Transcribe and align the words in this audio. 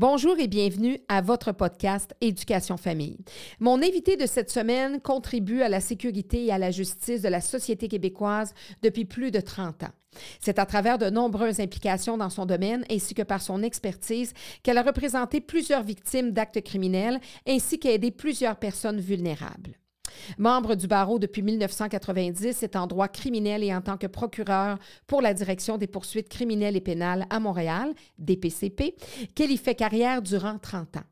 Bonjour 0.00 0.38
et 0.38 0.46
bienvenue 0.46 1.00
à 1.08 1.22
votre 1.22 1.50
podcast 1.50 2.14
Éducation 2.20 2.76
Famille. 2.76 3.18
Mon 3.58 3.82
invité 3.82 4.16
de 4.16 4.26
cette 4.26 4.48
semaine 4.48 5.00
contribue 5.00 5.60
à 5.60 5.68
la 5.68 5.80
sécurité 5.80 6.44
et 6.44 6.52
à 6.52 6.58
la 6.58 6.70
justice 6.70 7.20
de 7.20 7.28
la 7.28 7.40
société 7.40 7.88
québécoise 7.88 8.54
depuis 8.80 9.04
plus 9.04 9.32
de 9.32 9.40
30 9.40 9.82
ans. 9.82 9.92
C'est 10.38 10.60
à 10.60 10.66
travers 10.66 10.98
de 10.98 11.10
nombreuses 11.10 11.58
implications 11.58 12.16
dans 12.16 12.30
son 12.30 12.46
domaine 12.46 12.84
ainsi 12.88 13.12
que 13.12 13.22
par 13.22 13.42
son 13.42 13.64
expertise 13.64 14.34
qu'elle 14.62 14.78
a 14.78 14.84
représenté 14.84 15.40
plusieurs 15.40 15.82
victimes 15.82 16.30
d'actes 16.30 16.60
criminels 16.60 17.18
ainsi 17.44 17.80
qu'à 17.80 17.90
aidé 17.90 18.12
plusieurs 18.12 18.54
personnes 18.54 19.00
vulnérables. 19.00 19.80
Membre 20.38 20.74
du 20.74 20.86
barreau 20.86 21.18
depuis 21.18 21.42
1990, 21.42 22.56
c'est 22.56 22.76
en 22.76 22.86
droit 22.86 23.08
criminel 23.08 23.64
et 23.64 23.74
en 23.74 23.80
tant 23.80 23.96
que 23.96 24.06
procureur 24.06 24.78
pour 25.06 25.22
la 25.22 25.34
direction 25.34 25.78
des 25.78 25.86
poursuites 25.86 26.28
criminelles 26.28 26.76
et 26.76 26.80
pénales 26.80 27.26
à 27.30 27.40
Montréal, 27.40 27.94
DPCP, 28.18 28.94
qu'elle 29.34 29.50
y 29.50 29.56
fait 29.56 29.74
carrière 29.74 30.22
durant 30.22 30.58
30 30.58 30.98
ans? 30.98 31.04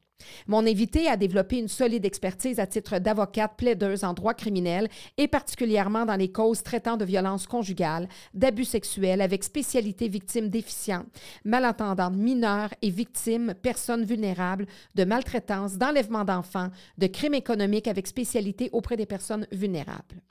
Mon 0.46 0.66
invité 0.66 1.08
a 1.08 1.16
développé 1.16 1.58
une 1.58 1.68
solide 1.68 2.04
expertise 2.04 2.60
à 2.60 2.66
titre 2.66 2.98
d'avocate 2.98 3.56
plaideuse 3.56 4.04
en 4.04 4.14
droit 4.14 4.34
criminel 4.34 4.88
et 5.18 5.28
particulièrement 5.28 6.06
dans 6.06 6.16
les 6.16 6.30
causes 6.30 6.62
traitant 6.62 6.96
de 6.96 7.04
violences 7.04 7.46
conjugales, 7.46 8.08
d'abus 8.32 8.64
sexuels 8.64 9.20
avec 9.20 9.44
spécialité 9.44 10.08
victimes 10.08 10.48
déficientes, 10.48 11.06
malentendantes 11.44 12.16
mineures 12.16 12.72
et 12.82 12.90
victimes, 12.90 13.54
personnes 13.60 14.04
vulnérables, 14.04 14.66
de 14.94 15.04
maltraitance, 15.04 15.78
d'enlèvement 15.78 16.24
d'enfants, 16.24 16.70
de 16.98 17.06
crimes 17.06 17.34
économiques 17.34 17.88
avec 17.88 18.06
spécialité 18.06 18.70
auprès 18.72 18.96
des 18.96 19.06
personnes 19.06 19.46
vulnérables. 19.52 20.22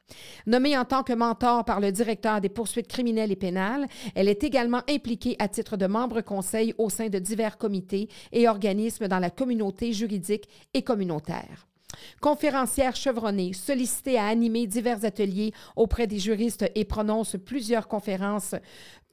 Nommée 0.45 0.77
en 0.77 0.85
tant 0.85 1.03
que 1.03 1.13
mentor 1.13 1.65
par 1.65 1.79
le 1.79 1.91
directeur 1.91 2.41
des 2.41 2.49
poursuites 2.49 2.87
criminelles 2.87 3.31
et 3.31 3.35
pénales, 3.35 3.87
elle 4.13 4.29
est 4.29 4.43
également 4.43 4.81
impliquée 4.89 5.35
à 5.39 5.47
titre 5.47 5.77
de 5.77 5.87
membre 5.87 6.21
conseil 6.21 6.73
au 6.77 6.89
sein 6.89 7.09
de 7.09 7.19
divers 7.19 7.57
comités 7.57 8.09
et 8.31 8.47
organismes 8.47 9.07
dans 9.07 9.19
la 9.19 9.29
communauté 9.29 9.93
juridique 9.93 10.47
et 10.73 10.83
communautaire. 10.83 11.67
Conférencière 12.21 12.95
chevronnée, 12.95 13.53
sollicitée 13.53 14.17
à 14.17 14.27
animer 14.27 14.67
divers 14.67 15.05
ateliers 15.05 15.53
auprès 15.75 16.07
des 16.07 16.19
juristes 16.19 16.65
et 16.75 16.85
prononce 16.85 17.37
plusieurs 17.43 17.87
conférences 17.87 18.55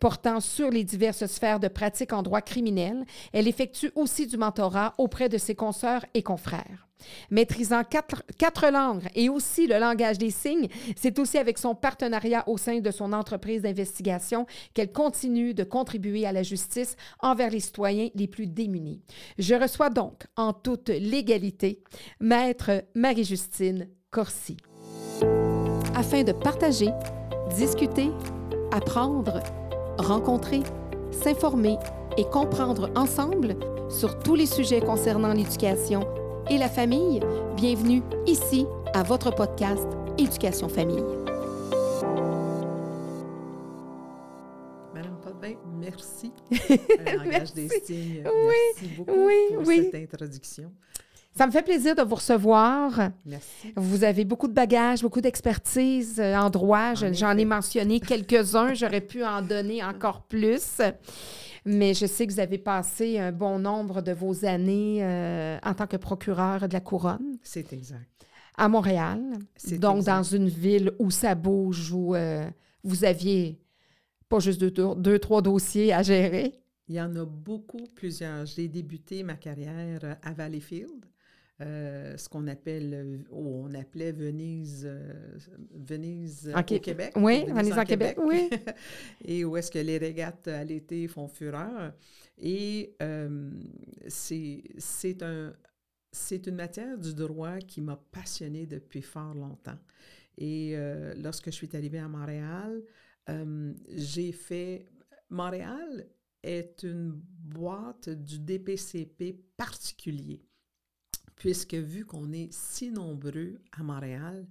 portant 0.02 0.40
sur 0.40 0.68
les 0.68 0.82
diverses 0.82 1.26
sphères 1.26 1.60
de 1.60 1.68
pratique 1.68 2.12
en 2.12 2.24
droit 2.24 2.40
criminel, 2.40 3.04
elle 3.32 3.46
effectue 3.46 3.92
aussi 3.94 4.26
du 4.26 4.36
mentorat 4.36 4.94
auprès 4.98 5.28
de 5.28 5.38
ses 5.38 5.54
consoeurs 5.54 6.04
et 6.12 6.24
confrères. 6.24 6.88
Maîtrisant 7.30 7.84
quatre, 7.84 8.70
langues 8.72 9.06
et 9.14 9.28
aussi 9.28 9.68
le 9.68 9.78
langage 9.78 10.18
des 10.18 10.32
signes, 10.32 10.66
c'est 10.96 11.20
aussi 11.20 11.38
avec 11.38 11.56
son 11.56 11.76
partenariat 11.76 12.42
au 12.48 12.58
sein 12.58 12.80
de 12.80 12.90
son 12.90 13.12
entreprise 13.12 13.62
d'investigation 13.62 14.44
qu'elle 14.74 14.90
continue 14.90 15.54
de 15.54 15.62
contribuer 15.62 16.26
à 16.26 16.32
la 16.32 16.42
justice 16.42 16.96
envers 17.20 17.50
les 17.50 17.60
citoyens 17.60 18.08
les 18.16 18.26
plus 18.26 18.48
démunis. 18.48 19.04
Je 19.38 19.54
reçois 19.54 19.90
donc, 19.90 20.24
en 20.34 20.52
toute 20.52 20.88
légalité, 20.88 21.84
Maître 22.18 22.82
Marie-Justine 22.96 23.88
Corsi. 24.10 24.56
Afin 25.94 26.24
de 26.24 26.32
partager, 26.32 26.88
discuter, 27.56 28.10
apprendre, 28.72 29.40
rencontrer, 30.02 30.62
s'informer 31.10 31.78
et 32.18 32.24
comprendre 32.24 32.90
ensemble 32.96 33.56
sur 33.88 34.18
tous 34.18 34.34
les 34.34 34.46
sujets 34.46 34.80
concernant 34.80 35.32
l'éducation 35.32 36.06
et 36.50 36.58
la 36.58 36.68
famille, 36.68 37.20
bienvenue 37.56 38.02
ici 38.26 38.66
à 38.94 39.02
votre 39.02 39.34
podcast 39.34 39.86
Éducation 40.18 40.68
Famille. 40.68 41.04
Madame 44.94 45.16
Potvin, 45.22 45.54
merci. 45.78 46.32
langage 47.06 47.54
des 47.54 47.68
signes. 47.68 48.24
Oui, 48.24 48.54
merci 48.74 48.96
beaucoup 48.96 49.12
oui, 49.16 49.34
pour 49.54 49.66
oui. 49.66 49.90
cette 49.92 50.14
introduction. 50.14 50.72
Ça 51.34 51.46
me 51.46 51.50
fait 51.52 51.62
plaisir 51.62 51.94
de 51.94 52.02
vous 52.02 52.16
recevoir. 52.16 53.10
Merci. 53.24 53.72
Vous 53.76 54.04
avez 54.04 54.24
beaucoup 54.24 54.48
de 54.48 54.52
bagages, 54.52 55.00
beaucoup 55.02 55.22
d'expertise 55.22 56.20
euh, 56.20 56.36
en 56.36 56.50
droit. 56.50 56.94
Je- 56.94 57.06
En 57.06 57.12
J'en 57.12 57.36
ai 57.38 57.44
mentionné 57.46 58.00
quelques-uns. 58.00 58.74
J'aurais 58.74 59.00
pu 59.00 59.24
en 59.24 59.40
donner 59.40 59.82
encore 59.82 60.22
plus. 60.26 60.80
Mais 61.64 61.94
je 61.94 62.04
sais 62.06 62.26
que 62.26 62.32
vous 62.32 62.40
avez 62.40 62.58
passé 62.58 63.18
un 63.18 63.32
bon 63.32 63.58
nombre 63.58 64.02
de 64.02 64.12
vos 64.12 64.44
années 64.44 64.98
euh, 65.02 65.58
en 65.64 65.74
tant 65.74 65.86
que 65.86 65.96
procureur 65.96 66.68
de 66.68 66.72
la 66.74 66.80
couronne 66.80 67.38
C'est 67.42 67.72
exact. 67.72 68.26
à 68.58 68.68
Montréal. 68.68 69.22
C'est 69.56 69.78
Donc, 69.78 69.98
exact. 69.98 70.16
dans 70.16 70.22
une 70.24 70.48
ville 70.48 70.92
où 70.98 71.10
ça 71.10 71.34
bouge, 71.34 71.92
où 71.92 72.14
euh, 72.14 72.44
vous 72.84 73.04
aviez 73.04 73.58
pas 74.28 74.38
juste 74.40 74.60
deux, 74.60 74.94
deux, 74.96 75.18
trois 75.18 75.40
dossiers 75.40 75.92
à 75.94 76.02
gérer. 76.02 76.52
Il 76.88 76.96
y 76.96 77.00
en 77.00 77.14
a 77.16 77.24
beaucoup, 77.24 77.86
plusieurs. 77.94 78.44
J'ai 78.44 78.66
débuté 78.68 79.22
ma 79.22 79.34
carrière 79.34 80.18
à 80.22 80.32
Valleyfield, 80.32 81.06
euh, 81.60 82.16
ce 82.16 82.28
qu'on 82.28 82.46
appelle, 82.48 82.92
euh, 82.94 83.18
ou 83.30 83.64
on 83.66 83.74
appelait 83.74 84.10
Venise, 84.12 84.84
euh, 84.84 85.38
Venise 85.70 86.48
euh, 86.48 86.54
En 86.54 86.60
au 86.60 86.64
Qué- 86.64 86.80
Québec. 86.80 87.12
Oui, 87.16 87.44
Venise 87.46 87.78
en 87.78 87.84
Québec, 87.84 88.16
oui. 88.18 88.48
et 89.24 89.44
où 89.44 89.56
est-ce 89.56 89.70
que 89.70 89.78
les 89.78 89.98
régates 89.98 90.48
à 90.48 90.64
l'été 90.64 91.06
font 91.08 91.28
fureur. 91.28 91.92
Et 92.38 92.96
euh, 93.02 93.50
c'est 94.08 95.22
un, 95.22 95.52
une 96.30 96.54
matière 96.54 96.98
du 96.98 97.14
droit 97.14 97.58
qui 97.58 97.80
m'a 97.80 97.96
passionnée 98.10 98.66
depuis 98.66 99.02
fort 99.02 99.34
longtemps. 99.34 99.78
Et 100.38 100.72
euh, 100.74 101.14
lorsque 101.16 101.46
je 101.46 101.50
suis 101.54 101.68
arrivée 101.76 101.98
à 101.98 102.08
Montréal, 102.08 102.82
euh, 103.28 103.72
j'ai 103.94 104.32
fait... 104.32 104.86
Montréal 105.30 106.06
est 106.42 106.82
une 106.82 107.12
boîte 107.12 108.08
du 108.10 108.38
DPCP 108.38 109.34
particulier, 109.56 110.42
puisque 111.42 111.74
vu 111.74 112.04
qu'on 112.04 112.30
est 112.32 112.52
si 112.52 112.92
nombreux 112.92 113.58
à 113.72 113.82
Montréal, 113.82 114.46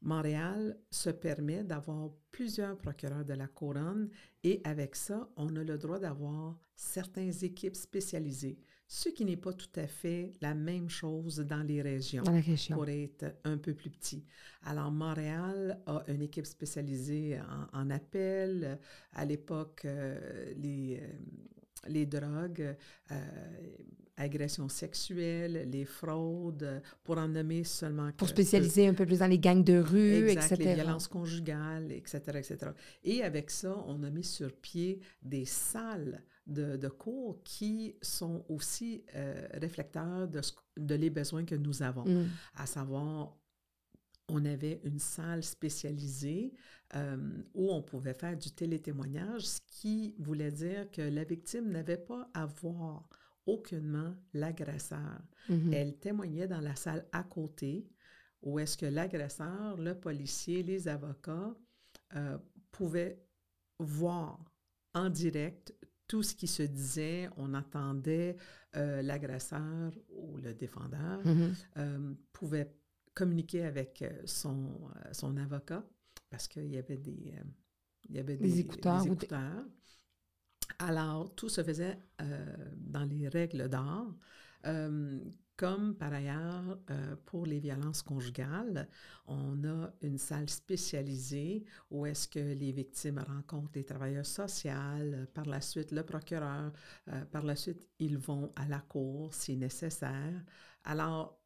Montréal 0.00 0.78
se 0.90 1.10
permet 1.10 1.62
d'avoir 1.64 2.08
plusieurs 2.32 2.78
procureurs 2.78 3.26
de 3.26 3.34
la 3.34 3.46
couronne 3.46 4.08
et 4.42 4.62
avec 4.64 4.96
ça, 4.96 5.28
on 5.36 5.54
a 5.56 5.62
le 5.62 5.76
droit 5.76 5.98
d'avoir 5.98 6.56
certaines 6.74 7.34
équipes 7.44 7.76
spécialisées, 7.76 8.58
ce 8.88 9.10
qui 9.10 9.26
n'est 9.26 9.36
pas 9.36 9.52
tout 9.52 9.68
à 9.76 9.86
fait 9.86 10.32
la 10.40 10.54
même 10.54 10.88
chose 10.88 11.40
dans 11.40 11.62
les 11.62 11.82
régions 11.82 12.22
Dans 12.22 12.40
région. 12.40 12.74
pour 12.74 12.88
être 12.88 13.34
un 13.44 13.58
peu 13.58 13.74
plus 13.74 13.90
petit. 13.90 14.24
Alors, 14.64 14.90
Montréal 14.90 15.78
a 15.84 16.02
une 16.08 16.22
équipe 16.22 16.46
spécialisée 16.46 17.38
en, 17.72 17.80
en 17.80 17.90
appel. 17.90 18.80
À 19.12 19.26
l'époque, 19.26 19.82
euh, 19.84 20.54
les, 20.56 21.00
euh, 21.02 21.12
les 21.88 22.06
drogues, 22.06 22.76
euh, 23.10 23.14
agressions 24.16 24.68
sexuelles, 24.68 25.68
les 25.70 25.84
fraudes, 25.86 26.82
pour 27.02 27.16
en 27.18 27.28
nommer 27.28 27.64
seulement 27.64 28.10
Pour 28.16 28.28
spécialiser 28.28 28.86
un 28.86 28.94
peu 28.94 29.06
plus 29.06 29.20
dans 29.20 29.26
les 29.26 29.38
gangs 29.38 29.64
de 29.64 29.78
rue, 29.78 30.28
Exact, 30.28 30.52
etc. 30.52 30.68
les 30.68 30.74
violences 30.74 31.08
conjugales, 31.08 31.90
etc., 31.92 32.20
etc. 32.34 32.56
Et 33.02 33.22
avec 33.22 33.50
ça, 33.50 33.82
on 33.86 34.02
a 34.02 34.10
mis 34.10 34.24
sur 34.24 34.52
pied 34.52 35.00
des 35.22 35.46
salles 35.46 36.22
de, 36.46 36.76
de 36.76 36.88
cours 36.88 37.42
qui 37.44 37.94
sont 38.02 38.44
aussi 38.48 39.04
euh, 39.14 39.46
réflecteurs 39.54 40.26
de, 40.28 40.42
ce- 40.42 40.52
de 40.76 40.94
les 40.96 41.08
besoins 41.10 41.44
que 41.44 41.54
nous 41.54 41.82
avons 41.82 42.04
Mm. 42.04 42.26
à 42.56 42.66
savoir, 42.66 43.36
on 44.30 44.44
avait 44.44 44.80
une 44.84 44.98
salle 44.98 45.42
spécialisée 45.42 46.52
euh, 46.96 47.42
où 47.54 47.70
on 47.70 47.82
pouvait 47.82 48.14
faire 48.14 48.36
du 48.36 48.50
télétémoignage, 48.52 49.46
ce 49.46 49.60
qui 49.66 50.14
voulait 50.18 50.50
dire 50.52 50.90
que 50.90 51.02
la 51.02 51.24
victime 51.24 51.70
n'avait 51.70 51.96
pas 51.98 52.28
à 52.34 52.46
voir 52.46 53.08
aucunement 53.46 54.14
l'agresseur. 54.34 55.20
Mhm. 55.48 55.72
Elle 55.72 55.98
témoignait 55.98 56.46
dans 56.48 56.60
la 56.60 56.74
salle 56.76 57.06
à 57.12 57.22
côté, 57.22 57.86
où 58.42 58.58
est-ce 58.58 58.76
que 58.76 58.86
l'agresseur, 58.86 59.76
le 59.76 59.94
policier, 59.98 60.62
les 60.62 60.88
avocats 60.88 61.54
euh, 62.16 62.38
pouvaient 62.72 63.22
voir 63.78 64.38
en 64.94 65.08
direct 65.10 65.74
tout 66.06 66.22
ce 66.24 66.34
qui 66.34 66.46
se 66.48 66.62
disait. 66.64 67.28
On 67.36 67.54
entendait 67.54 68.36
euh, 68.76 69.00
l'agresseur 69.02 69.92
ou 70.08 70.36
le 70.38 70.54
défendeur 70.54 71.20
Mhm. 71.24 71.54
euh, 71.78 72.14
pouvait 72.32 72.72
communiquer 73.14 73.64
avec 73.64 74.02
euh, 74.02 74.10
son, 74.26 74.90
euh, 74.96 75.12
son 75.12 75.36
avocat 75.36 75.84
parce 76.30 76.48
qu'il 76.48 76.66
y 76.66 76.78
avait 76.78 76.96
des, 76.98 77.34
euh, 77.36 77.42
il 78.08 78.16
y 78.16 78.20
avait 78.20 78.36
Des 78.40 78.58
écouteurs 78.58 79.08
ou 79.08 79.14
des- 79.14 79.30
écouteurs. 79.30 79.64
Alors, 80.78 81.34
tout 81.34 81.48
se 81.48 81.62
faisait 81.62 81.98
euh, 82.22 82.56
dans 82.76 83.04
les 83.04 83.28
règles 83.28 83.68
d'art. 83.68 84.06
Euh, 84.66 85.20
comme 85.56 85.94
par 85.94 86.12
ailleurs, 86.14 86.78
euh, 86.90 87.16
pour 87.26 87.44
les 87.44 87.60
violences 87.60 88.02
conjugales, 88.02 88.88
on 89.26 89.62
a 89.64 89.92
une 90.00 90.16
salle 90.16 90.48
spécialisée 90.48 91.64
où 91.90 92.06
est-ce 92.06 92.26
que 92.28 92.38
les 92.38 92.72
victimes 92.72 93.18
rencontrent 93.18 93.72
les 93.74 93.84
travailleurs 93.84 94.24
sociaux, 94.24 94.70
par 95.34 95.44
la 95.46 95.60
suite 95.60 95.92
le 95.92 96.02
procureur, 96.02 96.72
par 97.30 97.42
la 97.42 97.56
suite 97.56 97.86
ils 97.98 98.16
vont 98.16 98.52
à 98.56 98.66
la 98.68 98.80
cour 98.80 99.34
si 99.34 99.56
nécessaire. 99.56 100.42
Alors, 100.84 101.39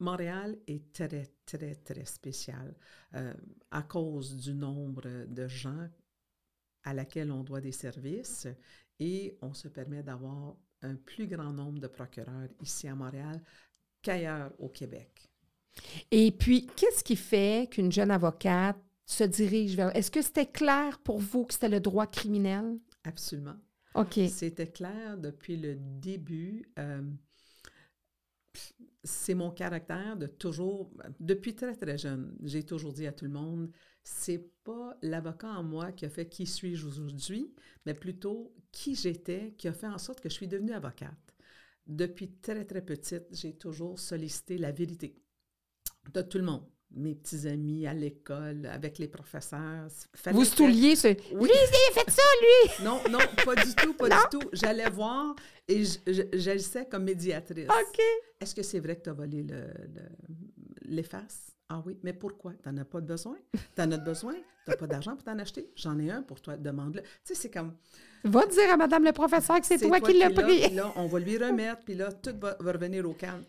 Montréal 0.00 0.58
est 0.66 0.92
très, 0.92 1.28
très, 1.46 1.74
très 1.74 2.04
spécial 2.04 2.74
euh, 3.14 3.34
à 3.70 3.82
cause 3.82 4.36
du 4.36 4.54
nombre 4.54 5.02
de 5.26 5.46
gens 5.46 5.88
à 6.84 6.94
laquelle 6.94 7.30
on 7.30 7.44
doit 7.44 7.60
des 7.60 7.72
services 7.72 8.48
et 8.98 9.36
on 9.42 9.54
se 9.54 9.68
permet 9.68 10.02
d'avoir 10.02 10.56
un 10.82 10.96
plus 10.96 11.26
grand 11.26 11.52
nombre 11.52 11.78
de 11.78 11.86
procureurs 11.86 12.48
ici 12.62 12.88
à 12.88 12.94
Montréal 12.94 13.42
qu'ailleurs 14.02 14.52
au 14.58 14.68
Québec. 14.68 15.30
Et 16.10 16.32
puis, 16.32 16.66
qu'est-ce 16.76 17.04
qui 17.04 17.16
fait 17.16 17.68
qu'une 17.70 17.92
jeune 17.92 18.10
avocate 18.10 18.78
se 19.06 19.24
dirige 19.24 19.76
vers... 19.76 19.94
Est-ce 19.94 20.10
que 20.10 20.22
c'était 20.22 20.50
clair 20.50 20.98
pour 21.00 21.18
vous 21.18 21.44
que 21.44 21.54
c'était 21.54 21.68
le 21.68 21.80
droit 21.80 22.06
criminel? 22.06 22.78
Absolument. 23.04 23.56
OK. 23.94 24.20
C'était 24.28 24.70
clair 24.70 25.18
depuis 25.18 25.56
le 25.56 25.76
début. 25.76 26.64
Euh, 26.78 27.02
c'est 29.02 29.34
mon 29.34 29.50
caractère 29.50 30.16
de 30.16 30.26
toujours, 30.26 30.90
depuis 31.20 31.54
très 31.54 31.74
très 31.74 31.96
jeune, 31.96 32.36
j'ai 32.42 32.64
toujours 32.64 32.92
dit 32.92 33.06
à 33.06 33.12
tout 33.12 33.24
le 33.24 33.30
monde, 33.30 33.70
c'est 34.02 34.50
pas 34.64 34.96
l'avocat 35.02 35.48
en 35.48 35.62
moi 35.62 35.92
qui 35.92 36.04
a 36.04 36.10
fait 36.10 36.28
qui 36.28 36.46
suis-je 36.46 36.86
aujourd'hui, 36.86 37.54
mais 37.86 37.94
plutôt 37.94 38.54
qui 38.72 38.94
j'étais 38.94 39.54
qui 39.56 39.68
a 39.68 39.72
fait 39.72 39.86
en 39.86 39.98
sorte 39.98 40.20
que 40.20 40.28
je 40.28 40.34
suis 40.34 40.48
devenue 40.48 40.72
avocate. 40.72 41.34
Depuis 41.86 42.30
très 42.30 42.64
très 42.64 42.82
petite, 42.82 43.26
j'ai 43.32 43.56
toujours 43.56 43.98
sollicité 43.98 44.58
la 44.58 44.72
vérité 44.72 45.16
de 46.12 46.22
tout 46.22 46.38
le 46.38 46.44
monde 46.44 46.66
mes 46.92 47.14
petits 47.14 47.46
amis 47.46 47.86
à 47.86 47.94
l'école, 47.94 48.66
avec 48.66 48.98
les 48.98 49.08
professeurs. 49.08 49.88
Vous 50.32 50.44
stouliez, 50.44 50.96
c'est 50.96 51.18
oui. 51.32 51.48
Lui, 51.48 51.54
il 51.54 51.98
a 51.98 52.00
fait 52.00 52.10
ça, 52.10 52.22
lui! 52.40 52.84
non, 52.84 53.00
non, 53.10 53.18
pas 53.44 53.54
du 53.54 53.74
tout, 53.74 53.94
pas 53.94 54.08
du 54.08 54.38
tout. 54.38 54.48
J'allais 54.52 54.90
voir 54.90 55.34
et 55.68 55.84
j'agissais 56.32 56.86
comme 56.86 57.04
médiatrice. 57.04 57.68
OK. 57.68 58.00
Est-ce 58.40 58.54
que 58.54 58.62
c'est 58.62 58.80
vrai 58.80 58.96
que 58.96 59.02
tu 59.02 59.10
as 59.10 59.14
volé 59.14 59.46
l'efface? 60.82 61.50
ah 61.70 61.80
oui, 61.86 61.96
mais 62.02 62.12
pourquoi? 62.12 62.52
Tu 62.60 62.68
n'en 62.68 62.78
as 62.78 62.84
pas 62.84 63.00
besoin? 63.00 63.36
Tu 63.52 63.80
en 63.80 63.90
as 63.92 63.98
besoin? 63.98 64.34
Tu 64.34 64.70
n'as 64.70 64.76
pas 64.76 64.88
d'argent 64.88 65.14
pour 65.14 65.22
t'en 65.22 65.38
acheter? 65.38 65.70
J'en 65.76 65.98
ai 66.00 66.10
un 66.10 66.22
pour 66.22 66.40
toi, 66.40 66.56
demande-le. 66.56 67.02
Tu 67.02 67.08
sais, 67.22 67.34
c'est 67.34 67.50
comme... 67.50 67.76
Va 68.24 68.44
dire 68.46 68.72
à 68.72 68.76
madame 68.76 69.04
le 69.04 69.12
professeur 69.12 69.60
que 69.60 69.66
c'est 69.66 69.78
toi, 69.78 70.00
qui 70.00 70.18
l'as 70.18 70.30
pris. 70.30 70.66
Puis 70.66 70.74
là, 70.74 70.92
on 70.96 71.06
va 71.06 71.20
lui 71.20 71.38
remettre, 71.38 71.82
puis 71.84 71.94
là, 71.94 72.12
tout 72.12 72.34
va, 72.40 72.56
va 72.58 72.72
revenir 72.72 73.08
au 73.08 73.14
calme. 73.14 73.44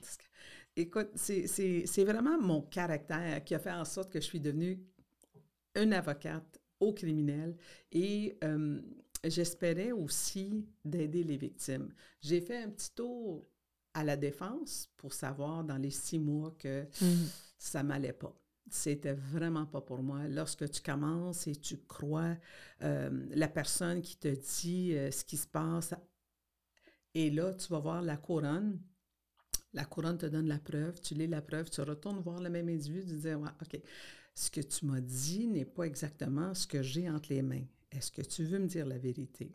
Écoute, 0.75 1.09
c'est 1.15 2.03
vraiment 2.03 2.39
mon 2.39 2.61
caractère 2.61 3.43
qui 3.43 3.55
a 3.55 3.59
fait 3.59 3.71
en 3.71 3.85
sorte 3.85 4.11
que 4.11 4.21
je 4.21 4.25
suis 4.25 4.39
devenue 4.39 4.79
une 5.75 5.93
avocate 5.93 6.61
au 6.79 6.93
criminel 6.93 7.55
et 7.91 8.37
euh, 8.43 8.81
j'espérais 9.23 9.91
aussi 9.91 10.65
d'aider 10.83 11.23
les 11.23 11.37
victimes. 11.37 11.93
J'ai 12.21 12.41
fait 12.41 12.63
un 12.63 12.69
petit 12.69 12.93
tour 12.93 13.45
à 13.93 14.03
la 14.03 14.15
défense 14.15 14.89
pour 14.97 15.13
savoir 15.13 15.63
dans 15.63 15.77
les 15.77 15.91
six 15.91 16.19
mois 16.19 16.55
que 16.57 16.83
mmh. 16.83 17.27
ça 17.57 17.83
m'allait 17.83 18.13
pas. 18.13 18.33
C'était 18.69 19.13
vraiment 19.13 19.65
pas 19.65 19.81
pour 19.81 20.01
moi. 20.01 20.27
Lorsque 20.29 20.69
tu 20.69 20.81
commences 20.81 21.47
et 21.47 21.55
tu 21.57 21.77
crois 21.77 22.37
euh, 22.83 23.27
la 23.31 23.49
personne 23.49 24.01
qui 24.01 24.15
te 24.15 24.29
dit 24.29 24.95
euh, 24.95 25.11
ce 25.11 25.25
qui 25.25 25.35
se 25.35 25.47
passe, 25.47 25.93
et 27.13 27.29
là, 27.29 27.53
tu 27.53 27.67
vas 27.67 27.79
voir 27.79 28.01
la 28.01 28.15
couronne 28.15 28.79
la 29.73 29.85
couronne 29.85 30.17
te 30.17 30.25
donne 30.25 30.47
la 30.47 30.59
preuve, 30.59 30.99
tu 31.01 31.13
lis 31.13 31.27
la 31.27 31.41
preuve, 31.41 31.69
tu 31.69 31.81
retournes 31.81 32.19
voir 32.19 32.41
le 32.41 32.49
même 32.49 32.69
individu, 32.69 33.05
tu 33.05 33.15
dis 33.15 33.33
ouais, 33.33 33.49
OK, 33.61 33.81
ce 34.33 34.49
que 34.49 34.61
tu 34.61 34.85
m'as 34.85 35.01
dit 35.01 35.47
n'est 35.47 35.65
pas 35.65 35.83
exactement 35.83 36.53
ce 36.53 36.67
que 36.67 36.81
j'ai 36.81 37.09
entre 37.09 37.29
les 37.29 37.41
mains. 37.41 37.65
Est-ce 37.91 38.11
que 38.11 38.21
tu 38.21 38.43
veux 38.43 38.59
me 38.59 38.67
dire 38.67 38.85
la 38.85 38.97
vérité? 38.97 39.51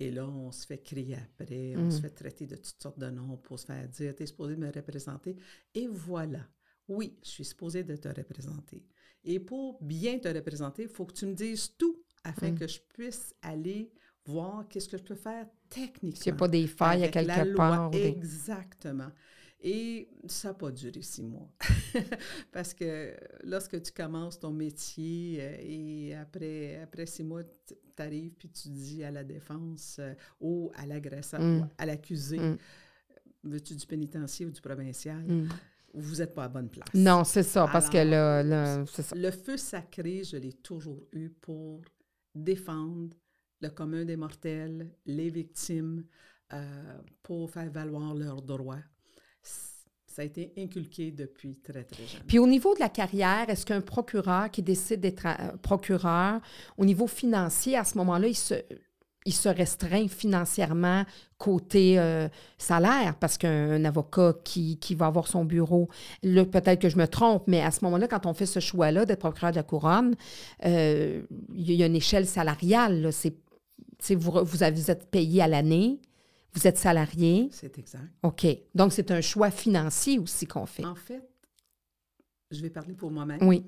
Et 0.00 0.10
là, 0.10 0.26
on 0.26 0.50
se 0.50 0.66
fait 0.66 0.78
crier 0.78 1.16
après, 1.16 1.74
on 1.76 1.90
se 1.90 1.98
mm. 1.98 2.02
fait 2.02 2.10
traiter 2.10 2.46
de 2.46 2.56
toutes 2.56 2.82
sortes 2.82 2.98
de 2.98 3.10
noms 3.10 3.36
pour 3.36 3.58
se 3.58 3.66
faire 3.66 3.88
dire, 3.88 4.14
tu 4.14 4.22
es 4.24 4.26
supposé 4.26 4.56
me 4.56 4.70
représenter. 4.70 5.36
Et 5.74 5.86
voilà. 5.86 6.40
Oui, 6.88 7.16
je 7.22 7.28
suis 7.28 7.44
supposé 7.44 7.84
de 7.84 7.96
te 7.96 8.08
représenter. 8.08 8.84
Et 9.24 9.40
pour 9.40 9.82
bien 9.82 10.18
te 10.18 10.28
représenter, 10.28 10.82
il 10.82 10.88
faut 10.88 11.06
que 11.06 11.14
tu 11.14 11.26
me 11.26 11.34
dises 11.34 11.74
tout 11.78 12.02
afin 12.24 12.50
mm. 12.50 12.58
que 12.58 12.66
je 12.66 12.80
puisse 12.92 13.34
aller 13.42 13.92
voir 14.26 14.66
qu'est-ce 14.68 14.88
que 14.88 14.98
je 14.98 15.02
peux 15.02 15.14
faire 15.14 15.46
techniquement. 15.68 16.20
S'il 16.22 16.32
n'y 16.32 16.36
a 16.36 16.38
pas 16.38 16.48
des 16.48 16.66
failles 16.66 17.04
à 17.04 17.08
quelque 17.08 17.54
part. 17.54 17.90
Exactement. 17.94 19.10
Et 19.60 20.08
ça 20.26 20.48
n'a 20.48 20.54
pas 20.54 20.70
duré 20.70 21.00
six 21.00 21.22
mois. 21.22 21.50
Parce 22.52 22.74
que 22.74 23.14
lorsque 23.44 23.80
tu 23.80 23.92
commences 23.92 24.38
ton 24.38 24.50
métier 24.50 25.38
euh, 25.40 25.56
et 25.58 26.14
après, 26.14 26.80
après 26.82 27.06
six 27.06 27.22
mois, 27.22 27.42
tu 27.66 27.74
arrives 28.02 28.32
puis 28.32 28.50
tu 28.50 28.68
dis 28.68 29.02
à 29.02 29.10
la 29.10 29.24
défense 29.24 29.96
euh, 30.00 30.12
ou 30.40 30.70
à 30.74 30.84
l'agresseur, 30.84 31.40
mm. 31.40 31.68
à 31.78 31.86
l'accusé, 31.86 32.38
mm. 32.38 32.58
veux-tu 33.44 33.74
du 33.74 33.86
pénitencier 33.86 34.44
ou 34.44 34.50
du 34.50 34.60
provincial? 34.60 35.24
Mm. 35.24 35.48
Vous 35.94 36.16
n'êtes 36.16 36.34
pas 36.34 36.44
à 36.44 36.48
bonne 36.48 36.68
place. 36.68 36.88
Non, 36.92 37.24
c'est 37.24 37.44
ça, 37.44 37.68
parce 37.70 37.88
que 37.88 37.98
là, 37.98 38.84
ça. 38.86 39.14
le 39.14 39.30
feu 39.30 39.56
sacré, 39.56 40.24
je 40.24 40.36
l'ai 40.36 40.52
toujours 40.52 41.06
eu 41.12 41.30
pour 41.30 41.80
défendre 42.34 43.16
le 43.60 43.70
commun 43.70 44.04
des 44.04 44.16
mortels, 44.16 44.90
les 45.06 45.30
victimes, 45.30 46.04
euh, 46.52 46.98
pour 47.22 47.50
faire 47.50 47.70
valoir 47.70 48.14
leurs 48.14 48.42
droits 48.42 48.82
ça 50.14 50.22
a 50.22 50.24
été 50.24 50.52
inculqué 50.56 51.10
depuis 51.10 51.56
très, 51.56 51.82
très 51.82 52.06
jeune. 52.06 52.22
Puis 52.26 52.38
au 52.38 52.46
niveau 52.46 52.74
de 52.74 52.80
la 52.80 52.88
carrière, 52.88 53.46
est-ce 53.48 53.66
qu'un 53.66 53.80
procureur 53.80 54.48
qui 54.50 54.62
décide 54.62 55.00
d'être 55.00 55.26
euh, 55.26 55.56
procureur, 55.60 56.40
au 56.78 56.84
niveau 56.84 57.08
financier, 57.08 57.76
à 57.76 57.82
ce 57.82 57.98
moment-là, 57.98 58.28
il 58.28 58.36
se, 58.36 58.54
il 59.26 59.32
se 59.34 59.48
restreint 59.48 60.06
financièrement 60.06 61.04
côté 61.36 61.98
euh, 61.98 62.28
salaire, 62.58 63.16
parce 63.18 63.36
qu'un 63.38 63.84
avocat 63.84 64.34
qui, 64.44 64.78
qui, 64.78 64.94
va 64.94 65.06
avoir 65.06 65.26
son 65.26 65.44
bureau, 65.44 65.88
peut-être 66.22 66.80
que 66.80 66.88
je 66.88 66.96
me 66.96 67.08
trompe, 67.08 67.44
mais 67.48 67.62
à 67.62 67.72
ce 67.72 67.84
moment-là, 67.84 68.06
quand 68.06 68.26
on 68.26 68.34
fait 68.34 68.46
ce 68.46 68.60
choix-là 68.60 69.06
d'être 69.06 69.18
procureur 69.18 69.50
de 69.50 69.56
la 69.56 69.62
couronne, 69.64 70.14
euh, 70.64 71.22
il 71.54 71.72
y 71.72 71.82
a 71.82 71.86
une 71.86 71.96
échelle 71.96 72.26
salariale. 72.26 73.10
Vous, 74.10 74.30
vous, 74.30 74.44
vous 74.44 74.90
êtes 74.90 75.10
payé 75.10 75.42
à 75.42 75.48
l'année. 75.48 76.00
Vous 76.54 76.66
êtes 76.66 76.78
salarié? 76.78 77.48
C'est 77.50 77.78
exact. 77.78 78.08
OK. 78.22 78.46
Donc, 78.74 78.92
c'est 78.92 79.10
un 79.10 79.20
choix 79.20 79.50
financier 79.50 80.18
aussi 80.18 80.46
qu'on 80.46 80.66
fait. 80.66 80.84
En 80.84 80.94
fait, 80.94 81.28
je 82.50 82.60
vais 82.62 82.70
parler 82.70 82.94
pour 82.94 83.10
moi-même. 83.10 83.42
Oui. 83.42 83.64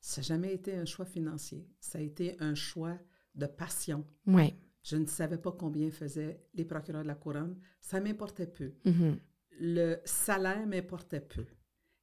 Ça 0.00 0.20
n'a 0.20 0.26
jamais 0.26 0.54
été 0.54 0.74
un 0.74 0.84
choix 0.84 1.04
financier. 1.04 1.68
Ça 1.78 1.98
a 1.98 2.00
été 2.00 2.36
un 2.40 2.54
choix 2.54 2.98
de 3.34 3.46
passion. 3.46 4.04
Oui. 4.26 4.54
Je 4.82 4.96
ne 4.96 5.06
savais 5.06 5.38
pas 5.38 5.52
combien 5.52 5.90
faisaient 5.90 6.42
les 6.54 6.64
procureurs 6.64 7.02
de 7.02 7.08
la 7.08 7.14
couronne. 7.14 7.56
Ça 7.80 8.00
m'importait 8.00 8.46
peu. 8.46 8.72
Mm-hmm. 8.84 9.18
Le 9.60 9.96
salaire 10.04 10.66
m'importait 10.66 11.20
peu. 11.20 11.44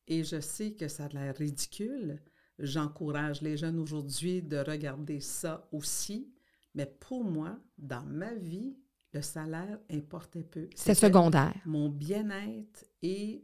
Et 0.08 0.24
je 0.24 0.40
sais 0.40 0.74
que 0.74 0.88
ça 0.88 1.06
a 1.06 1.10
l'air 1.10 1.36
ridicule. 1.36 2.22
J'encourage 2.58 3.42
les 3.42 3.58
jeunes 3.58 3.80
aujourd'hui 3.80 4.42
de 4.42 4.58
regarder 4.58 5.20
ça 5.20 5.68
aussi. 5.72 6.34
Mais 6.75 6.86
pour 6.86 7.24
moi, 7.24 7.60
dans 7.78 8.06
ma 8.06 8.34
vie, 8.34 8.78
le 9.14 9.22
salaire 9.22 9.80
importait 9.92 10.44
peu. 10.44 10.70
C'est 10.76 10.94
secondaire. 10.94 11.56
Mon 11.66 11.90
bien-être 11.90 12.86
et 13.02 13.44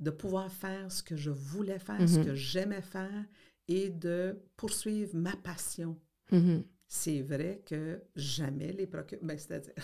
de 0.00 0.10
pouvoir 0.10 0.50
faire 0.50 0.90
ce 0.90 1.02
que 1.02 1.16
je 1.16 1.30
voulais 1.30 1.78
faire, 1.78 2.08
ce 2.08 2.18
mhm. 2.18 2.24
que 2.24 2.34
j'aimais 2.34 2.82
faire 2.82 3.24
et 3.68 3.90
de 3.90 4.40
poursuivre 4.56 5.16
ma 5.16 5.36
passion. 5.36 5.98
Mhm. 6.30 6.64
C'est 6.88 7.22
vrai 7.22 7.62
que 7.64 8.02
jamais 8.16 8.72
les 8.72 8.86
procureurs, 8.86 9.24
ben, 9.24 9.38
c'est-à-dire 9.38 9.74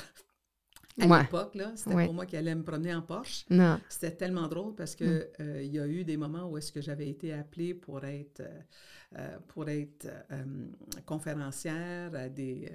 à 1.01 1.23
l'époque, 1.23 1.55
là, 1.55 1.73
c'était 1.77 2.05
pour 2.05 2.15
moi 2.15 2.27
qui 2.27 2.37
allait 2.37 2.55
me 2.55 2.63
promener 2.63 2.95
en 2.95 3.03
Porsche. 3.03 3.45
Non. 3.51 3.81
C'était 3.89 4.13
tellement 4.13 4.49
drôle 4.49 4.75
parce 4.75 4.95
que 4.95 5.05
mm. 5.05 5.27
euh, 5.41 5.63
il 5.63 5.75
y 5.75 5.79
a 5.79 5.87
eu 5.87 6.05
des 6.05 6.17
moments 6.17 6.49
où 6.49 6.59
est-ce 6.59 6.73
que 6.73 6.81
j'avais 6.81 7.09
été 7.09 7.33
appelée 7.33 7.75
pour 7.75 8.05
être 8.05 8.41
euh, 8.41 8.61
euh, 9.17 9.39
pour 9.49 9.69
être 9.71 10.07
conférencière 11.07 12.15
à 12.15 12.29
des 12.29 12.71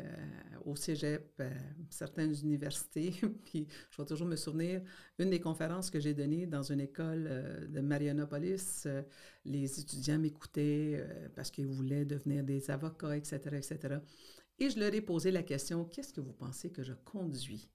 au 0.65 0.75
Cégep, 0.75 1.43
certaines 1.89 2.33
universités. 2.41 3.13
Puis 3.45 3.67
je 3.91 4.01
vais 4.01 4.07
toujours 4.07 4.27
me 4.27 4.35
souvenir 4.35 4.81
une 5.19 5.29
des 5.29 5.39
conférences 5.39 5.91
que 5.91 5.99
j'ai 5.99 6.15
données 6.15 6.47
dans 6.47 6.63
une 6.63 6.79
école 6.79 7.67
de 7.69 7.81
Marianopolis. 7.81 8.87
les 9.45 9.79
étudiants 9.79 10.17
m'écoutaient 10.17 11.05
parce 11.35 11.51
qu'ils 11.51 11.67
voulaient 11.67 12.05
devenir 12.05 12.43
des 12.43 12.71
avocats, 12.71 13.15
etc., 13.15 13.37
etc. 13.53 13.99
Et 14.59 14.69
je 14.69 14.79
leur 14.79 14.93
ai 14.93 15.01
posé 15.01 15.29
la 15.29 15.43
question 15.43 15.85
qu'est-ce 15.85 16.13
que 16.13 16.21
vous 16.21 16.33
pensez 16.33 16.71
que 16.71 16.83
je 16.83 16.93
conduis? 16.93 17.69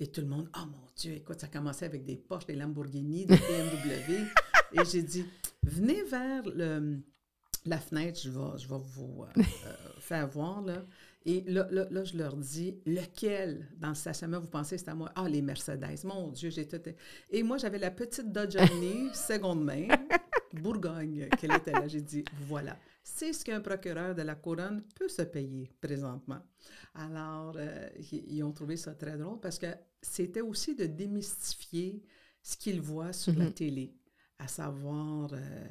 Et 0.00 0.08
tout 0.08 0.20
le 0.20 0.26
monde, 0.26 0.48
oh 0.56 0.66
mon 0.66 0.88
Dieu, 0.96 1.12
écoute, 1.12 1.40
ça 1.40 1.46
commençait 1.46 1.86
avec 1.86 2.04
des 2.04 2.16
Porsche, 2.16 2.46
des 2.46 2.56
Lamborghini, 2.56 3.26
des 3.26 3.36
BMW. 3.36 4.26
et 4.72 4.84
j'ai 4.84 5.02
dit, 5.02 5.24
venez 5.62 6.02
vers 6.02 6.42
le, 6.46 6.98
la 7.64 7.78
fenêtre, 7.78 8.18
je 8.22 8.30
vais, 8.30 8.58
je 8.58 8.68
vais 8.68 8.80
vous 8.80 9.22
euh, 9.22 9.40
euh, 9.40 9.72
faire 10.00 10.26
voir. 10.28 10.62
Là. 10.62 10.84
Et 11.26 11.42
là, 11.46 11.66
là, 11.70 12.04
je 12.04 12.16
leur 12.16 12.36
dis, 12.36 12.76
lequel? 12.86 13.68
Dans 13.78 13.90
le 13.90 13.94
stationnement 13.94 14.40
vous 14.40 14.48
pensez 14.48 14.78
c'est 14.78 14.88
à 14.88 14.94
moi? 14.94 15.10
Ah, 15.14 15.28
les 15.28 15.42
Mercedes. 15.42 16.04
Mon 16.04 16.30
Dieu, 16.32 16.50
j'ai 16.50 16.66
tout. 16.66 16.82
Et 17.30 17.42
moi, 17.42 17.56
j'avais 17.56 17.78
la 17.78 17.90
petite 17.90 18.32
Dodge 18.32 18.56
seconde 19.14 19.64
main, 19.64 19.86
Bourgogne, 20.52 21.28
qu'elle 21.38 21.54
était 21.54 21.72
là. 21.72 21.86
J'ai 21.86 22.02
dit, 22.02 22.24
voilà 22.46 22.76
c'est 23.04 23.32
ce 23.34 23.44
qu'un 23.44 23.60
procureur 23.60 24.14
de 24.16 24.22
la 24.22 24.34
couronne 24.36 24.82
peut 24.96 25.08
se 25.08 25.22
payer 25.22 25.70
présentement. 25.80 26.40
Alors, 26.94 27.54
euh, 27.56 27.88
ils 28.12 28.42
ont 28.42 28.52
trouvé 28.52 28.76
ça 28.78 28.94
très 28.94 29.18
drôle 29.18 29.40
parce 29.40 29.58
que 29.60 29.66
c'était 30.02 30.40
aussi 30.40 30.74
de 30.74 30.86
démystifier 30.86 32.02
ce 32.42 32.56
qu'ils 32.56 32.80
voient 32.80 33.12
sur 33.12 33.34
la 33.36 33.46
mhm. 33.46 33.52
télé, 33.52 33.94
à 34.38 34.48
savoir 34.48 35.30
euh, 35.34 35.68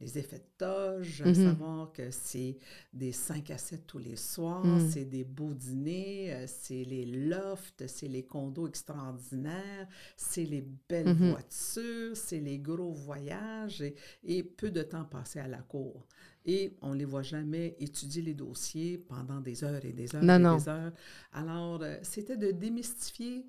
les 0.00 0.18
effets 0.18 0.38
de 0.38 0.44
toge, 0.58 1.22
Mhm. 1.24 1.34
savoir 1.34 1.92
que 1.92 2.10
c'est 2.10 2.58
des 2.92 3.12
5 3.12 3.50
à 3.50 3.58
7 3.58 3.86
tous 3.86 3.98
les 3.98 4.16
soirs, 4.16 4.64
Mhm. 4.64 4.90
c'est 4.90 5.04
des 5.06 5.24
beaux 5.24 5.54
dîners, 5.54 6.34
euh, 6.34 6.46
c'est 6.46 6.84
les 6.84 7.06
lofts, 7.06 7.86
c'est 7.88 8.08
les 8.08 8.24
condos 8.26 8.68
extraordinaires, 8.68 9.88
c'est 10.16 10.44
les 10.44 10.62
belles 10.88 11.14
Mhm. 11.14 11.30
voitures, 11.30 12.16
c'est 12.16 12.40
les 12.40 12.58
gros 12.58 12.92
voyages 12.92 13.82
et, 13.82 13.94
et 14.24 14.42
peu 14.44 14.70
de 14.70 14.82
temps 14.82 15.04
passé 15.04 15.40
à 15.40 15.48
la 15.48 15.62
cour. 15.62 16.06
Et 16.48 16.76
on 16.80 16.94
ne 16.94 16.98
les 16.98 17.04
voit 17.04 17.22
jamais 17.22 17.74
étudier 17.80 18.22
les 18.22 18.34
dossiers 18.34 18.98
pendant 18.98 19.40
des 19.40 19.64
heures 19.64 19.84
et 19.84 19.92
des 19.92 20.14
heures 20.14 20.22
Non, 20.22 20.36
et 20.36 20.38
non. 20.38 20.56
des 20.56 20.68
heures. 20.68 20.92
Alors, 21.32 21.82
euh, 21.82 21.96
c'était 22.02 22.36
de 22.36 22.52
démystifier 22.52 23.44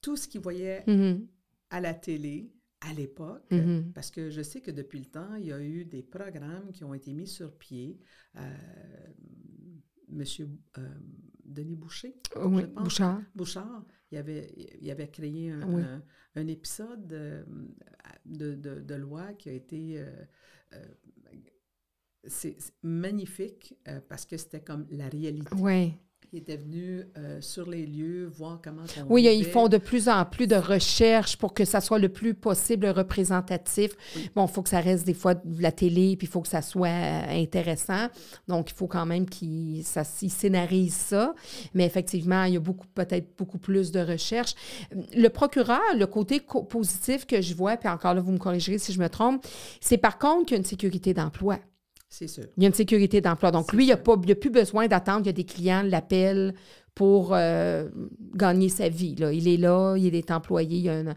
tout 0.00 0.16
ce 0.16 0.28
qu'ils 0.28 0.40
voyaient 0.40 0.84
Mhm. 0.86 1.26
à 1.70 1.80
la 1.80 1.94
télé 1.94 2.52
à 2.80 2.92
l'époque. 2.92 3.50
Mhm. 3.50 3.90
Parce 3.92 4.12
que 4.12 4.30
je 4.30 4.42
sais 4.42 4.60
que 4.60 4.70
depuis 4.70 5.00
le 5.00 5.06
temps, 5.06 5.34
il 5.34 5.46
y 5.46 5.52
a 5.52 5.60
eu 5.60 5.84
des 5.84 6.04
programmes 6.04 6.70
qui 6.72 6.84
ont 6.84 6.94
été 6.94 7.12
mis 7.12 7.26
sur 7.26 7.52
pied. 7.58 7.98
Euh, 8.36 8.40
Monsieur 10.10 10.48
euh, 10.78 10.88
Denis 11.44 11.74
Boucher, 11.76 12.14
Oui, 12.36 12.62
je 12.62 12.66
pense. 12.66 12.84
Bouchard. 12.84 13.22
Bouchard, 13.34 13.84
il 14.10 14.16
avait, 14.18 14.54
il 14.80 14.90
avait 14.90 15.08
créé 15.10 15.50
un, 15.50 15.68
Oui. 15.68 15.82
un- 15.82 16.02
un 16.36 16.46
épisode 16.46 17.06
de, 17.08 18.54
de- 18.54 18.80
de 18.80 18.94
loi 18.94 19.32
qui 19.34 19.48
a 19.50 19.52
été... 19.52 19.98
euh, 19.98 20.24
euh, 20.74 20.84
c'est 22.26 22.56
magnifique 22.82 23.74
euh, 23.88 24.00
parce 24.08 24.24
que 24.26 24.36
c'était 24.36 24.60
comme 24.60 24.86
la 24.90 25.08
réalité. 25.08 25.50
Oui. 25.58 25.94
Il 26.30 26.40
était 26.40 26.58
venu 26.58 27.04
euh, 27.16 27.40
sur 27.40 27.70
les 27.70 27.86
lieux, 27.86 28.26
voir 28.26 28.60
comment 28.62 28.82
on 29.08 29.14
Oui, 29.14 29.24
ils 29.34 29.46
font 29.46 29.66
de 29.68 29.78
plus 29.78 30.10
en 30.10 30.26
plus 30.26 30.46
de 30.46 30.56
recherches 30.56 31.38
pour 31.38 31.54
que 31.54 31.64
ça 31.64 31.80
soit 31.80 31.98
le 31.98 32.10
plus 32.10 32.34
possible 32.34 32.86
représentatif. 32.88 33.92
Oui. 34.14 34.28
Bon, 34.36 34.44
il 34.44 34.52
faut 34.52 34.62
que 34.62 34.68
ça 34.68 34.80
reste 34.80 35.06
des 35.06 35.14
fois 35.14 35.32
de 35.34 35.62
la 35.62 35.72
télé, 35.72 36.16
puis 36.18 36.26
il 36.26 36.30
faut 36.30 36.42
que 36.42 36.48
ça 36.48 36.60
soit 36.60 36.88
euh, 36.88 37.22
intéressant. 37.42 38.08
Donc, 38.46 38.70
il 38.70 38.74
faut 38.74 38.86
quand 38.88 39.06
même 39.06 39.26
qu'ils 39.26 39.82
ça- 39.84 40.02
ils 40.20 40.30
scénarisent 40.30 40.94
ça. 40.96 41.34
Mais 41.72 41.86
effectivement, 41.86 42.44
il 42.44 42.52
y 42.52 42.56
a 42.58 42.60
beaucoup, 42.60 42.86
peut-être 42.94 43.34
beaucoup 43.38 43.58
plus 43.58 43.90
de 43.90 44.00
recherches. 44.00 44.54
Le 45.16 45.28
procureur, 45.28 45.80
le 45.96 46.06
côté 46.06 46.40
co- 46.40 46.62
positif 46.64 47.24
que 47.26 47.40
je 47.40 47.54
vois, 47.54 47.78
puis 47.78 47.88
encore 47.88 48.12
là, 48.12 48.20
vous 48.20 48.32
me 48.32 48.38
corrigerez 48.38 48.76
si 48.76 48.92
je 48.92 49.00
me 49.00 49.08
trompe, 49.08 49.46
c'est 49.80 49.96
par 49.96 50.18
contre 50.18 50.44
qu'il 50.44 50.56
y 50.56 50.58
a 50.58 50.58
une 50.58 50.64
sécurité 50.66 51.14
d'emploi. 51.14 51.58
C'est 52.08 52.28
sûr. 52.28 52.44
Il 52.56 52.62
y 52.62 52.66
a 52.66 52.68
une 52.68 52.74
sécurité 52.74 53.20
d'emploi. 53.20 53.50
Donc, 53.50 53.72
lui, 53.72 53.84
il 53.84 53.88
ça. 53.88 53.96
n'a 53.96 54.02
plus 54.34 54.50
besoin 54.50 54.86
d'attendre 54.88 55.24
que 55.26 55.30
des 55.30 55.44
clients 55.44 55.82
l'appellent 55.84 56.54
pour 56.94 57.32
euh, 57.34 57.88
gagner 58.34 58.68
sa 58.70 58.88
vie. 58.88 59.14
là. 59.14 59.32
Il 59.32 59.46
est 59.46 59.56
là, 59.58 59.94
il 59.96 60.14
est 60.14 60.30
employé, 60.30 60.78
il 60.78 60.82
y 60.84 60.88
a 60.88 60.94
un- 60.94 61.14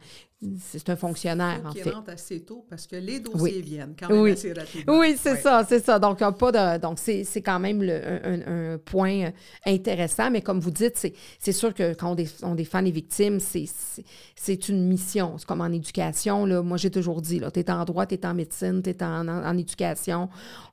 c'est 0.59 0.89
un 0.89 0.95
fonctionnaire, 0.95 1.61
en 1.63 1.71
fait. 1.71 1.89
rentre 1.91 2.09
assez 2.09 2.39
tôt 2.41 2.65
parce 2.67 2.87
que 2.87 2.95
les 2.95 3.19
dossiers 3.19 3.61
viennent 3.61 3.93
quand 3.97 4.09
même 4.09 4.21
Oui. 4.21 4.31
assez 4.31 4.51
rapidement. 4.53 4.97
Oui, 4.99 5.15
c'est 5.15 5.33
Ouais. 5.33 5.39
ça, 5.41 5.63
c'est 5.69 5.83
ça. 5.85 5.99
Donc, 5.99 6.17
pas 6.17 6.51
de, 6.51 6.79
donc 6.81 6.97
c'est, 6.97 7.23
quand 7.43 7.59
même 7.59 7.83
le- 7.83 8.73
un, 8.73 8.77
point 8.79 9.25
euh, 9.25 9.31
intéressant. 9.67 10.31
Mais 10.31 10.41
comme 10.41 10.59
vous 10.59 10.71
dites, 10.71 10.97
c'est, 11.39 11.51
sûr 11.51 11.73
que 11.75 11.93
quand 11.93 12.11
on, 12.11 12.15
dé- 12.15 12.27
on 12.41 12.55
défend 12.55 12.81
les 12.81 12.89
victimes, 12.89 13.39
c'est, 13.39 14.69
une 14.69 14.87
mission. 14.87 15.37
C'est 15.37 15.45
comme 15.47 15.61
en 15.61 15.71
éducation. 15.71 16.45
Là. 16.47 16.63
Moi, 16.63 16.77
j'ai 16.77 16.89
toujours 16.89 17.21
dit, 17.21 17.39
tu 17.53 17.59
es 17.59 17.69
en 17.71 17.85
droit, 17.85 18.07
tu 18.07 18.15
es 18.15 18.25
en 18.25 18.33
médecine, 18.33 18.81
tu 18.81 18.89
es 18.89 19.03
en, 19.03 19.27
en- 19.27 19.45
en 19.45 19.57
éducation. 19.57 20.27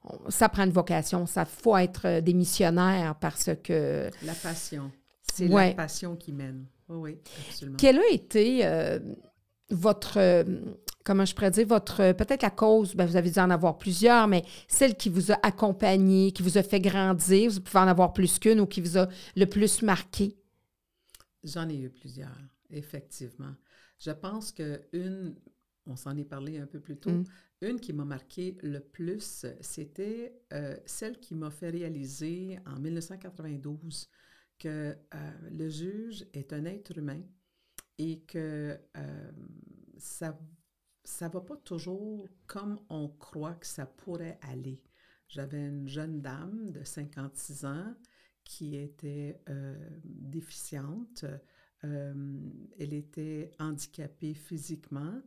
On- 0.04 0.30
Ça 0.30 0.48
prend 0.48 0.64
une 0.64 0.72
vocation. 0.72 1.26
Ça 1.26 1.44
faut 1.44 1.76
être 1.76 2.06
euh, 2.06 2.20
des 2.22 2.32
missionnaires 2.32 3.16
parce 3.20 3.50
que... 3.62 4.08
La 4.24 4.32
passion. 4.32 4.90
C'est 5.34 5.46
Ouais. 5.48 5.68
la 5.68 5.74
passion 5.74 6.16
qui 6.16 6.32
mène. 6.32 6.64
Oui, 6.88 6.96
oui, 7.12 7.18
absolument. 7.50 7.76
Quelle 7.76 7.98
a 7.98 8.08
été 8.10 8.60
euh, 8.64 8.98
votre, 9.70 10.18
euh, 10.18 10.44
comment 11.04 11.24
je 11.24 11.34
pourrais 11.34 11.50
dire, 11.50 11.66
votre, 11.66 12.00
euh, 12.00 12.12
peut-être 12.14 12.42
la 12.42 12.50
cause, 12.50 12.94
ben, 12.94 13.06
vous 13.06 13.16
avez 13.16 13.30
dû 13.30 13.38
en 13.38 13.50
avoir 13.50 13.78
plusieurs, 13.78 14.26
mais 14.28 14.44
celle 14.68 14.96
qui 14.96 15.08
vous 15.08 15.32
a 15.32 15.38
accompagné, 15.42 16.32
qui 16.32 16.42
vous 16.42 16.58
a 16.58 16.62
fait 16.62 16.80
grandir, 16.80 17.50
vous 17.50 17.60
pouvez 17.60 17.78
en 17.80 17.88
avoir 17.88 18.12
plus 18.12 18.38
qu'une 18.38 18.60
ou 18.60 18.66
qui 18.66 18.80
vous 18.80 18.98
a 18.98 19.08
le 19.36 19.46
plus 19.46 19.82
marqué? 19.82 20.36
J'en 21.44 21.68
ai 21.68 21.76
eu 21.78 21.90
plusieurs, 21.90 22.36
effectivement. 22.70 23.54
Je 23.98 24.10
pense 24.10 24.52
que 24.52 24.82
une, 24.92 25.34
on 25.86 25.96
s'en 25.96 26.16
est 26.16 26.24
parlé 26.24 26.58
un 26.58 26.66
peu 26.66 26.80
plus 26.80 26.98
tôt, 26.98 27.10
Mm. 27.10 27.24
une 27.62 27.80
qui 27.80 27.92
m'a 27.92 28.04
marqué 28.04 28.56
le 28.62 28.80
plus, 28.80 29.46
c'était 29.60 30.40
euh, 30.52 30.76
celle 30.86 31.18
qui 31.18 31.34
m'a 31.34 31.50
fait 31.50 31.70
réaliser 31.70 32.58
en 32.66 32.78
1992 32.78 34.08
que 34.58 34.68
euh, 35.14 35.30
le 35.52 35.68
juge 35.68 36.26
est 36.32 36.52
un 36.52 36.64
être 36.64 36.96
humain 36.98 37.20
et 37.98 38.20
que 38.20 38.78
euh, 38.96 39.32
ça 39.98 40.38
ça 41.04 41.28
va 41.28 41.40
pas 41.40 41.56
toujours 41.56 42.28
comme 42.46 42.78
on 42.90 43.08
croit 43.08 43.54
que 43.54 43.66
ça 43.66 43.86
pourrait 43.86 44.38
aller. 44.42 44.82
J'avais 45.28 45.66
une 45.66 45.88
jeune 45.88 46.20
dame 46.20 46.70
de 46.70 46.84
56 46.84 47.64
ans 47.64 47.94
qui 48.44 48.76
était 48.76 49.40
euh, 49.48 49.88
déficiente. 50.04 51.24
Euh, 51.84 52.40
elle 52.78 52.92
était 52.92 53.54
handicapée 53.58 54.34
physiquement. 54.34 55.22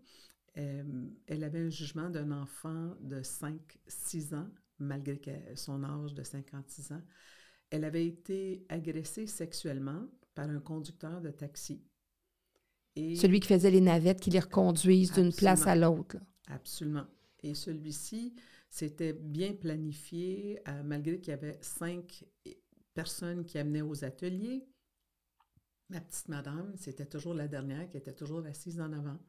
Elle 0.54 1.44
avait 1.44 1.62
un 1.62 1.70
jugement 1.70 2.12
d'un 2.12 2.30
enfant 2.32 2.94
de 3.00 3.22
5-6 3.22 4.36
ans, 4.36 4.50
malgré 4.78 5.56
son 5.56 5.84
âge 5.84 6.14
de 6.14 6.22
56 6.22 6.92
ans. 6.92 7.02
Elle 7.72 7.86
avait 7.86 8.06
été 8.06 8.66
agressée 8.70 9.26
sexuellement 9.26 10.08
par 10.36 10.50
un 10.50 10.60
conducteur 10.60 11.22
de 11.22 11.32
taxi. 11.32 11.82
Et 12.96 13.16
Celui 13.16 13.40
qui 13.40 13.48
faisait 13.48 13.72
les 13.72 13.82
navettes, 13.82 14.20
qui 14.20 14.30
les 14.30 14.40
reconduisent 14.40 15.14
d'une 15.14 15.34
place 15.34 15.66
à 15.68 15.76
l'autre. 15.76 16.18
Absolument. 16.48 17.06
Et 17.44 17.54
celui-ci, 17.54 18.34
c'était 18.70 19.14
bien 19.14 19.54
planifié, 19.54 20.60
euh, 20.68 20.84
malgré 20.84 21.20
qu'il 21.20 21.32
y 21.32 21.34
avait 21.34 21.58
cinq 21.62 22.26
personnes 22.94 23.46
qui 23.46 23.58
amenaient 23.58 23.82
aux 23.82 24.04
ateliers. 24.04 24.68
Ma 25.90 26.02
petite 26.02 26.30
madame, 26.30 26.74
c'était 26.78 27.06
toujours 27.06 27.34
la 27.34 27.48
dernière 27.48 27.90
qui 27.90 27.98
était 27.98 28.14
toujours 28.14 28.46
assise 28.46 28.80
en 28.80 28.92
avant. 28.94 29.20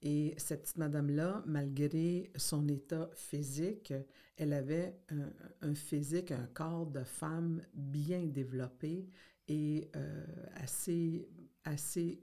Et 0.00 0.34
cette 0.36 0.62
petite 0.62 0.78
madame-là, 0.78 1.42
malgré 1.46 2.30
son 2.36 2.68
état 2.68 3.10
physique, 3.14 3.92
elle 4.36 4.52
avait 4.52 5.00
un, 5.08 5.32
un 5.62 5.74
physique, 5.74 6.30
un 6.30 6.46
corps 6.46 6.86
de 6.86 7.02
femme 7.02 7.62
bien 7.74 8.24
développé 8.26 9.08
et 9.48 9.90
euh, 9.96 10.24
assez, 10.56 11.28
assez 11.64 12.22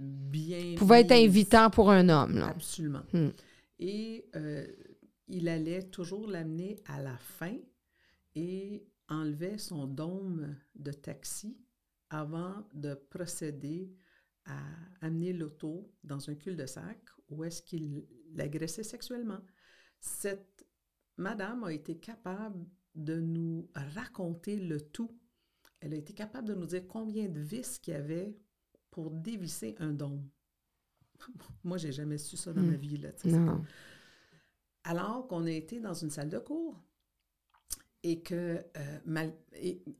bien. 0.00 0.74
Pouvait 0.76 1.00
être 1.00 1.12
invitant 1.12 1.70
pour 1.70 1.90
un 1.90 2.08
homme. 2.08 2.38
Là. 2.38 2.48
Absolument. 2.48 3.02
Hmm. 3.12 3.28
Et 3.78 4.26
euh, 4.34 4.66
il 5.28 5.48
allait 5.48 5.84
toujours 5.84 6.26
l'amener 6.26 6.76
à 6.86 7.00
la 7.00 7.16
fin 7.16 7.56
et 8.34 8.86
enlevait 9.08 9.58
son 9.58 9.86
dôme 9.86 10.56
de 10.74 10.92
taxi 10.92 11.58
avant 12.08 12.66
de 12.74 12.94
procéder 12.94 13.92
à 14.46 14.58
amener 15.00 15.32
l'auto 15.32 15.92
dans 16.02 16.30
un 16.30 16.34
cul-de-sac 16.34 16.98
où 17.28 17.44
est-ce 17.44 17.62
qu'il 17.62 18.06
l'agressait 18.34 18.82
sexuellement. 18.82 19.40
Cette 20.00 20.66
madame 21.16 21.64
a 21.64 21.72
été 21.72 21.98
capable 21.98 22.66
de 22.94 23.20
nous 23.20 23.68
raconter 23.74 24.56
le 24.56 24.80
tout. 24.80 25.16
Elle 25.80 25.94
a 25.94 25.96
été 25.96 26.12
capable 26.12 26.48
de 26.48 26.54
nous 26.54 26.66
dire 26.66 26.86
combien 26.88 27.28
de 27.28 27.40
vis 27.40 27.78
qu'il 27.78 27.94
y 27.94 27.96
avait 27.96 28.36
pour 28.90 29.10
dévisser 29.10 29.74
un 29.78 29.92
dôme. 29.92 30.22
Moi, 31.64 31.78
j'ai 31.78 31.92
jamais 31.92 32.18
su 32.18 32.36
ça 32.36 32.52
dans 32.52 32.62
Hmm. 32.62 32.70
ma 32.70 32.76
vie. 32.76 32.96
Là, 32.98 33.10
Non. 33.24 33.62
Alors 34.84 35.26
qu'on 35.28 35.44
a 35.46 35.50
été 35.50 35.78
dans 35.80 35.94
une 35.94 36.10
salle 36.10 36.30
de 36.30 36.38
cours 36.38 36.80
et 38.02 38.22
que 38.22 38.64
euh, 38.78 39.30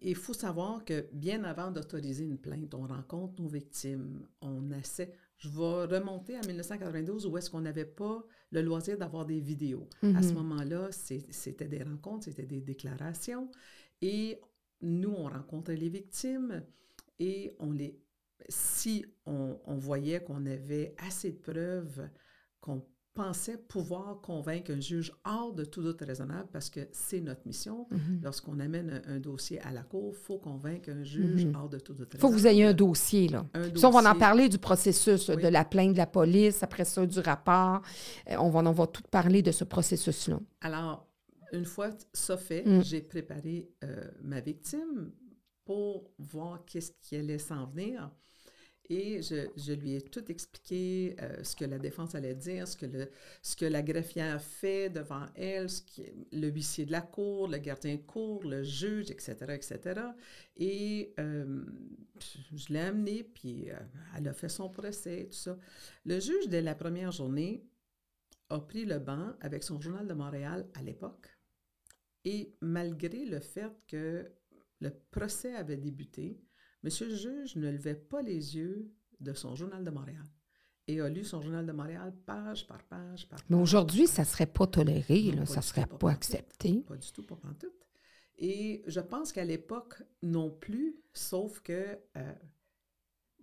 il 0.00 0.14
faut 0.14 0.32
savoir 0.32 0.84
que 0.86 1.06
bien 1.12 1.44
avant 1.44 1.70
d'autoriser 1.70 2.24
une 2.24 2.38
plainte, 2.38 2.72
on 2.74 2.86
rencontre 2.86 3.42
nos 3.42 3.48
victimes, 3.48 4.26
on 4.40 4.70
essaie. 4.72 5.12
Je 5.36 5.50
vais 5.50 5.84
remonter 5.98 6.36
à 6.36 6.40
1992 6.40 7.26
où 7.26 7.36
est-ce 7.36 7.50
qu'on 7.50 7.60
n'avait 7.60 7.84
pas 7.84 8.24
le 8.52 8.62
loisir 8.62 8.96
d'avoir 8.96 9.26
des 9.26 9.40
vidéos. 9.40 9.86
À 10.02 10.22
ce 10.22 10.28
Mhm. 10.28 10.34
moment-là, 10.36 10.88
c'était 10.92 11.68
des 11.68 11.82
rencontres, 11.82 12.24
c'était 12.24 12.46
des 12.46 12.62
déclarations 12.62 13.50
et 14.00 14.40
nous, 14.80 15.10
on 15.10 15.24
rencontrait 15.28 15.76
les 15.76 15.90
victimes 15.90 16.64
et 17.18 17.54
on 17.58 17.70
les 17.72 18.00
si 18.48 19.04
on, 19.26 19.58
on 19.66 19.76
voyait 19.76 20.22
qu'on 20.22 20.46
avait 20.46 20.94
assez 20.98 21.32
de 21.32 21.38
preuves, 21.38 22.08
qu'on 22.60 22.84
pensait 23.12 23.58
pouvoir 23.58 24.20
convaincre 24.20 24.70
un 24.70 24.78
juge 24.80 25.12
hors 25.24 25.52
de 25.52 25.64
tout 25.64 25.82
doute 25.82 26.00
raisonnable, 26.00 26.48
parce 26.52 26.70
que 26.70 26.88
c'est 26.92 27.20
notre 27.20 27.44
mission. 27.44 27.88
Mhm. 27.90 28.20
Lorsqu'on 28.22 28.60
amène 28.60 29.02
un, 29.04 29.16
un 29.16 29.18
dossier 29.18 29.60
à 29.62 29.72
la 29.72 29.82
cour, 29.82 30.14
il 30.14 30.16
faut 30.22 30.38
convaincre 30.38 30.90
un 30.90 31.02
juge 31.02 31.44
Mhm. 31.44 31.56
hors 31.56 31.68
de 31.68 31.78
tout 31.80 31.92
doute 31.92 32.08
Il 32.12 32.16
raisonnable. 32.16 32.20
faut 32.20 32.30
que 32.30 32.40
vous 32.40 32.46
ayez 32.46 32.64
un 32.66 32.72
dossier. 32.72 33.28
Là. 33.28 33.44
Un 33.54 33.74
ça, 33.76 33.88
on 33.88 33.90
va 33.90 34.10
en 34.10 34.18
parler 34.18 34.48
du 34.48 34.58
processus, 34.58 35.28
Oui. 35.28 35.42
de 35.42 35.48
la 35.48 35.64
plainte 35.64 35.92
de 35.92 35.98
la 35.98 36.06
police, 36.06 36.62
après 36.62 36.84
ça, 36.84 37.04
du 37.04 37.18
rapport. 37.18 37.82
Euh, 38.30 38.36
on, 38.38 38.48
va, 38.48 38.60
on 38.60 38.72
va 38.72 38.86
tout 38.86 39.02
parler 39.10 39.42
de 39.42 39.50
ce 39.50 39.64
processus-là. 39.64 40.38
Alors, 40.60 41.08
une 41.52 41.64
fois 41.64 41.90
ça 42.12 42.36
fait, 42.36 42.64
Mm. 42.64 42.82
j'ai 42.84 43.00
préparé 43.02 43.72
euh, 43.82 44.08
ma 44.22 44.40
victime 44.40 45.10
pour 45.64 46.12
voir 46.18 46.64
qu'est-ce 46.64 46.92
qui 47.00 47.16
allait 47.16 47.38
s'en 47.38 47.66
venir. 47.66 48.08
Et 48.92 49.22
je, 49.22 49.72
lui 49.72 49.94
ai 49.94 50.02
tout 50.02 50.28
expliqué, 50.32 51.14
euh, 51.22 51.44
ce 51.44 51.54
que 51.54 51.64
la 51.64 51.78
défense 51.78 52.16
allait 52.16 52.34
dire, 52.34 52.66
ce 52.66 52.76
que, 52.76 52.86
ce 53.40 53.54
que 53.54 53.64
la 53.64 53.82
greffière 53.82 54.42
fait 54.42 54.90
devant 54.90 55.26
elle, 55.36 55.70
ce 55.70 55.82
le 56.32 56.48
huissier 56.48 56.86
de 56.86 56.90
la 56.90 57.00
cour, 57.00 57.46
le 57.46 57.58
gardien 57.58 57.94
de 57.94 58.00
cour, 58.00 58.42
le 58.42 58.64
juge, 58.64 59.12
etc., 59.12 59.36
etc. 59.50 60.00
Et 60.56 61.14
euh, 61.20 61.64
je 62.52 62.72
l'ai 62.72 62.80
amenée, 62.80 63.22
puis 63.22 63.70
euh, 63.70 63.76
elle 64.16 64.26
a 64.26 64.32
fait 64.32 64.48
son 64.48 64.68
procès, 64.68 65.28
tout 65.30 65.36
ça. 65.36 65.56
Le 66.04 66.18
juge, 66.18 66.48
dès 66.48 66.60
la 66.60 66.74
première 66.74 67.12
journée, 67.12 67.64
a 68.48 68.58
pris 68.58 68.84
le 68.86 68.98
banc 68.98 69.34
avec 69.40 69.62
son 69.62 69.80
journal 69.80 70.08
de 70.08 70.14
Montréal 70.14 70.66
à 70.74 70.82
l'époque. 70.82 71.28
Et 72.24 72.56
malgré 72.60 73.24
le 73.24 73.38
fait 73.38 73.70
que 73.86 74.28
le 74.80 74.90
procès 75.12 75.54
avait 75.54 75.76
débuté, 75.76 76.40
Monsieur 76.82 77.08
le 77.08 77.14
juge 77.14 77.56
ne 77.56 77.70
levait 77.70 77.94
pas 77.94 78.22
les 78.22 78.56
yeux 78.56 78.90
de 79.20 79.32
son 79.34 79.54
journal 79.54 79.84
de 79.84 79.90
Montréal 79.90 80.24
et 80.88 81.00
a 81.00 81.08
lu 81.08 81.24
son 81.24 81.40
journal 81.42 81.66
de 81.66 81.72
Montréal 81.72 82.12
page 82.26 82.66
par 82.66 82.82
page 82.84 83.28
par 83.28 83.38
page. 83.38 83.46
Mais 83.50 83.56
aujourd'hui, 83.56 84.06
ça 84.06 84.22
ne 84.22 84.26
serait 84.26 84.46
pas 84.46 84.66
toléré, 84.66 85.22
Non, 85.24 85.32
là, 85.32 85.40
pas 85.40 85.46
ça 85.46 85.56
ne 85.56 85.62
serait 85.64 85.86
pas, 85.86 86.10
accepté. 86.10 86.82
Pas 86.86 86.96
du 86.96 87.12
tout, 87.12 87.22
pas 87.22 87.36
pantoute. 87.36 87.86
Et 88.38 88.82
je 88.86 89.00
pense 89.00 89.32
qu'à 89.32 89.44
l'époque 89.44 90.02
non 90.22 90.50
plus, 90.50 90.96
sauf 91.12 91.60
que 91.60 91.98
euh, 92.16 92.32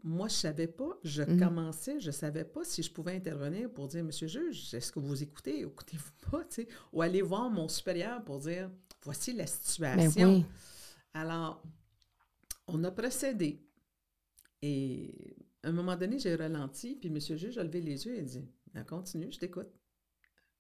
moi, 0.04 0.28
je 0.28 0.34
ne 0.34 0.40
savais 0.40 0.68
pas, 0.68 0.98
je 1.04 1.24
Mhm. 1.24 1.40
commençais, 1.40 2.00
je 2.00 2.08
ne 2.08 2.12
savais 2.12 2.46
pas 2.46 2.64
si 2.64 2.82
je 2.82 2.92
pouvais 2.92 3.16
intervenir 3.16 3.70
pour 3.72 3.88
dire, 3.88 4.04
Monsieur 4.04 4.28
le 4.28 4.32
juge, 4.52 4.74
est-ce 4.74 4.92
que 4.92 5.00
vous 5.00 5.22
écoutez, 5.22 5.62
écoutez-vous 5.62 6.12
pas, 6.32 6.44
tu 6.46 6.64
sais, 6.64 6.68
ou 6.94 7.02
aller 7.02 7.22
voir 7.22 7.50
mon 7.50 7.68
supérieur 7.68 8.24
pour 8.24 8.40
dire, 8.40 8.70
voici 9.04 9.34
la 9.34 9.44
Mais 9.44 9.48
situation. 9.48 10.24
oui. 10.26 10.46
Alors, 11.14 11.62
on 12.68 12.84
a 12.84 12.92
procédé. 12.92 13.66
Et 14.62 15.36
à 15.64 15.70
un 15.70 15.72
moment 15.72 15.96
donné, 15.96 16.20
j'ai 16.20 16.36
ralenti, 16.36 16.96
puis 16.96 17.10
M. 17.10 17.16
le 17.16 17.38
juge 17.38 17.58
a 17.58 17.64
levé 17.64 17.82
les 17.82 18.06
yeux 18.06 18.16
et 18.16 18.24
dit 18.24 18.48
Continue, 18.88 19.32
je 19.32 19.40
t'écoute. 19.40 19.72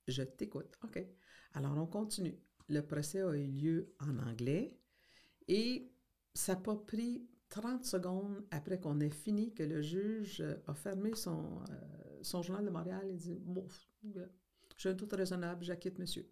Je 0.08 0.24
t'écoute. 0.24 0.78
OK. 0.84 1.06
Alors, 1.54 1.78
on 1.78 1.86
continue. 1.86 2.38
Le 2.70 2.82
procès 2.82 3.22
a 3.22 3.34
eu 3.36 3.48
lieu 3.48 3.94
en 4.00 4.18
anglais 4.20 4.78
et 5.48 5.92
ça 6.34 6.56
n'a 6.56 6.62
pas 6.62 6.76
pris 6.76 7.28
30 7.50 7.86
secondes 7.86 8.46
après 8.52 8.80
qu'on 8.80 9.00
ait 9.00 9.10
fini 9.10 9.54
que 9.54 9.64
le 9.64 9.82
juge 9.82 10.44
a 10.68 10.74
fermé 10.74 11.16
son, 11.16 11.62
euh, 11.70 12.42
journal 12.44 12.66
de 12.66 12.70
Montréal 12.70 13.08
et 13.10 13.16
dit 13.16 13.40
Bon, 13.40 13.66
j'ai 14.78 14.90
un 14.90 14.94
doute 14.94 15.14
raisonnable, 15.14 15.64
j'acquitte 15.64 16.00
monsieur. 16.00 16.30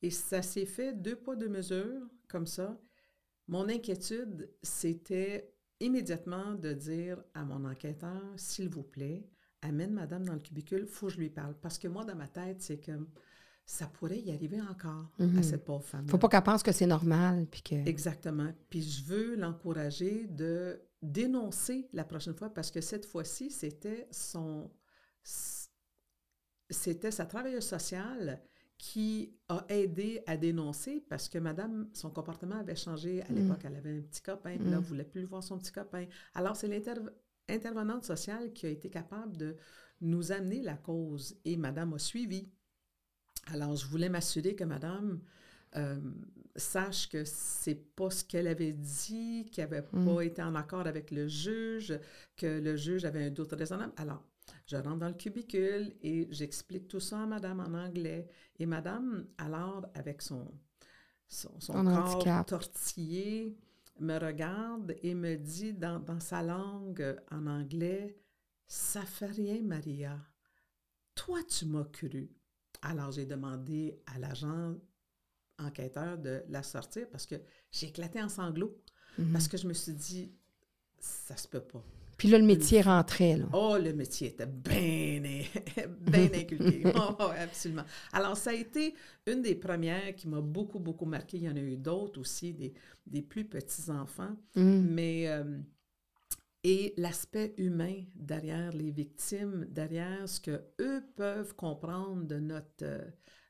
Et 0.00 0.10
ça 0.10 0.42
s'est 0.42 0.66
fait 0.66 0.92
deux 0.92 1.16
poids, 1.16 1.34
deux 1.34 1.48
mesures, 1.48 2.08
comme 2.28 2.46
ça. 2.46 2.80
Mon 3.48 3.68
inquiétude, 3.68 4.50
c'était 4.62 5.52
immédiatement 5.80 6.54
de 6.54 6.72
dire 6.72 7.22
à 7.34 7.44
mon 7.44 7.64
enquêteur, 7.64 8.22
s'il 8.36 8.68
vous 8.68 8.82
plaît, 8.82 9.26
amène 9.62 9.92
madame 9.92 10.24
dans 10.24 10.34
le 10.34 10.40
cubicule, 10.40 10.86
faut 10.86 11.06
que 11.06 11.14
je 11.14 11.18
lui 11.18 11.30
parle. 11.30 11.54
Parce 11.60 11.78
que 11.78 11.88
moi, 11.88 12.04
dans 12.04 12.14
ma 12.16 12.28
tête, 12.28 12.60
c'est 12.62 12.78
que 12.78 12.92
ça 13.64 13.86
pourrait 13.86 14.20
y 14.20 14.30
arriver 14.32 14.60
encore 14.62 15.10
Mhm. 15.18 15.38
à 15.38 15.42
cette 15.42 15.64
pauvre 15.64 15.84
femme. 15.84 16.08
faut 16.08 16.18
pas 16.18 16.28
qu'elle 16.28 16.42
pense 16.42 16.62
que 16.62 16.72
c'est 16.72 16.86
normal. 16.86 17.46
Puis 17.50 17.62
que... 17.62 17.74
Exactement. 17.88 18.52
Puis 18.70 18.82
je 18.82 19.04
veux 19.04 19.36
l'encourager 19.36 20.26
de 20.26 20.80
dénoncer 21.02 21.88
la 21.92 22.04
prochaine 22.04 22.34
fois 22.34 22.50
parce 22.50 22.70
que 22.70 22.80
cette 22.80 23.04
fois-ci, 23.06 23.50
c'était 23.50 24.08
son 24.10 24.70
c'était 26.70 27.10
sa 27.10 27.24
travailleuse 27.26 27.64
sociale 27.66 28.42
qui 28.78 29.34
a 29.48 29.64
aidé 29.68 30.22
à 30.26 30.36
dénoncer 30.36 31.04
parce 31.08 31.28
que 31.28 31.38
madame, 31.38 31.88
son 31.94 32.10
comportement 32.10 32.56
avait 32.56 32.76
changé. 32.76 33.22
À 33.24 33.32
l'époque, 33.32 33.62
elle 33.64 33.76
avait 33.76 33.98
un 33.98 34.02
petit 34.02 34.22
copain, 34.22 34.58
puis 34.58 34.70
là, 34.70 34.78
elle 34.78 34.82
Mm. 34.82 34.86
voulait 34.86 35.04
plus 35.04 35.24
voir 35.24 35.42
son 35.42 35.58
petit 35.58 35.72
copain. 35.72 36.06
Alors, 36.34 36.56
c'est 36.56 36.68
l'intervenante 37.48 38.04
sociale 38.04 38.52
qui 38.52 38.66
a 38.66 38.70
été 38.70 38.88
capable 38.90 39.36
de 39.36 39.56
nous 40.00 40.32
amener 40.32 40.62
la 40.62 40.76
cause 40.76 41.36
et 41.44 41.56
madame 41.56 41.92
a 41.94 41.98
suivi. 41.98 42.48
Alors, 43.46 43.76
je 43.76 43.86
voulais 43.86 44.08
m'assurer 44.08 44.54
que 44.54 44.64
madame 44.64 45.20
euh, 45.76 46.00
sache 46.56 47.08
que 47.10 47.24
c'est 47.24 47.74
pas 47.74 48.10
ce 48.10 48.24
qu'elle 48.24 48.46
avait 48.46 48.72
dit, 48.72 49.46
qu'elle 49.52 49.70
n'avait 49.70 49.86
Mm. 49.92 50.04
pas 50.04 50.22
été 50.22 50.42
en 50.42 50.54
accord 50.54 50.86
avec 50.86 51.10
le 51.10 51.28
juge, 51.28 51.98
que 52.36 52.46
le 52.60 52.76
juge 52.76 53.04
avait 53.04 53.24
un 53.24 53.30
doute 53.30 53.52
raisonnable. 53.52 53.92
Alors, 53.96 54.24
je 54.68 54.76
rentre 54.76 54.98
dans 54.98 55.08
le 55.08 55.14
cubicule 55.14 55.94
et 56.02 56.28
j'explique 56.30 56.88
tout 56.88 57.00
ça 57.00 57.22
à 57.22 57.26
madame 57.26 57.60
en 57.60 57.72
anglais. 57.72 58.28
Et 58.58 58.66
madame, 58.66 59.26
alors, 59.38 59.86
avec 59.94 60.20
son, 60.20 60.46
son, 61.26 61.48
corps 61.66 61.86
handicap. 61.86 62.46
tortillé, 62.46 63.56
me 63.98 64.18
regarde 64.18 64.94
et 65.02 65.14
me 65.14 65.36
dit 65.36 65.72
dans, 65.72 65.98
dans 65.98 66.20
sa 66.20 66.42
langue 66.42 67.16
en 67.30 67.46
anglais, 67.46 68.18
«Ça 68.66 69.02
fait 69.06 69.26
rien, 69.26 69.62
Maria. 69.62 70.18
Toi, 71.14 71.38
tu 71.44 71.64
m'as 71.64 71.84
cru.» 71.84 72.30
Alors, 72.82 73.10
j'ai 73.10 73.24
demandé 73.24 74.02
à 74.06 74.18
l'agent 74.18 74.76
enquêteur 75.58 76.18
de 76.18 76.44
la 76.50 76.62
sortir 76.62 77.08
parce 77.10 77.24
que 77.24 77.36
j'ai 77.72 77.88
éclaté 77.88 78.22
en 78.22 78.28
sanglots. 78.28 78.76
Mhm. 79.16 79.32
Parce 79.32 79.48
que 79.48 79.56
je 79.56 79.66
me 79.66 79.72
suis 79.72 79.94
dit, 79.94 80.30
ça 80.98 81.38
se 81.38 81.48
peut 81.48 81.62
pas. 81.62 81.82
Puis 82.18 82.26
là, 82.26 82.38
le 82.38 82.44
métier 82.44 82.82
rentrait. 82.82 83.36
Là. 83.36 83.46
Oh, 83.52 83.76
le 83.80 83.92
métier 83.92 84.28
était 84.28 84.44
bien, 84.44 85.22
bien 86.00 86.24
inculqué. 86.34 86.82
Oh, 86.96 87.14
oh, 87.20 87.30
absolument. 87.38 87.84
Alors, 88.12 88.36
ça 88.36 88.50
a 88.50 88.54
été 88.54 88.94
une 89.26 89.40
des 89.40 89.54
premières 89.54 90.16
qui 90.16 90.26
m'a 90.26 90.40
beaucoup, 90.40 90.80
beaucoup 90.80 91.06
marqué. 91.06 91.36
Il 91.36 91.44
y 91.44 91.48
en 91.48 91.56
a 91.56 91.60
eu 91.60 91.76
d'autres 91.76 92.20
aussi, 92.20 92.52
des, 92.52 92.74
des 93.06 93.22
plus 93.22 93.44
petits-enfants. 93.44 94.36
Mhm. 94.56 94.88
Mais, 94.90 95.28
euh, 95.28 95.58
et 96.64 96.92
l'aspect 96.96 97.54
humain 97.56 98.02
derrière 98.16 98.72
les 98.72 98.90
victimes, 98.90 99.66
derrière 99.70 100.28
ce 100.28 100.40
que 100.40 100.60
eux 100.80 101.04
peuvent 101.14 101.54
comprendre 101.54 102.24
de 102.24 102.40
notre, 102.40 102.82
euh, 102.82 103.04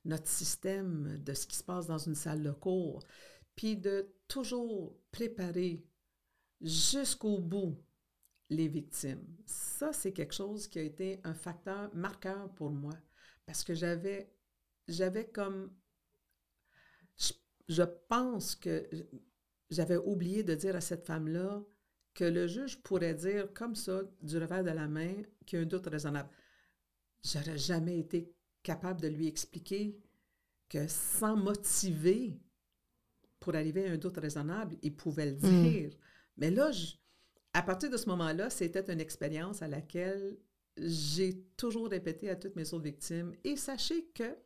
notre 0.05 0.29
système, 0.29 1.17
de 1.25 1.33
ce 1.33 1.47
qui 1.47 1.57
se 1.57 1.65
passe 1.65 1.87
dans 1.87 1.99
une 1.99 2.15
salle 2.15 2.43
de 2.43 2.53
cours, 2.53 3.03
puis 3.57 3.79
de 3.79 4.07
toujours 4.29 4.95
préparer 5.11 5.83
jusqu'au 6.61 7.39
bout 7.39 7.79
les 8.51 8.69
victimes. 8.69 9.25
Ça, 9.47 9.93
c'est 9.93 10.13
quelque 10.13 10.35
chose 10.35 10.69
qui 10.69 10.79
a 10.79 10.83
été 10.83 11.21
un 11.25 11.35
facteur 11.35 11.95
marqueur 11.95 12.51
pour 12.55 12.71
moi, 12.71 12.95
parce 13.47 13.65
que 13.65 13.75
j'avais, 13.75 14.31
j'avais 14.89 15.27
comme, 15.29 15.71
je, 17.19 17.33
je 17.69 17.83
pense 18.09 18.55
que 18.55 18.89
j'avais 19.71 19.97
oublié 19.97 20.43
de 20.43 20.55
dire 20.55 20.77
à 20.77 20.81
cette 20.81 21.07
femme-là 21.07 21.63
que 22.15 22.25
le 22.25 22.47
juge 22.47 22.83
pourrait 22.83 23.15
dire 23.15 23.53
comme 23.53 23.75
ça, 23.75 24.01
du 24.23 24.39
revers 24.39 24.65
de 24.65 24.71
la 24.71 24.89
main, 24.89 25.15
qu'il 25.47 25.59
y 25.59 25.63
a 25.63 25.65
un 25.65 25.69
doute 25.69 25.87
raisonnable. 25.87 26.31
J'aurais 27.25 27.59
jamais 27.59 27.99
été 27.99 28.33
capable 28.63 29.01
de 29.01 29.09
lui 29.09 29.27
expliquer 29.29 29.99
que 30.69 30.87
sans 30.89 31.37
motiver 31.37 32.39
pour 33.41 33.55
arriver 33.55 33.89
à 33.89 33.93
un 33.93 33.97
doute 33.99 34.19
raisonnable, 34.19 34.77
il 34.83 34.95
pouvait 34.97 35.27
le 35.27 35.37
Mm. 35.43 35.63
dire. 35.63 35.91
Mais 36.37 36.51
là, 36.51 36.71
je- 36.73 36.95
à 37.59 37.63
partir 37.63 37.91
de 37.91 37.97
ce 37.97 38.09
moment-là, 38.11 38.51
c'était 38.51 38.89
une 38.93 39.01
expérience 39.01 39.63
à 39.63 39.67
laquelle 39.67 40.39
j'ai 40.77 41.43
toujours 41.57 41.89
répété 41.89 42.31
à 42.31 42.37
toutes 42.37 42.55
mes 42.55 42.73
autres 42.73 42.85
victimes. 42.85 43.35
Et 43.43 43.57
sachez 43.57 44.07
que 44.15 44.37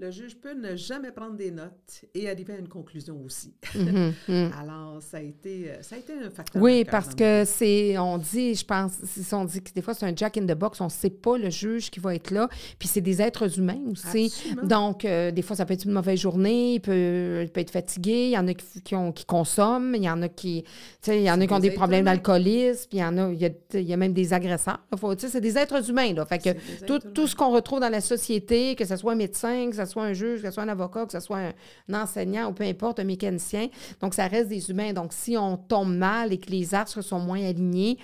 le 0.00 0.10
juge 0.10 0.36
peut 0.36 0.54
ne 0.54 0.76
jamais 0.76 1.12
prendre 1.12 1.36
des 1.36 1.50
notes 1.50 2.04
et 2.14 2.30
arriver 2.30 2.54
à 2.54 2.58
une 2.58 2.68
conclusion 2.68 3.20
aussi. 3.24 3.52
Mhm, 3.74 4.14
mhm. 4.28 4.50
Alors, 4.60 5.02
ça 5.02 5.18
a 5.18 5.20
été, 5.20 5.70
euh, 5.70 5.82
ça 5.82 5.96
a 5.96 5.98
été 5.98 6.14
un 6.14 6.30
facteur. 6.30 6.62
Oui, 6.62 6.84
parce 6.84 7.14
que 7.14 7.44
c'est, 7.44 7.98
on 7.98 8.16
dit, 8.16 8.54
je 8.54 8.64
pense, 8.64 8.92
c'est- 9.04 9.34
on 9.34 9.44
dit 9.44 9.62
que 9.62 9.72
des 9.72 9.82
fois 9.82 9.92
c'est 9.92 10.06
un 10.06 10.16
jack 10.16 10.38
in 10.38 10.46
the 10.46 10.56
box, 10.58 10.80
on 10.80 10.84
ne 10.86 10.90
sait 10.90 11.10
pas 11.10 11.36
le 11.36 11.50
juge 11.50 11.90
qui 11.90 12.00
va 12.00 12.14
être 12.14 12.30
là, 12.30 12.48
puis 12.78 12.88
c'est 12.88 13.02
des 13.02 13.20
êtres 13.20 13.58
humains 13.58 13.80
aussi. 13.90 14.26
Absolument. 14.26 14.66
Donc, 14.66 15.04
euh, 15.04 15.30
des 15.30 15.42
fois, 15.42 15.54
ça 15.54 15.66
peut 15.66 15.74
être 15.74 15.84
une 15.84 15.92
mauvaise 15.92 16.18
journée, 16.18 16.74
il 16.74 16.80
peut, 16.80 17.40
il 17.42 17.50
peut 17.50 17.60
être 17.60 17.70
fatigué, 17.70 18.26
il 18.26 18.30
y 18.30 18.38
en 18.38 18.48
a 18.48 18.54
qui, 18.54 18.82
qui 18.82 18.94
ont, 18.94 19.12
qui 19.12 19.26
consomment, 19.26 19.94
il 19.94 20.04
y 20.04 20.10
en 20.10 20.22
a 20.22 20.28
qui, 20.28 20.64
il 21.08 21.20
y 21.20 21.30
en 21.30 21.40
a 21.40 21.46
qui 21.46 21.52
ont 21.52 21.58
des 21.58 21.72
problèmes 21.72 22.06
d'alcoolisme, 22.06 22.86
puis 22.88 22.98
il 22.98 23.00
y 23.00 23.04
en 23.04 23.18
a, 23.18 23.30
il 23.32 23.40
y 23.40 23.44
a, 23.44 23.50
il 23.74 23.82
y 23.82 23.92
a 23.92 23.96
même 23.98 24.14
des 24.14 24.32
agresseurs. 24.32 24.80
c'est 25.18 25.40
des 25.40 25.58
êtres 25.58 25.90
humains, 25.90 26.14
là. 26.14 26.24
Fait 26.24 26.38
que 26.38 26.50
tout, 26.86 26.98
tout 27.12 27.26
ce 27.26 27.36
qu'on 27.36 27.50
retrouve 27.50 27.80
dans 27.80 27.88
la 27.90 28.00
société, 28.00 28.74
que 28.76 28.86
ce 28.86 28.96
soit 28.96 29.12
un 29.12 29.16
médecin, 29.16 29.68
que 29.70 29.76
ce 29.76 29.89
soit 29.90 30.04
un 30.04 30.12
juge, 30.12 30.40
que 30.40 30.48
ce 30.48 30.52
soit 30.54 30.62
un 30.62 30.68
avocat, 30.68 31.04
que 31.06 31.12
ce 31.12 31.20
soit 31.20 31.52
un, 31.88 31.94
enseignant 31.94 32.50
ou 32.50 32.54
peu 32.54 32.64
importe, 32.64 33.00
un 33.00 33.04
mécanicien. 33.04 33.68
Donc, 34.00 34.14
ça 34.14 34.26
reste 34.26 34.48
des 34.48 34.70
humains. 34.70 34.92
Donc, 34.92 35.12
si 35.12 35.36
on 35.36 35.56
tombe 35.56 35.94
mal 35.94 36.32
et 36.32 36.38
que 36.38 36.50
les 36.50 36.74
astres 36.74 37.02
sont 37.02 37.20
moins 37.20 37.44
alignés, 37.44 37.98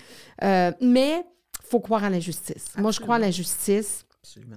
euh, 0.45 0.71
mais 0.81 1.25
il 1.63 1.67
faut 1.71 1.81
croire 1.81 2.05
en 2.05 2.09
la 2.11 2.21
justice. 2.21 2.75
Moi, 2.77 2.91
je 2.91 3.01
crois 3.01 3.17
en 3.17 3.19
la 3.19 3.31
justice. 3.31 4.05
Absolument. 4.23 4.57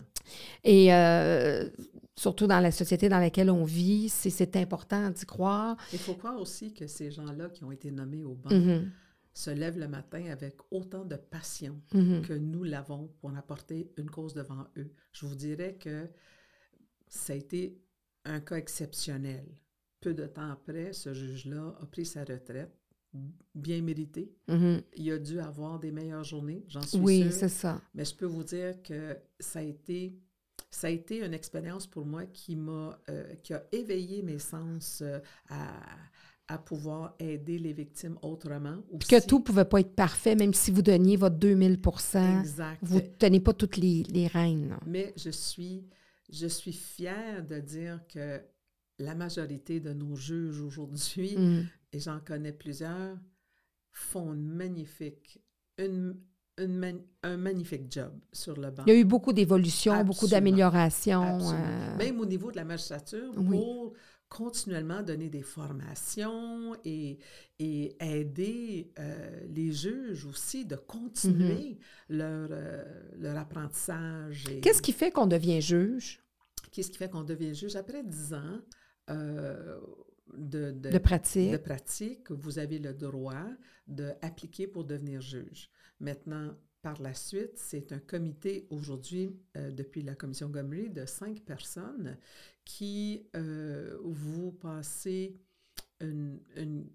Et 0.63 0.94
euh, 0.94 1.70
surtout 2.15 2.48
dans 2.48 2.60
la 2.60 2.72
société 2.72 3.08
dans 3.10 3.20
laquelle 3.20 3.50
on 3.50 3.63
vit, 3.63 4.10
c'est- 4.10 4.30
c'est 4.30 4.56
important 4.58 5.10
d'y 5.10 5.26
croire. 5.26 5.78
Il 5.94 6.00
faut 6.00 6.15
croire 6.15 6.39
aussi 6.39 6.74
que 6.74 6.86
ces 6.88 7.12
gens-là 7.12 7.50
qui 7.50 7.63
ont 7.63 7.72
été 7.72 7.89
nommés 7.92 8.24
au 8.24 8.36
banc 8.36 8.50
Mhm, 8.52 8.92
se 9.34 9.52
lèvent 9.52 9.78
le 9.80 9.88
matin 9.88 10.26
avec 10.32 10.56
autant 10.72 11.06
de 11.06 11.15
passion 11.15 11.80
mhm. 11.94 12.22
que 12.24 12.34
nous 12.34 12.63
l'avons 12.63 13.10
pour 13.22 13.36
apporter 13.38 13.92
une 13.98 14.10
cause 14.10 14.34
devant 14.34 14.65
eux. 14.78 14.92
Je 15.13 15.26
vous 15.26 15.36
dirais 15.36 15.78
que 15.80 16.10
ça 17.10 17.34
a 17.34 17.36
été 17.36 17.78
un 18.26 18.39
cas 18.39 18.56
exceptionnel. 18.58 19.45
Peu 20.00 20.13
de 20.13 20.26
temps 20.28 20.50
après, 20.52 20.93
ce 20.93 21.13
juge-là 21.13 21.76
a 21.82 21.86
pris 21.86 22.06
sa 22.06 22.22
retraite 22.24 22.72
bien 23.56 23.82
mérité. 23.82 24.32
Mhm. 24.48 24.82
Il 24.95 25.12
a 25.12 25.17
dû 25.17 25.39
avoir 25.39 25.80
des 25.80 25.91
meilleures 25.91 26.24
journées, 26.24 26.63
j'en 26.67 26.82
suis 26.84 27.00
Oui, 27.00 27.24
sûre. 27.24 27.34
c'est 27.34 27.50
ça. 27.50 27.82
Mais 27.95 28.06
je 28.06 28.15
peux 28.15 28.28
vous 28.28 28.43
dire 28.43 28.82
que 28.84 29.17
ça 29.39 29.60
a 29.60 29.63
été, 29.63 30.15
ça 30.69 30.88
a 30.88 30.89
été 30.91 31.26
une 31.26 31.34
expérience 31.34 31.88
pour 31.88 32.06
moi 32.06 32.26
qui 32.28 32.56
m'a, 32.56 33.00
euh, 33.10 33.34
qui 33.41 33.54
a 33.56 33.63
éveillé 33.72 34.22
mes 34.22 34.38
sens 34.38 35.02
euh, 35.02 35.19
à, 35.50 35.82
à 36.48 36.60
pouvoir 36.60 37.15
aider 37.17 37.58
les 37.58 37.74
victimes 37.74 38.17
autrement. 38.22 38.78
Puis 39.00 39.08
que 39.10 39.26
tout 39.26 39.39
ne 39.39 39.43
pouvait 39.43 39.65
pas 39.65 39.80
être 39.80 39.95
parfait, 39.95 40.36
même 40.36 40.54
si 40.54 40.69
vous 40.69 40.84
donniez 40.84 41.17
votre 41.17 41.38
2000 41.38 41.80
Exact. 42.41 42.78
vous 42.84 42.98
ne 42.98 43.08
tenez 43.17 43.39
pas 43.39 43.54
toutes 43.54 43.78
les, 43.78 44.04
les 44.04 44.28
rênes. 44.28 44.69
là. 44.69 44.80
Mais 44.86 45.13
je 45.17 45.32
suis, 45.32 45.84
je 46.32 46.48
suis 46.48 46.74
fière 46.74 47.46
de 47.46 47.60
dire 47.60 48.02
que 48.08 48.42
la 49.00 49.15
majorité 49.15 49.80
de 49.80 49.94
nos 49.94 50.15
juges 50.15 50.60
aujourd'hui, 50.62 51.36
Mm. 51.38 51.68
et 51.94 52.00
j'en 52.00 52.20
connais 52.20 52.52
plusieurs, 52.54 53.18
font 53.92 54.34
une 54.34 54.46
magnifique, 54.48 55.42
une, 55.78 56.15
une 56.58 56.76
man- 56.78 57.02
un 57.24 57.38
magnifique 57.38 57.92
job 57.92 58.12
sur 58.34 58.56
le 58.60 58.70
banc. 58.72 58.84
Il 58.88 58.94
y 58.94 58.96
a 58.98 59.00
eu 59.00 59.06
beaucoup 59.06 59.34
d'évolutions, 59.34 60.04
beaucoup 60.04 60.28
d'améliorations. 60.28 61.39
Euh, 61.54 61.98
Même 61.98 62.20
au 62.20 62.26
niveau 62.26 62.52
de 62.52 62.58
la 62.58 62.65
magistrature, 62.65 63.34
Oui. 63.38 63.58
pour 63.58 63.94
continuellement 64.30 65.02
donner 65.02 65.30
des 65.30 65.42
formations 65.42 66.76
et, 66.86 67.18
et 67.58 67.96
aider 68.00 68.92
euh, 69.00 69.42
les 69.50 69.72
juges 69.72 70.26
aussi 70.26 70.65
de 70.65 70.76
continuer 70.76 71.80
leur, 72.10 72.48
euh, 72.52 72.84
leur 73.18 73.38
apprentissage. 73.38 74.46
et-. 74.50 74.62
Qu'est-ce 74.62 74.82
qui 74.82 74.94
fait 74.94 75.12
qu'on 75.12 75.28
devient 75.28 75.62
juge? 75.62 76.24
Qu'est-ce 76.72 76.92
qui 76.92 76.98
fait 76.98 77.10
qu'on 77.10 77.24
devient 77.24 77.56
juge? 77.56 77.76
Après 77.76 78.04
10 78.04 78.34
ans 78.36 78.60
euh, 79.10 79.80
de, 80.38 80.72
de, 80.72 80.92
de 80.92 80.98
pratique? 81.00 81.52
de 81.52 81.58
pratique, 81.58 82.32
vous 82.32 82.60
avez 82.60 82.78
le 82.78 82.94
droit 82.94 83.48
d'appliquer 83.88 84.68
pour 84.68 84.84
devenir 84.84 85.22
juge. 85.22 85.70
Maintenant, 86.00 86.54
par 86.82 87.02
la 87.02 87.13
suite, 87.13 87.58
c'est 87.58 87.92
un 87.92 88.00
comité 88.00 88.68
aujourd'hui, 88.70 89.36
euh, 89.58 89.72
depuis 89.72 90.02
la 90.02 90.15
commission 90.15 90.48
Gomery, 90.48 90.89
de 90.89 91.06
cinq 91.06 91.42
personnes 91.42 92.18
qui 92.69 93.27
euh, 93.36 93.97
vous 94.03 94.51
passez 94.51 95.36
une, 96.01 96.39
une- 96.55 96.89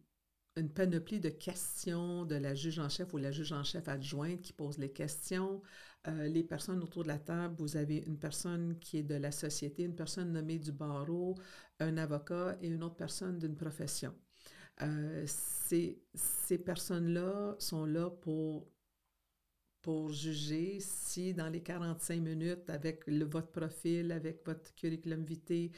panoplie 0.75 1.21
de 1.21 1.31
questions 1.31 2.25
de 2.25 2.37
la 2.37 2.55
juge 2.55 2.79
en 2.79 2.89
chef 2.89 3.13
ou 3.15 3.19
la 3.19 3.33
juge 3.33 3.53
en 3.53 3.65
chef 3.65 3.89
adjointe 3.89 4.41
qui 4.43 4.53
pose 4.53 4.79
les 4.79 4.93
questions. 4.93 5.63
Euh, 6.09 6.29
les 6.29 6.45
personnes 6.45 6.83
autour 6.83 7.03
de 7.03 7.09
la 7.09 7.19
table, 7.19 7.57
vous 7.59 7.77
avez 7.77 7.99
une 8.07 8.19
personne 8.19 8.79
qui 8.79 8.99
est 8.99 9.03
de 9.03 9.17
la 9.17 9.33
société, 9.33 9.83
une 9.85 9.97
personne 9.97 10.33
nommée 10.33 10.59
du 10.61 10.73
barreau, 10.73 11.37
un 11.81 11.97
avocat 11.97 12.57
et 12.63 12.69
une 12.69 12.85
autre 12.85 12.97
personne 12.97 13.39
d'une 13.39 13.57
profession. 13.57 14.15
Euh, 14.83 15.25
ces, 15.27 16.03
ces 16.15 16.59
personnes-là 16.59 17.57
sont 17.59 17.85
là 17.87 18.11
pour, 18.11 18.69
pour 19.85 20.11
juger 20.11 20.79
si 20.81 21.35
dans 21.35 21.51
les 21.51 21.61
45 21.61 22.19
minutes, 22.19 22.71
avec 22.71 23.07
le, 23.07 23.27
votre 23.27 23.49
profil, 23.53 24.13
avec 24.13 24.41
votre 24.47 24.75
curriculum 24.75 25.23
vitae, 25.25 25.71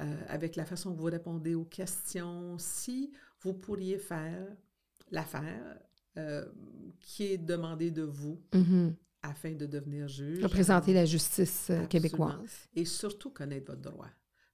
euh, 0.00 0.14
avec 0.28 0.56
la 0.56 0.66
façon 0.66 0.92
que 0.94 0.98
vous 0.98 1.06
répondez 1.06 1.54
aux 1.54 1.64
questions, 1.64 2.58
si 2.58 3.12
vous 3.40 3.54
pourriez 3.54 3.96
faire 3.98 4.46
l'affaire 5.10 5.78
euh, 6.18 6.44
qui 7.00 7.24
est 7.32 7.38
demandée 7.38 7.90
de 7.90 8.02
vous 8.02 8.38
Mhm. 8.54 8.94
afin 9.22 9.52
de 9.54 9.64
devenir 9.64 10.06
juge. 10.06 10.42
Représenter 10.42 10.92
la 10.92 11.06
justice 11.06 11.70
euh, 11.70 11.82
Absolument. 11.84 11.88
québécoise. 11.88 12.68
et 12.74 12.84
surtout 12.84 13.30
connaître 13.30 13.72
votre 13.72 13.80
droit. 13.90 14.10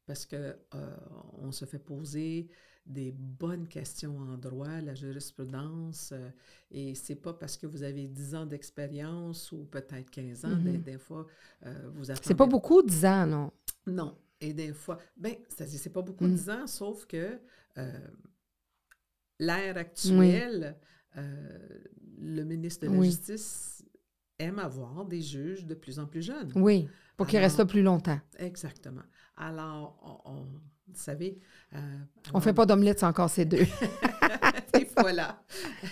Parce 0.07 0.27
que 0.27 0.37
euh, 0.37 0.97
on 1.39 1.51
se 1.51 1.65
fait 1.65 1.79
poser 1.81 2.49
des 2.85 3.13
bonnes 3.13 3.69
questions 3.69 4.19
en 4.19 4.37
droit, 4.37 4.81
la 4.81 4.95
jurisprudence, 4.95 6.11
euh, 6.13 6.29
et 6.71 6.95
c'est 6.97 7.15
pas 7.15 7.33
parce 7.33 7.57
que 7.57 7.67
vous 7.67 7.83
avez 7.85 8.09
10 8.09 8.35
ans 8.35 8.45
d'expérience 8.47 9.53
ou 9.53 9.65
peut-être 9.67 10.11
15 10.11 10.45
ans, 10.45 10.57
Mhm. 10.57 10.63
des, 10.65 10.79
des 10.79 10.99
fois, 10.99 11.27
euh, 11.65 11.91
vous 11.95 12.11
attendez... 12.11 12.27
C'est 12.27 12.35
pas 12.35 12.47
beaucoup, 12.47 12.83
10 12.83 13.05
ans, 13.07 13.27
non? 13.27 13.53
Non. 13.87 14.19
Et 14.41 14.53
des 14.53 14.73
fois, 14.73 14.99
ben, 15.17 15.35
c'est-à-dire, 15.49 15.79
c'est 15.79 15.91
pas 15.93 16.03
beaucoup 16.03 16.27
Mm. 16.27 16.35
10 16.35 16.51
ans, 16.51 16.67
sauf 16.67 17.07
que 17.07 17.39
euh, 17.79 17.99
l'ère 19.39 19.77
actuelle, 19.77 20.77
euh, 21.17 21.59
le 22.19 22.43
ministre 22.45 22.87
de 22.87 22.93
la 22.93 22.99
Oui. 22.99 23.07
Justice 23.07 23.85
aime 24.39 24.59
avoir 24.59 25.05
des 25.05 25.21
juges 25.21 25.67
de 25.67 25.75
plus 25.75 25.99
en 25.99 26.07
plus 26.07 26.23
jeunes. 26.23 26.53
Oui, 26.57 26.89
pour 27.17 27.27
qu'il 27.27 27.37
Alors- 27.39 27.49
reste 27.49 27.59
là 27.59 27.67
plus 27.67 27.83
longtemps. 27.83 28.21
Exactement. 28.39 29.03
Alors, 29.37 30.21
on, 30.27 30.33
on- 30.33 30.61
vous 30.95 31.03
savez... 31.03 31.39
euh, 31.75 31.79
On 32.35 32.41
fait 32.41 32.53
pas 32.53 32.67
d'omelette 32.67 33.01
sans 33.01 33.13
casser 33.13 33.45
deux. 33.45 33.67
Et 34.79 34.87
voilà. 34.97 35.43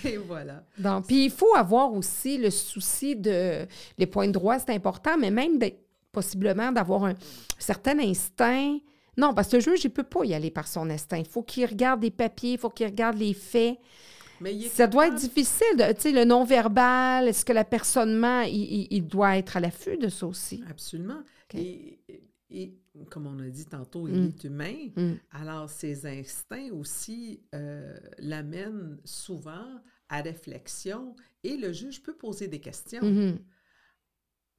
Et 0.05 0.17
voilà. 0.17 0.65
Donc, 0.79 1.07
puis 1.07 1.25
il 1.27 1.31
faut 1.31 1.55
avoir 1.55 1.93
aussi 1.93 2.39
le 2.39 2.51
souci 2.51 3.17
de 3.17 3.67
les 3.99 4.07
points 4.07 4.27
de 4.27 4.33
droit, 4.33 4.59
c'est 4.59 4.71
important, 4.75 5.17
mais 5.19 5.31
même 5.31 5.59
possiblement 6.13 6.73
d'avoir 6.73 7.05
un 7.05 7.15
certain 7.59 7.99
instinct. 7.99 8.79
Non, 9.17 9.35
parce 9.35 9.49
que 9.49 9.57
le 9.57 9.63
juge, 9.63 9.85
il 9.85 9.91
peut 9.91 10.03
pas 10.03 10.25
y 10.25 10.33
aller 10.35 10.51
par 10.51 10.67
son 10.67 10.89
instinct. 10.89 11.19
Il 11.19 11.27
faut 11.27 11.43
qu'il 11.43 11.67
regarde 11.67 12.03
les 12.03 12.11
papiers, 12.11 12.53
il 12.53 12.59
faut 12.59 12.71
qu'il 12.71 12.87
regarde 12.87 13.19
les 13.19 13.35
faits. 13.35 13.77
Mais 14.41 14.59
Ça 14.71 14.87
doit 14.87 15.09
être 15.09 15.17
difficile, 15.17 15.67
de- 15.77 15.93
tu 15.93 16.01
sais, 16.01 16.13
le 16.13 16.25
non-verbal, 16.25 17.29
est-ce 17.29 17.45
que 17.45 17.53
la 17.53 17.65
personne 17.65 18.17
ment, 18.17 18.41
il, 18.43 18.55
il- 18.55 18.89
il 18.91 19.07
doit 19.07 19.37
être 19.37 19.59
à 19.59 19.61
l'affût 19.61 19.99
de 19.99 20.09
ça 20.09 20.27
aussi? 20.27 20.65
Absolument. 20.71 21.21
Et, 21.55 21.99
et 22.51 22.75
comme 23.11 23.27
on 23.27 23.39
a 23.41 23.49
dit 23.49 23.65
tantôt, 23.67 24.09
il 24.09 24.15
Mm. 24.15 24.27
est 24.27 24.45
humain. 24.45 24.77
Mm. 24.97 25.13
Alors, 25.31 25.71
ses 25.71 26.07
instincts 26.07 26.71
aussi 26.73 27.43
euh, 27.55 27.97
l'amènent 28.19 28.99
souvent 29.05 29.81
à 30.09 30.21
réflexion 30.23 31.15
et 31.45 31.57
le 31.57 31.73
juge 31.73 32.03
peut 32.03 32.17
poser 32.17 32.49
des 32.49 32.61
questions. 32.61 33.03
Mhm. 33.03 33.39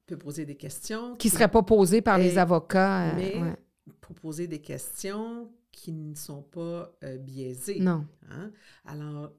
Peut 0.06 0.16
poser 0.18 0.44
des 0.46 0.56
questions. 0.56 1.14
Qui 1.16 1.28
ne 1.28 1.32
serait 1.32 1.50
pas 1.50 1.62
posé 1.62 2.00
par 2.02 2.18
les 2.18 2.34
Et- 2.34 2.38
avocats. 2.38 3.10
euh, 3.10 3.16
mais 3.16 3.36
ouais. 3.40 3.56
Pour 4.00 4.14
poser 4.14 4.46
des 4.46 4.60
questions 4.60 5.52
qui 5.70 5.92
ne 5.92 6.14
sont 6.14 6.42
pas 6.42 6.94
euh, 7.04 7.18
biaisées. 7.18 7.80
Non. 7.80 8.06
Hein? 8.30 8.50
Alors, 8.84 9.32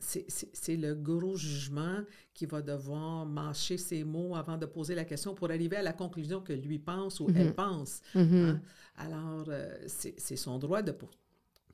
c'est- 0.00 0.76
le 0.76 0.94
gros 0.94 1.36
jugement 1.36 2.00
qui 2.34 2.46
va 2.46 2.62
devoir 2.62 3.26
mâcher 3.26 3.76
ses 3.78 4.02
mots 4.04 4.34
avant 4.34 4.56
de 4.58 4.66
poser 4.66 4.94
la 4.94 5.04
question 5.04 5.34
pour 5.34 5.50
arriver 5.50 5.76
à 5.76 5.82
la 5.82 5.92
conclusion 5.92 6.40
que 6.40 6.52
lui 6.52 6.78
pense 6.78 7.20
ou 7.20 7.28
elle 7.34 7.54
pense. 7.54 8.00
Mhm. 8.14 8.34
hein. 8.34 8.60
Alors, 8.96 9.44
euh, 9.48 9.76
c'est 9.86 10.18
c'est 10.18 10.36
son 10.36 10.58
droit 10.58 10.82
de 10.82 10.92
po- 10.92 11.08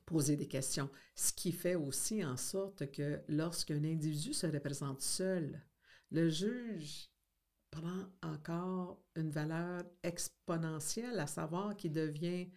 poser 0.05 0.35
des 0.37 0.47
questions. 0.47 0.89
Ce 1.15 1.33
qui 1.33 1.51
fait 1.51 1.75
aussi 1.75 2.23
en 2.23 2.37
sorte 2.37 2.89
que 2.91 3.19
lorsqu'un 3.27 3.83
individu 3.83 4.33
se 4.33 4.47
représente 4.47 5.01
seul, 5.01 5.61
le 6.11 6.29
juge 6.29 7.09
prend 7.69 8.05
encore 8.23 8.97
une 9.15 9.29
valeur 9.29 9.83
exponentielle, 10.03 11.19
à 11.19 11.27
savoir 11.27 11.75
qu'il 11.75 11.91
devient 11.91 12.47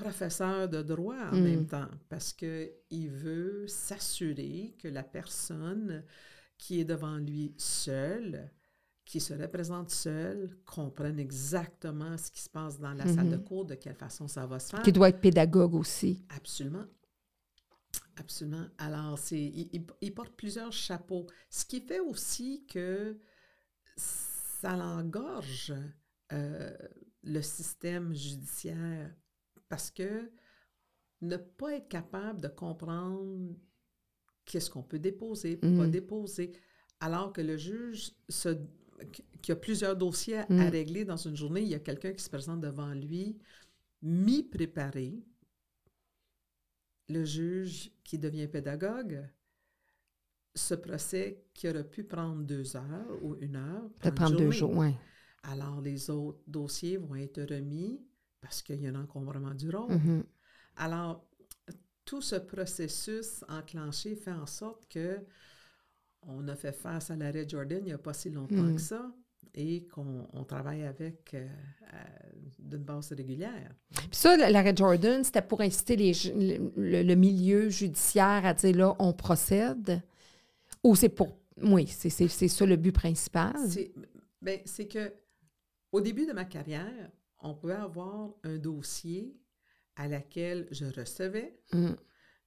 professeur 0.00 0.68
de 0.68 0.82
droit 0.82 1.16
en 1.32 1.36
Mm. 1.36 1.42
même 1.42 1.66
temps, 1.66 1.88
parce 2.08 2.32
qu'il 2.32 3.10
veut 3.10 3.66
s'assurer 3.66 4.74
que 4.78 4.88
la 4.88 5.02
personne 5.02 6.04
qui 6.56 6.80
est 6.80 6.84
devant 6.84 7.16
lui 7.16 7.54
seule, 7.58 8.50
qui 9.04 9.20
se 9.20 9.32
représente 9.34 9.90
seule, 9.90 10.56
comprenne 10.66 11.18
exactement 11.18 12.16
ce 12.18 12.30
qui 12.30 12.40
se 12.42 12.50
passe 12.50 12.78
dans 12.78 12.92
la 12.94 13.06
salle 13.06 13.30
de 13.30 13.36
Mhm. 13.36 13.44
cours, 13.44 13.64
de 13.64 13.74
quelle 13.74 13.94
façon 13.96 14.28
ça 14.28 14.46
va 14.46 14.58
se 14.58 14.70
faire. 14.70 14.82
Qui 14.82 14.92
doit 14.92 15.08
être 15.08 15.20
pédagogue 15.20 15.74
aussi. 15.74 16.24
Absolument. 16.28 16.84
Absolument. 18.16 18.66
Alors, 18.78 19.18
c'est, 19.18 19.40
il, 19.40 19.68
il- 19.72 19.86
il 20.02 20.12
porte 20.14 20.34
plusieurs 20.36 20.72
chapeaux. 20.72 21.26
Ce 21.48 21.64
qui 21.64 21.80
fait 21.80 22.00
aussi 22.00 22.66
que 22.66 23.18
ça 23.96 24.76
l'engorge 24.76 25.72
euh, 26.32 26.76
le 27.22 27.40
système 27.40 28.12
judiciaire 28.14 29.14
parce 29.68 29.90
que 29.90 30.30
ne 31.20 31.36
pas 31.36 31.74
être 31.74 31.88
capable 31.88 32.40
de 32.40 32.48
comprendre 32.48 33.54
qu'est-ce 34.44 34.70
qu'on 34.70 34.82
peut 34.82 34.98
déposer, 34.98 35.56
pas 35.56 35.66
Mhm. 35.66 35.90
déposer, 35.90 36.52
alors 37.00 37.32
que 37.32 37.40
le 37.40 37.56
juge 37.56 38.12
se, 38.28 38.56
qui 39.42 39.52
a 39.52 39.56
plusieurs 39.56 39.96
dossiers 39.96 40.38
à- 40.38 40.42
à 40.42 40.64
Mhm. 40.64 40.70
régler 40.70 41.04
dans 41.04 41.16
une 41.16 41.36
journée, 41.36 41.62
il 41.62 41.68
y 41.68 41.74
a 41.74 41.80
quelqu'un 41.80 42.12
qui 42.12 42.22
se 42.22 42.30
présente 42.30 42.60
devant 42.60 42.92
lui, 42.94 43.38
mi-préparé, 44.02 45.22
le 47.08 47.24
juge 47.24 47.90
qui 48.04 48.18
devient 48.18 48.48
pédagogue, 48.48 49.26
ce 50.54 50.74
procès 50.74 51.44
qui 51.54 51.68
aurait 51.68 51.88
pu 51.88 52.04
prendre 52.04 52.42
deux 52.42 52.76
heures 52.76 53.18
ou 53.22 53.36
une 53.40 53.56
heure, 53.56 53.88
prend 53.98 54.10
prend 54.12 54.28
une 54.28 54.36
deux 54.36 54.50
jours. 54.50 54.84
Alors, 55.42 55.80
les 55.80 56.10
autres 56.10 56.40
dossiers 56.46 56.96
vont 56.96 57.14
être 57.14 57.42
remis 57.42 58.00
parce 58.40 58.62
qu'il 58.62 58.80
y 58.80 58.86
a 58.86 58.90
un 58.90 58.94
encombrement 59.02 59.54
du 59.54 59.70
rôle. 59.70 59.92
Mhm. 59.94 60.24
Alors, 60.76 61.24
tout 62.04 62.22
ce 62.22 62.36
processus 62.36 63.44
enclenché 63.48 64.14
fait 64.16 64.32
en 64.32 64.46
sorte 64.46 64.86
que 64.88 65.18
on 66.22 66.48
a 66.48 66.56
fait 66.56 66.72
face 66.72 67.10
à 67.10 67.16
l'arrêt 67.16 67.46
Jordan 67.48 67.78
il 67.80 67.86
n'y 67.86 67.92
a 67.92 67.98
pas 67.98 68.12
si 68.14 68.30
longtemps 68.30 68.54
Mm. 68.56 68.74
que 68.74 68.80
ça. 68.80 69.12
et 69.54 69.86
qu'on 69.88 70.44
travaille 70.46 70.84
avec 70.84 71.32
euh, 71.34 71.48
d'une 72.58 72.82
base 72.82 73.12
régulière. 73.12 73.72
Puis 73.94 74.08
ça, 74.12 74.36
l'arrêt 74.36 74.74
Jordan, 74.76 75.24
c'était 75.24 75.42
pour 75.42 75.60
inciter 75.62 75.96
les, 75.96 76.12
le, 76.76 77.02
le, 77.02 77.14
milieu 77.14 77.68
judiciaire 77.70 78.44
à 78.44 78.52
dire 78.54 78.76
là, 78.76 78.94
on 78.98 79.12
procède? 79.12 80.02
Ou 80.84 80.94
c'est 80.94 81.08
pour. 81.08 81.38
Oui, 81.62 81.86
c'est 81.86 82.10
ça 82.48 82.66
le 82.66 82.76
but 82.76 82.92
principal? 82.92 83.54
Ben, 84.42 84.60
c'est 84.64 84.86
que 84.86 85.12
au 85.92 86.00
début 86.00 86.26
de 86.26 86.32
ma 86.32 86.44
carrière, 86.44 87.10
on 87.40 87.54
pouvait 87.54 87.74
avoir 87.74 88.34
un 88.42 88.58
dossier 88.58 89.36
à 89.96 90.08
laquelle 90.08 90.68
je 90.70 90.86
recevais, 90.86 91.60
mm. 91.72 91.92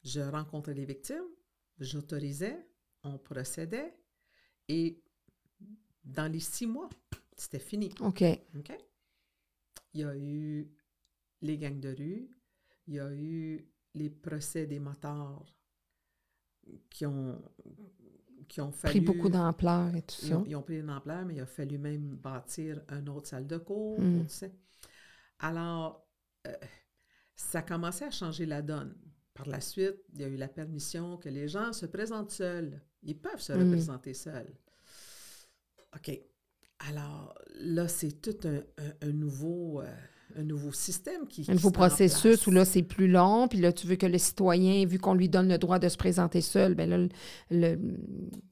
je 0.03 0.21
rencontrais 0.21 0.73
les 0.73 0.85
victimes, 0.85 1.27
j'autorisais, 1.79 2.67
on 3.03 3.17
procédait 3.17 3.93
et 4.67 5.01
dans 6.03 6.31
les 6.31 6.39
six 6.39 6.65
mois, 6.65 6.89
c'était 7.35 7.59
fini. 7.59 7.91
OK. 7.99 8.23
OK? 8.57 8.71
Il 9.93 10.01
y 10.01 10.03
a 10.03 10.15
eu 10.15 10.71
les 11.41 11.57
gangs 11.57 11.79
de 11.79 11.89
rue, 11.89 12.29
il 12.87 12.95
y 12.95 12.99
a 12.99 13.11
eu 13.13 13.67
les 13.93 14.09
procès 14.09 14.65
des 14.65 14.79
motards 14.79 15.45
qui 16.89 17.05
ont, 17.05 17.41
qui 18.47 18.61
ont 18.61 18.71
fallu... 18.71 18.91
Pris 18.91 19.01
beaucoup 19.01 19.29
d'ampleur 19.29 19.93
et 19.95 20.01
tout 20.03 20.15
ça. 20.15 20.41
Ils 20.45 20.55
ont, 20.55 20.61
pris 20.61 20.79
une 20.79 20.89
ampleur, 20.89 21.25
mais 21.25 21.35
il 21.35 21.41
a 21.41 21.45
fallu 21.45 21.77
même 21.77 22.15
bâtir 22.15 22.81
une 22.89 23.09
autre 23.09 23.27
salle 23.27 23.47
de 23.47 23.57
cours, 23.57 23.99
mm. 23.99 24.23
tu 24.27 24.29
sais. 24.29 24.53
Alors, 25.41 26.07
euh, 26.47 26.53
ça 27.35 27.61
commençait 27.61 28.05
à 28.05 28.11
changer 28.11 28.45
la 28.45 28.61
donne. 28.61 28.95
Par 29.33 29.47
la 29.47 29.59
suite, 29.59 29.97
il 30.13 30.21
y 30.21 30.23
a 30.23 30.27
eu 30.27 30.35
la 30.37 30.47
permission 30.47 31.17
que 31.17 31.29
les 31.29 31.47
gens 31.47 31.73
se 31.73 31.85
présentent 31.85 32.31
seuls. 32.31 32.81
Ils 33.01 33.19
peuvent 33.19 33.41
se 33.41 33.53
mm. 33.53 33.59
représenter 33.59 34.13
seuls. 34.13 34.53
OK. 35.95 36.11
Alors 36.89 37.35
là, 37.55 37.87
c'est 37.87 38.21
tout 38.21 38.37
un, 38.45 39.11
nouveau, 39.11 39.81
euh, 39.81 39.95
un 40.37 40.43
nouveau 40.43 40.71
système 40.71 41.27
qui. 41.27 41.45
Un 41.49 41.53
nouveau 41.53 41.71
processus 41.71 42.45
où 42.47 42.51
là, 42.51 42.65
c'est 42.65 42.83
plus 42.83 43.07
long. 43.07 43.47
Puis 43.47 43.59
là, 43.59 43.71
tu 43.71 43.87
veux 43.87 43.95
que 43.95 44.05
le 44.05 44.17
citoyen, 44.17 44.85
vu 44.85 44.99
qu'on 44.99 45.13
lui 45.13 45.29
donne 45.29 45.47
le 45.47 45.57
droit 45.57 45.79
de 45.79 45.89
se 45.89 45.97
présenter 45.97 46.41
seul, 46.41 46.75
bien 46.75 46.87
là, 46.87 46.97
le, 47.49 47.79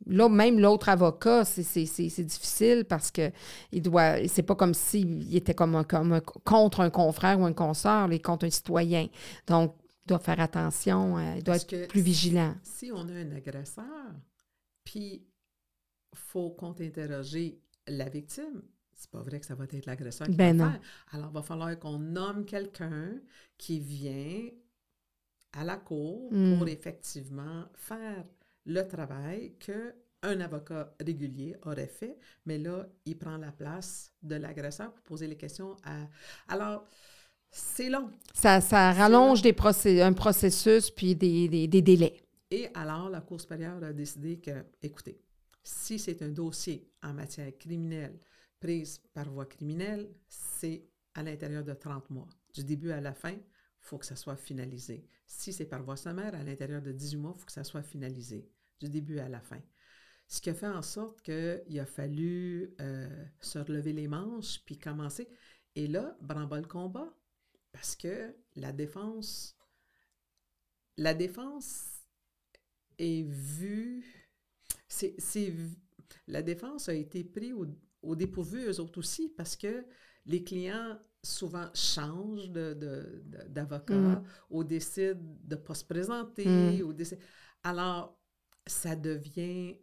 là 0.07 0.29
même 0.29 0.59
l'autre 0.59 0.89
avocat, 0.89 1.45
c'est 1.45 1.83
difficile 2.23 2.85
parce 2.85 3.11
que 3.11 3.31
il 3.71 3.81
doit. 3.81 4.27
C'est 4.27 4.43
pas 4.43 4.55
comme 4.55 4.73
s'il 4.73 5.35
était 5.35 5.53
comme, 5.53 5.83
comme 5.85 6.21
contre 6.43 6.81
un 6.81 6.89
confrère 6.89 7.39
ou 7.39 7.45
un 7.45 7.53
consort, 7.53 8.07
mais 8.07 8.19
contre 8.19 8.45
un 8.45 8.49
citoyen. 8.49 9.07
Donc, 9.47 9.75
il 10.05 10.09
doit 10.09 10.19
faire 10.19 10.39
attention, 10.39 11.17
euh, 11.17 11.35
il 11.37 11.43
doit 11.43 11.57
être 11.57 11.87
plus 11.87 12.01
vigilant. 12.01 12.55
Si 12.63 12.91
on 12.91 13.07
a 13.09 13.13
un 13.13 13.31
agresseur, 13.31 13.85
puis 14.83 15.23
faut 16.13 16.51
qu'on 16.51 16.71
interroger 16.79 17.61
la 17.87 18.09
victime. 18.09 18.61
C'est 18.99 19.11
pas 19.11 19.21
vrai 19.21 19.39
que 19.39 19.45
ça 19.45 19.55
va 19.55 19.63
être 19.63 19.85
l'agresseur 19.85 20.27
qui 20.27 20.35
ben 20.35 20.57
va 20.57 20.71
faire. 20.71 20.81
Alors, 21.13 21.29
il 21.31 21.33
va 21.33 21.41
falloir 21.41 21.79
qu'on 21.79 21.99
nomme 21.99 22.43
quelqu'un 22.43 23.13
qui 23.57 23.79
vient 23.79 24.49
à 25.53 25.63
la 25.63 25.77
cour 25.77 26.27
hmm. 26.33 26.57
pour 26.57 26.67
effectivement 26.67 27.63
faire 27.75 28.25
le 28.65 28.85
travail 28.85 29.55
que 29.57 29.95
un 30.21 30.41
avocat 30.41 30.93
régulier 30.99 31.55
aurait 31.63 31.87
fait, 31.87 32.17
mais 32.45 32.57
là, 32.57 32.85
il 33.05 33.17
prend 33.17 33.37
la 33.37 33.53
place 33.53 34.11
de 34.21 34.35
l'agresseur 34.35 34.91
pour 34.93 35.03
poser 35.03 35.27
les 35.27 35.37
questions 35.37 35.77
à... 35.85 36.09
Alors, 36.49 36.83
c'est 37.49 37.89
long. 37.89 38.11
Ça, 38.33 38.59
ça 38.59 38.91
rallonge 38.91 39.41
des 39.41 39.55
un 40.01 40.11
processus 40.11 40.91
puis 40.91 41.15
des, 41.15 41.47
des, 41.47 41.81
délais. 41.81 42.21
Et 42.51 42.67
alors, 42.73 43.09
la 43.09 43.21
Cour 43.21 43.39
supérieure 43.39 43.81
a 43.81 43.93
décidé 43.93 44.41
que, 44.41 44.65
écoutez, 44.83 45.21
si 45.63 45.97
c'est 45.97 46.21
un 46.21 46.29
dossier 46.29 46.91
en 47.01 47.13
matière 47.13 47.57
criminelle 47.57 48.19
prise 48.59 48.99
par 49.13 49.29
voie 49.29 49.45
criminelle, 49.45 50.13
c'est 50.27 50.87
à 51.13 51.23
l'intérieur 51.23 51.63
de 51.63 51.73
30 51.73 52.09
mois. 52.09 52.29
Du 52.53 52.63
début 52.63 52.91
à 52.91 53.01
la 53.01 53.13
fin, 53.13 53.31
il 53.31 53.43
faut 53.79 53.97
que 53.97 54.05
ça 54.05 54.15
soit 54.15 54.35
finalisé. 54.35 55.05
Si 55.27 55.53
c'est 55.53 55.65
par 55.65 55.83
voie 55.83 55.97
sommaire, 55.97 56.35
à 56.35 56.43
l'intérieur 56.43 56.81
de 56.81 56.91
18 56.91 57.17
mois, 57.17 57.33
il 57.35 57.39
faut 57.39 57.45
que 57.45 57.51
ça 57.51 57.63
soit 57.63 57.83
finalisé. 57.83 58.49
Du 58.79 58.89
début 58.89 59.19
à 59.19 59.29
la 59.29 59.41
fin. 59.41 59.61
Ce 60.27 60.41
qui 60.41 60.49
a 60.49 60.53
fait 60.53 60.67
en 60.67 60.81
sorte 60.81 61.21
qu'il 61.21 61.79
a 61.79 61.85
fallu 61.85 62.75
euh, 62.79 63.25
se 63.41 63.59
relever 63.59 63.93
les 63.93 64.07
manches 64.07 64.63
puis 64.65 64.77
commencer. 64.77 65.27
Et 65.75 65.87
là, 65.87 66.17
branle 66.21 66.61
le 66.61 66.67
combat. 66.67 67.13
Parce 67.71 67.95
que 67.95 68.35
la 68.55 68.71
défense, 68.71 69.55
la 70.97 71.13
défense 71.13 72.03
est 72.97 73.23
vue 73.23 74.19
c'est, 74.89 75.53
la 76.27 76.41
défense 76.41 76.89
a 76.89 76.93
été 76.93 77.23
prise 77.23 77.53
au, 77.53 77.65
dépourvu, 78.03 78.65
eux 78.65 78.79
autres 78.79 78.99
aussi, 78.99 79.29
parce 79.29 79.55
que 79.55 79.85
les 80.25 80.43
clients 80.43 80.97
souvent 81.23 81.67
changent 81.73 82.49
de, 82.49 83.23
d'avocat 83.49 83.93
mm. 83.93 84.23
ou 84.49 84.63
décident 84.63 85.19
de 85.43 85.55
ne 85.55 85.59
pas 85.59 85.75
se 85.75 85.83
présenter. 85.83 86.45
Mm. 86.45 86.81
Ou 86.83 86.93
Alors, 87.63 88.17
ça 88.65 88.95
devient, 88.95 89.75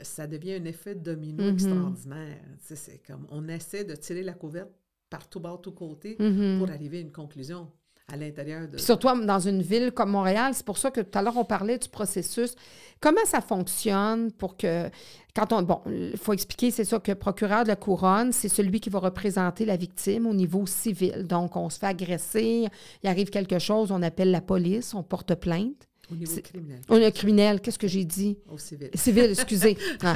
ça 0.00 0.26
devient 0.26 0.54
un 0.54 0.64
effet 0.64 0.94
domino 0.94 1.44
mm-hmm. 1.44 1.52
extraordinaire. 1.52 2.44
C'est 2.60 3.02
comme 3.06 3.26
on 3.30 3.48
essaie 3.48 3.84
de 3.84 3.94
tirer 3.94 4.22
la 4.22 4.34
couverte 4.34 4.70
par 5.10 5.28
tout 5.28 5.40
bas, 5.40 5.58
tout 5.62 5.72
côté 5.72 6.16
mm-hmm. 6.18 6.58
pour 6.58 6.70
arriver 6.70 6.98
à 6.98 7.00
une 7.00 7.12
conclusion 7.12 7.70
à 8.10 8.16
l'intérieur 8.16 8.66
de... 8.66 8.78
surtout 8.78 9.08
dans 9.24 9.38
une 9.38 9.60
ville 9.60 9.92
comme 9.92 10.10
Montréal, 10.10 10.52
c'est 10.54 10.64
pour 10.64 10.78
ça 10.78 10.90
que 10.90 11.02
tout 11.02 11.18
à 11.18 11.22
l'heure, 11.22 11.36
on 11.36 11.44
parlait 11.44 11.78
du 11.78 11.88
processus. 11.88 12.54
Comment 13.00 13.24
ça 13.26 13.40
fonctionne 13.40 14.32
pour 14.32 14.56
que, 14.56 14.88
quand 15.36 15.52
on... 15.52 15.62
Bon, 15.62 15.82
il 15.86 16.16
faut 16.16 16.32
expliquer, 16.32 16.70
c'est 16.70 16.84
ça 16.84 16.98
que 16.98 17.10
le 17.10 17.18
procureur 17.18 17.64
de 17.64 17.68
la 17.68 17.76
couronne, 17.76 18.32
c'est 18.32 18.48
celui 18.48 18.80
qui 18.80 18.88
va 18.88 18.98
représenter 18.98 19.66
la 19.66 19.76
victime 19.76 20.26
au 20.26 20.32
niveau 20.32 20.66
civil. 20.66 21.26
Donc, 21.26 21.54
on 21.56 21.68
se 21.68 21.78
fait 21.78 21.86
agresser, 21.86 22.68
il 23.02 23.08
arrive 23.08 23.28
quelque 23.28 23.58
chose, 23.58 23.92
on 23.92 24.02
appelle 24.02 24.30
la 24.30 24.40
police, 24.40 24.94
on 24.94 25.02
porte 25.02 25.34
plainte. 25.34 25.86
Au 26.10 26.14
niveau 26.14 26.40
criminel. 26.40 26.80
Au 26.88 26.98
niveau 26.98 27.10
criminel, 27.12 27.60
qu'est-ce 27.60 27.78
que 27.78 27.88
j'ai 27.88 28.04
dit? 28.04 28.38
Au 28.50 28.56
civil. 28.56 28.88
Civil, 28.94 29.30
excusez. 29.30 29.76
Ah. 30.02 30.14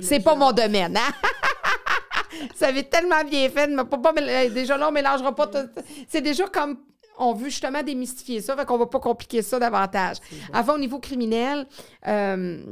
c'est 0.00 0.20
pas 0.20 0.36
mon 0.36 0.52
domaine, 0.52 0.96
hein? 0.96 1.12
ça 2.54 2.68
avait 2.68 2.84
tellement 2.84 3.24
bien 3.28 3.48
fait. 3.48 3.66
Mais 3.66 3.84
pas, 3.84 3.98
pas, 3.98 4.12
déjà 4.50 4.78
là, 4.78 4.88
on 4.88 4.92
mélangera 4.92 5.34
pas 5.34 5.48
tout. 5.48 5.68
C'est 6.08 6.20
déjà 6.20 6.46
comme 6.46 6.78
on 7.18 7.34
veut 7.34 7.48
justement 7.48 7.82
démystifier 7.82 8.40
ça, 8.40 8.56
fait 8.56 8.64
qu'on 8.64 8.78
va 8.78 8.86
pas 8.86 9.00
compliquer 9.00 9.42
ça 9.42 9.58
davantage. 9.58 10.18
Avant, 10.52 10.74
au 10.74 10.78
niveau 10.78 10.98
criminel, 10.98 11.66
euh, 12.06 12.64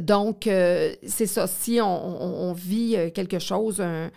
donc, 0.00 0.46
euh, 0.46 0.94
c'est 1.06 1.26
ça. 1.26 1.46
Si 1.46 1.78
on, 1.80 2.52
vit 2.54 2.96
euh, 2.96 3.10
quelque 3.10 3.38
chose, 3.38 3.80
un, 3.80 4.10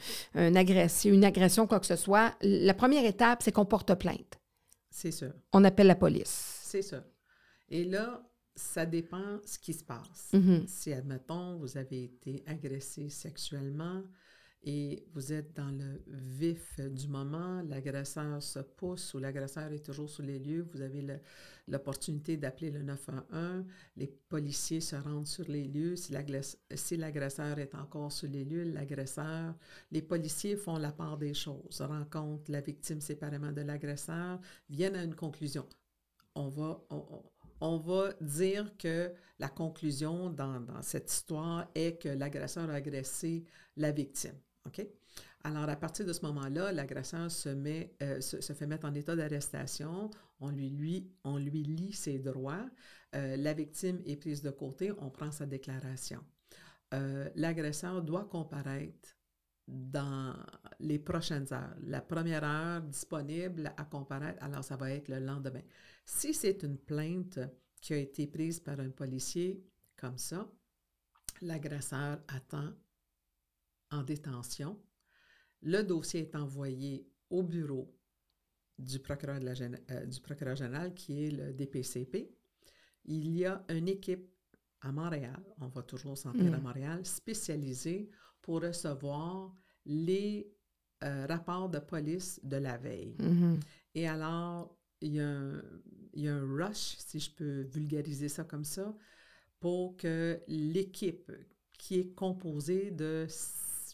agression, 0.56 1.14
une 1.14 1.26
agression, 1.26 1.68
quoi 1.68 1.80
que 1.80 1.86
ce 1.86 1.96
soit, 1.96 2.36
la 2.42 2.74
première 2.74 3.06
étape, 3.06 3.44
c'est 3.44 3.52
qu'on 3.52 3.66
porte 3.66 3.94
plainte. 3.96 4.40
C'est 4.90 5.12
ça. 5.12 5.28
On 5.54 5.64
appelle 5.64 5.88
la 5.88 5.96
police. 5.96 6.62
C'est 6.64 6.82
ça. 6.82 7.04
Et 7.70 7.84
là, 7.84 8.24
ça 8.56 8.86
dépend 8.86 9.40
ce 9.46 9.60
qui 9.60 9.74
se 9.74 9.84
passe. 9.84 10.32
Mm-hmm. 10.34 10.68
Si, 10.68 10.94
admettons, 10.94 11.58
vous 11.58 11.78
avez 11.78 12.06
été 12.06 12.44
agressé 12.48 13.10
sexuellement, 13.10 14.02
et 14.64 15.06
vous 15.14 15.32
êtes 15.32 15.56
dans 15.56 15.70
le 15.70 16.02
vif 16.08 16.80
du 16.80 17.08
moment, 17.08 17.62
l'agresseur 17.62 18.42
se 18.42 18.60
pousse 18.60 19.14
ou 19.14 19.20
l'agresseur 19.20 19.72
est 19.72 19.86
toujours 19.86 20.10
sur 20.10 20.24
les 20.24 20.40
lieux, 20.40 20.68
vous 20.74 20.82
avez 20.82 21.06
l'opportunité 21.68 22.38
d'appeler 22.38 22.72
le 22.72 22.82
911, 22.82 23.66
les 23.96 24.08
policiers 24.08 24.82
se 24.82 24.96
rendent 24.96 25.28
sur 25.28 25.46
les 25.48 25.64
lieux, 25.64 25.96
si 25.96 26.12
l'agresseur 26.98 27.60
est 27.60 27.76
encore 27.76 28.12
sur 28.12 28.28
les 28.28 28.44
lieux, 28.44 28.64
l'agresseur, 28.64 29.56
les 29.92 30.02
policiers 30.02 30.58
font 30.58 30.78
la 30.78 30.92
part 30.92 31.18
des 31.18 31.34
choses, 31.34 31.82
rencontrent 31.82 32.52
la 32.52 32.62
victime 32.62 33.00
séparément 33.00 33.52
de 33.52 33.62
l'agresseur, 33.62 34.40
viennent 34.70 34.96
à 34.96 35.04
une 35.04 35.16
conclusion. 35.16 35.66
On 36.36 36.50
va, 36.50 36.84
va 37.78 38.14
dire 38.22 38.76
que 38.78 39.12
la 39.40 39.50
conclusion 39.50 40.30
dans, 40.30 40.82
cette 40.82 41.12
histoire 41.12 41.70
est 41.76 42.02
que 42.02 42.10
l'agresseur 42.10 42.70
a 42.70 42.74
agressé 42.74 43.46
la 43.76 43.92
victime. 43.92 44.36
OK? 44.66 44.86
Alors, 45.44 45.70
à 45.70 45.76
partir 45.76 46.06
de 46.06 46.14
ce 46.14 46.26
moment-là, 46.26 46.72
l'agresseur 46.72 47.32
se, 47.32 47.50
euh, 47.50 48.22
fait 48.22 48.68
mettre 48.68 48.86
en 48.86 48.94
état 48.94 49.16
d'arrestation, 49.16 50.10
on 50.40 50.50
lui, 50.50 50.70
lui, 50.70 51.12
on 51.24 51.40
ses 51.94 52.20
droits, 52.20 52.70
euh, 53.16 53.38
la 53.38 53.54
victime 53.54 54.02
est 54.06 54.18
prise 54.18 54.42
de 54.42 54.50
côté, 54.50 54.92
on 55.00 55.10
prend 55.10 55.32
sa 55.32 55.46
déclaration. 55.46 56.24
Euh, 56.94 57.30
l'agresseur 57.36 58.02
doit 58.02 58.26
comparaître 58.26 59.17
dans 59.68 60.34
les 60.80 61.00
prochaines 61.00 61.52
heures. 61.52 61.76
La 61.82 62.02
première 62.02 62.44
heure 62.44 62.82
disponible 62.82 63.74
à 63.76 63.84
comparaître, 63.84 64.42
alors 64.42 64.64
ça 64.64 64.78
va 64.78 64.92
être 64.92 65.10
le 65.10 65.20
lendemain. 65.20 65.64
Si 66.06 66.34
c'est 66.34 66.64
une 66.64 66.78
plainte 66.78 67.40
qui 67.82 67.94
a 67.94 67.98
été 67.98 68.28
prise 68.28 68.60
par 68.60 68.80
un 68.80 68.90
policier 68.90 69.62
comme 69.98 70.18
ça, 70.18 70.50
l'agresseur 71.42 72.20
attend 72.28 72.74
en 73.92 74.04
détention. 74.04 74.80
Le 75.62 75.82
dossier 75.84 76.22
est 76.22 76.36
envoyé 76.36 77.10
au 77.30 77.44
bureau 77.44 77.94
du 78.78 79.00
procureur, 79.00 79.40
de 79.40 79.46
la, 79.46 79.54
euh, 79.92 80.06
du 80.06 80.22
procureur 80.22 80.56
général, 80.56 80.94
qui 80.94 81.26
est 81.26 81.32
le 81.32 81.54
DPCP. 81.54 82.32
Il 83.06 83.36
y 83.36 83.46
a 83.46 83.64
une 83.70 83.88
équipe 83.88 84.30
à 84.82 84.92
Montréal, 84.92 85.42
on 85.60 85.68
va 85.68 85.82
toujours 85.82 86.18
s'en 86.18 86.32
à 86.32 86.34
mm. 86.34 86.62
Montréal, 86.62 87.06
spécialisée 87.06 88.10
pour 88.48 88.62
recevoir 88.62 89.54
les 89.86 90.50
euh, 91.04 91.26
rapports 91.28 91.68
de 91.70 91.80
police 91.80 92.40
de 92.44 92.56
la 92.58 92.78
veille. 92.78 93.18
Mhm. 93.20 93.60
Et 93.94 94.08
alors, 94.08 94.78
il 95.02 95.16
y, 95.16 95.20
a 95.20 95.28
un, 95.28 95.62
il 96.14 96.24
y 96.24 96.30
a 96.30 96.36
un 96.36 96.48
rush, 96.48 96.96
si 96.98 97.20
je 97.20 97.30
peux 97.32 97.62
vulgariser 97.64 98.30
ça 98.30 98.46
comme 98.46 98.64
ça, 98.64 98.96
pour 99.60 99.98
que 99.98 100.40
l'équipe 100.48 101.30
qui 101.78 102.00
est 102.00 102.14
composée 102.16 102.92
de 102.92 103.28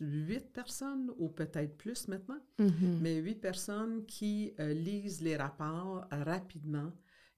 huit 0.01 0.51
personnes 0.53 1.11
ou 1.17 1.29
peut-être 1.29 1.77
plus 1.77 2.07
maintenant, 2.07 2.39
Mhm. 2.59 2.99
mais 3.01 3.17
huit 3.17 3.35
personnes 3.41 4.05
qui 4.05 4.53
euh, 4.59 4.73
lisent 4.73 5.21
les 5.21 5.35
rapports 5.37 6.05
rapidement 6.11 6.91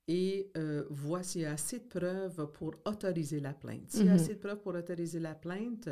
et 0.07 0.51
euh, 0.57 0.85
voient 0.89 1.23
s'il 1.23 1.41
y 1.41 1.45
a 1.45 1.53
assez 1.53 1.79
de 1.79 1.85
preuves 1.85 2.51
pour 2.53 2.75
autoriser 2.85 3.39
la 3.39 3.53
plainte. 3.53 3.89
S'il 3.89 4.05
y 4.05 4.09
a 4.09 4.13
Mhm. 4.13 4.19
assez 4.19 4.35
de 4.35 4.39
preuves 4.39 4.61
pour 4.61 4.75
autoriser 4.75 5.19
la 5.19 5.35
plainte, 5.35 5.89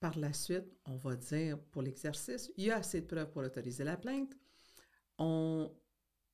par 0.00 0.18
la 0.18 0.32
suite, 0.32 0.66
on 0.86 0.96
va 0.96 1.16
dire 1.16 1.58
pour 1.72 1.82
l'exercice, 1.82 2.50
il 2.56 2.66
y 2.66 2.70
a 2.70 2.76
assez 2.78 3.00
de 3.00 3.06
preuves 3.06 3.30
pour 3.30 3.42
autoriser 3.42 3.84
la 3.84 3.96
plainte. 3.96 4.32
On 5.18 5.70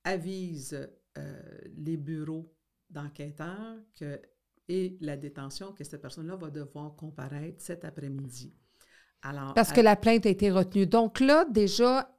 avise 0.04 0.88
euh, 1.18 1.42
les 1.76 1.96
bureaux 1.96 2.52
d'enquêteurs 2.88 3.76
que, 3.98 4.20
et 4.68 4.96
la 5.00 5.16
détention 5.16 5.72
que 5.72 5.84
cette 5.84 6.00
personne-là 6.02 6.36
va 6.36 6.50
devoir 6.50 6.94
comparaître 6.96 7.62
cet 7.62 7.84
après-midi. 7.84 8.54
Alors, 9.22 9.54
Parce 9.54 9.70
à- 9.70 9.74
que 9.74 9.80
la 9.80 9.96
plainte 9.96 10.26
a 10.26 10.30
été 10.30 10.50
retenue. 10.50 10.86
Donc 10.86 11.20
là, 11.20 11.44
déjà, 11.44 12.10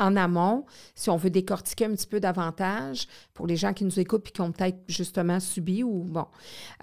en 0.00 0.16
amont, 0.16 0.64
si 0.94 1.10
on 1.10 1.16
veut 1.16 1.30
décortiquer 1.30 1.86
un 1.86 1.92
petit 1.94 2.06
peu 2.06 2.20
davantage 2.20 3.06
pour 3.34 3.46
les 3.46 3.56
gens 3.56 3.72
qui 3.74 3.84
nous 3.84 3.98
écoutent 4.00 4.28
et 4.28 4.32
qui 4.32 4.40
ont 4.40 4.52
peut-être 4.52 4.78
justement 4.88 5.40
subi 5.40 5.82
ou 5.82 6.04
bon. 6.04 6.26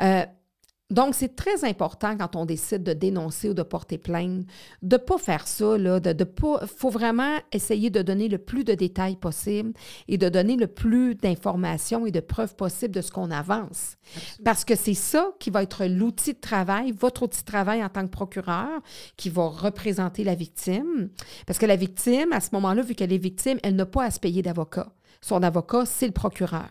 Euh, 0.02 0.26
donc, 0.92 1.16
c'est 1.16 1.36
très 1.36 1.66
important 1.66 2.16
quand 2.16 2.36
on 2.36 2.46
décide 2.46 2.84
de 2.84 2.94
dénoncer 2.94 3.50
ou 3.50 3.56
de 3.56 3.64
porter 3.64 3.98
plainte, 3.98 4.46
de 4.84 4.96
ne 4.96 5.02
pas 5.02 5.18
faire 5.18 5.48
ça, 5.48 5.80
là, 5.80 6.00
de, 6.00 6.14
de 6.14 6.24
pas. 6.24 6.60
Il 6.62 6.68
faut 6.68 6.92
vraiment 6.92 7.38
essayer 7.52 7.90
de 7.90 8.04
donner 8.04 8.28
le 8.28 8.38
plus 8.38 8.64
de 8.64 8.76
détails 8.76 9.16
possible 9.16 9.74
et 10.08 10.20
de 10.20 10.30
donner 10.30 10.58
le 10.58 10.68
plus 10.68 11.16
d'informations 11.16 12.06
et 12.06 12.12
de 12.12 12.20
preuves 12.20 12.56
possibles 12.56 12.94
de 12.94 13.02
ce 13.02 13.10
qu'on 13.10 13.32
avance. 13.32 13.98
Absolument. 14.16 14.44
Parce 14.44 14.64
que 14.64 14.76
c'est 14.76 14.94
ça 14.94 15.32
qui 15.40 15.50
va 15.50 15.64
être 15.64 15.86
l'outil 15.86 16.34
de 16.34 16.40
travail, 16.40 16.92
votre 16.92 17.24
outil 17.24 17.42
de 17.42 17.46
travail 17.46 17.84
en 17.84 17.90
tant 17.90 18.04
que 18.04 18.12
procureur, 18.12 18.80
qui 19.18 19.30
va 19.30 19.48
représenter 19.48 20.24
la 20.24 20.36
victime. 20.36 21.10
Parce 21.48 21.58
que 21.58 21.66
la 21.66 21.78
victime, 21.78 22.32
à 22.32 22.42
ce 22.42 22.50
moment-là, 22.54 22.84
vu 22.84 22.94
qu'elle 22.94 23.12
est 23.12 23.18
victime, 23.18 23.58
elle 23.64 23.76
n'a 23.76 23.88
pas 23.88 24.04
à 24.04 24.12
se 24.12 24.20
payer 24.20 24.44
d'avocat. 24.44 24.94
Son 25.20 25.42
avocat, 25.42 25.88
c'est 25.88 26.06
le 26.06 26.14
procureur, 26.14 26.70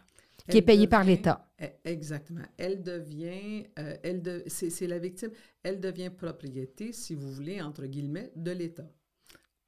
qui 0.48 0.59
est 0.59 0.62
payé 0.62 0.87
par 0.87 1.03
l'État. 1.03 1.48
Eh, 1.64 1.90
Exactement. 1.90 2.44
Elle 2.57 2.83
devient, 2.83 3.64
euh, 3.79 3.96
elle 4.03 4.22
de, 4.22 4.42
c'est, 4.46 4.87
la 4.87 4.98
victime, 4.98 5.31
elle 5.62 5.81
devient 5.81 6.11
propriété, 6.11 6.92
si 6.92 7.14
vous 7.14 7.31
voulez, 7.33 7.61
entre 7.62 7.87
guillemets, 7.87 8.33
de 8.37 8.50
l'État. 8.50 8.90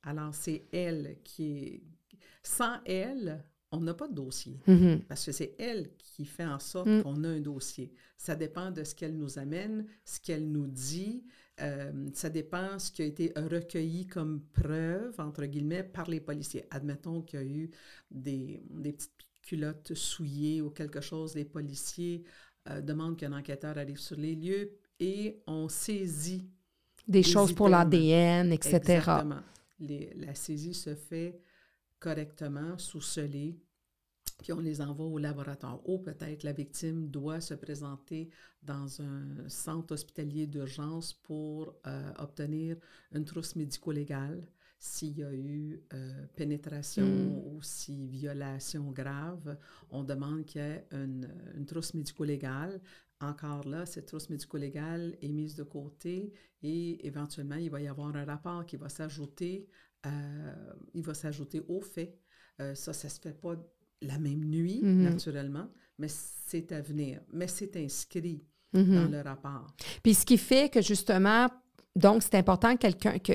Alors, 0.02 0.34
c'est 0.34 0.66
elle 0.72 1.18
qui 1.24 1.52
est... 1.58 1.82
Sans 2.42 2.78
elle, 2.84 3.42
on 3.72 3.80
n'a 3.80 3.94
pas 3.94 4.06
de 4.08 4.14
dossier. 4.14 4.60
Mhm. 4.66 5.02
Parce 5.08 5.24
que 5.26 5.32
c'est 5.32 5.54
elle 5.58 5.90
qui 5.98 6.24
fait 6.24 6.44
en 6.44 6.58
sorte 6.60 6.86
Mm. 6.88 7.02
qu'on 7.02 7.24
a 7.24 7.28
un 7.28 7.40
dossier. 7.40 7.92
Ça 8.16 8.36
dépend 8.36 8.70
de 8.70 8.84
ce 8.84 8.94
qu'elle 8.94 9.16
nous 9.16 9.38
amène, 9.38 9.86
ce 10.04 10.20
qu'elle 10.20 10.48
nous 10.50 10.66
dit. 10.68 11.24
euh, 11.60 12.08
ça 12.14 12.28
dépend 12.30 12.78
ce 12.78 12.92
qui 12.92 13.02
a 13.02 13.06
été 13.06 13.32
recueilli 13.34 14.06
comme 14.06 14.42
preuve, 14.52 15.18
entre 15.18 15.46
guillemets, 15.46 15.82
par 15.82 16.08
les 16.08 16.20
policiers. 16.20 16.66
Admettons 16.70 17.22
qu'il 17.22 17.40
y 17.40 17.42
a 17.42 17.46
eu 17.46 17.70
des, 18.10 18.62
des 18.70 18.92
petites 18.92 19.12
culottes 19.46 19.94
souillées 19.94 20.60
ou 20.60 20.70
quelque 20.70 21.00
chose. 21.00 21.34
Les 21.34 21.44
policiers 21.44 22.24
euh, 22.68 22.80
demandent 22.80 23.16
qu'un 23.16 23.32
enquêteur 23.32 23.78
arrive 23.78 23.98
sur 23.98 24.16
les 24.16 24.34
lieux 24.34 24.72
et 25.00 25.42
on 25.46 25.68
saisit 25.68 26.44
Des 27.06 27.22
choses 27.22 27.52
pour 27.54 27.68
l'ADN, 27.68 28.52
etc. 28.52 28.76
Exactement. 28.76 29.40
Les- 29.78 30.12
la 30.16 30.34
saisie 30.34 30.74
se 30.74 30.94
fait 30.94 31.38
correctement, 31.98 32.76
sous-scellée, 32.78 33.56
puis 34.42 34.52
on 34.52 34.60
les 34.60 34.80
envoie 34.80 35.06
au 35.06 35.18
laboratoire. 35.18 35.80
Ou 35.88 35.98
peut-être 35.98 36.42
la 36.42 36.52
victime 36.52 37.08
doit 37.08 37.40
se 37.40 37.54
présenter 37.54 38.28
dans 38.62 39.00
un 39.00 39.48
centre 39.48 39.94
hospitalier 39.94 40.46
d'urgence 40.46 41.14
pour 41.14 41.74
euh, 41.86 42.12
obtenir 42.18 42.76
une 43.12 43.24
trousse 43.24 43.54
médico-légale 43.56 44.46
s'il 44.86 45.18
y 45.18 45.22
a 45.24 45.32
eu 45.32 45.80
euh, 45.92 46.26
pénétration 46.36 47.04
Mm. 47.06 47.38
ou 47.46 47.62
si 47.62 48.06
violation 48.06 48.90
grave, 48.92 49.56
on 49.90 50.04
demande 50.04 50.44
qu'il 50.44 50.60
y 50.60 50.64
ait 50.64 50.86
une, 50.92 51.28
une 51.56 51.66
trousse 51.66 51.94
médico-légale. 51.94 52.80
Encore 53.20 53.66
là, 53.66 53.86
cette 53.86 54.06
trousse 54.06 54.28
médico-légale 54.30 55.16
est 55.22 55.28
mise 55.28 55.54
de 55.56 55.62
côté 55.64 56.32
et 56.62 57.06
éventuellement, 57.06 57.56
il 57.56 57.70
va 57.70 57.80
y 57.80 57.88
avoir 57.88 58.14
un 58.14 58.24
rapport 58.24 58.64
qui 58.66 58.76
va 58.76 58.88
s'ajouter, 58.88 59.66
euh, 60.04 60.52
il 60.94 61.02
va 61.02 61.14
s'ajouter 61.14 61.62
au 61.68 61.80
fait. 61.80 62.18
Euh, 62.60 62.74
ça, 62.74 62.92
ça 62.92 63.08
se 63.08 63.20
fait 63.20 63.38
pas 63.40 63.54
la 64.02 64.18
même 64.18 64.44
nuit, 64.44 64.80
Mhm. 64.82 65.02
naturellement, 65.04 65.68
mais 65.98 66.08
c'est 66.08 66.70
à 66.72 66.80
venir. 66.82 67.20
Mais 67.32 67.48
c'est 67.48 67.74
inscrit 67.76 68.44
Mhm. 68.74 68.94
dans 68.94 69.08
le 69.10 69.20
rapport. 69.22 69.74
Puis 70.02 70.14
ce 70.14 70.26
qui 70.26 70.36
fait 70.36 70.68
que 70.70 70.82
justement, 70.82 71.48
donc 71.94 72.22
c'est 72.22 72.34
important 72.34 72.74
que 72.76 72.82
quelqu'un 72.82 73.18
que 73.18 73.32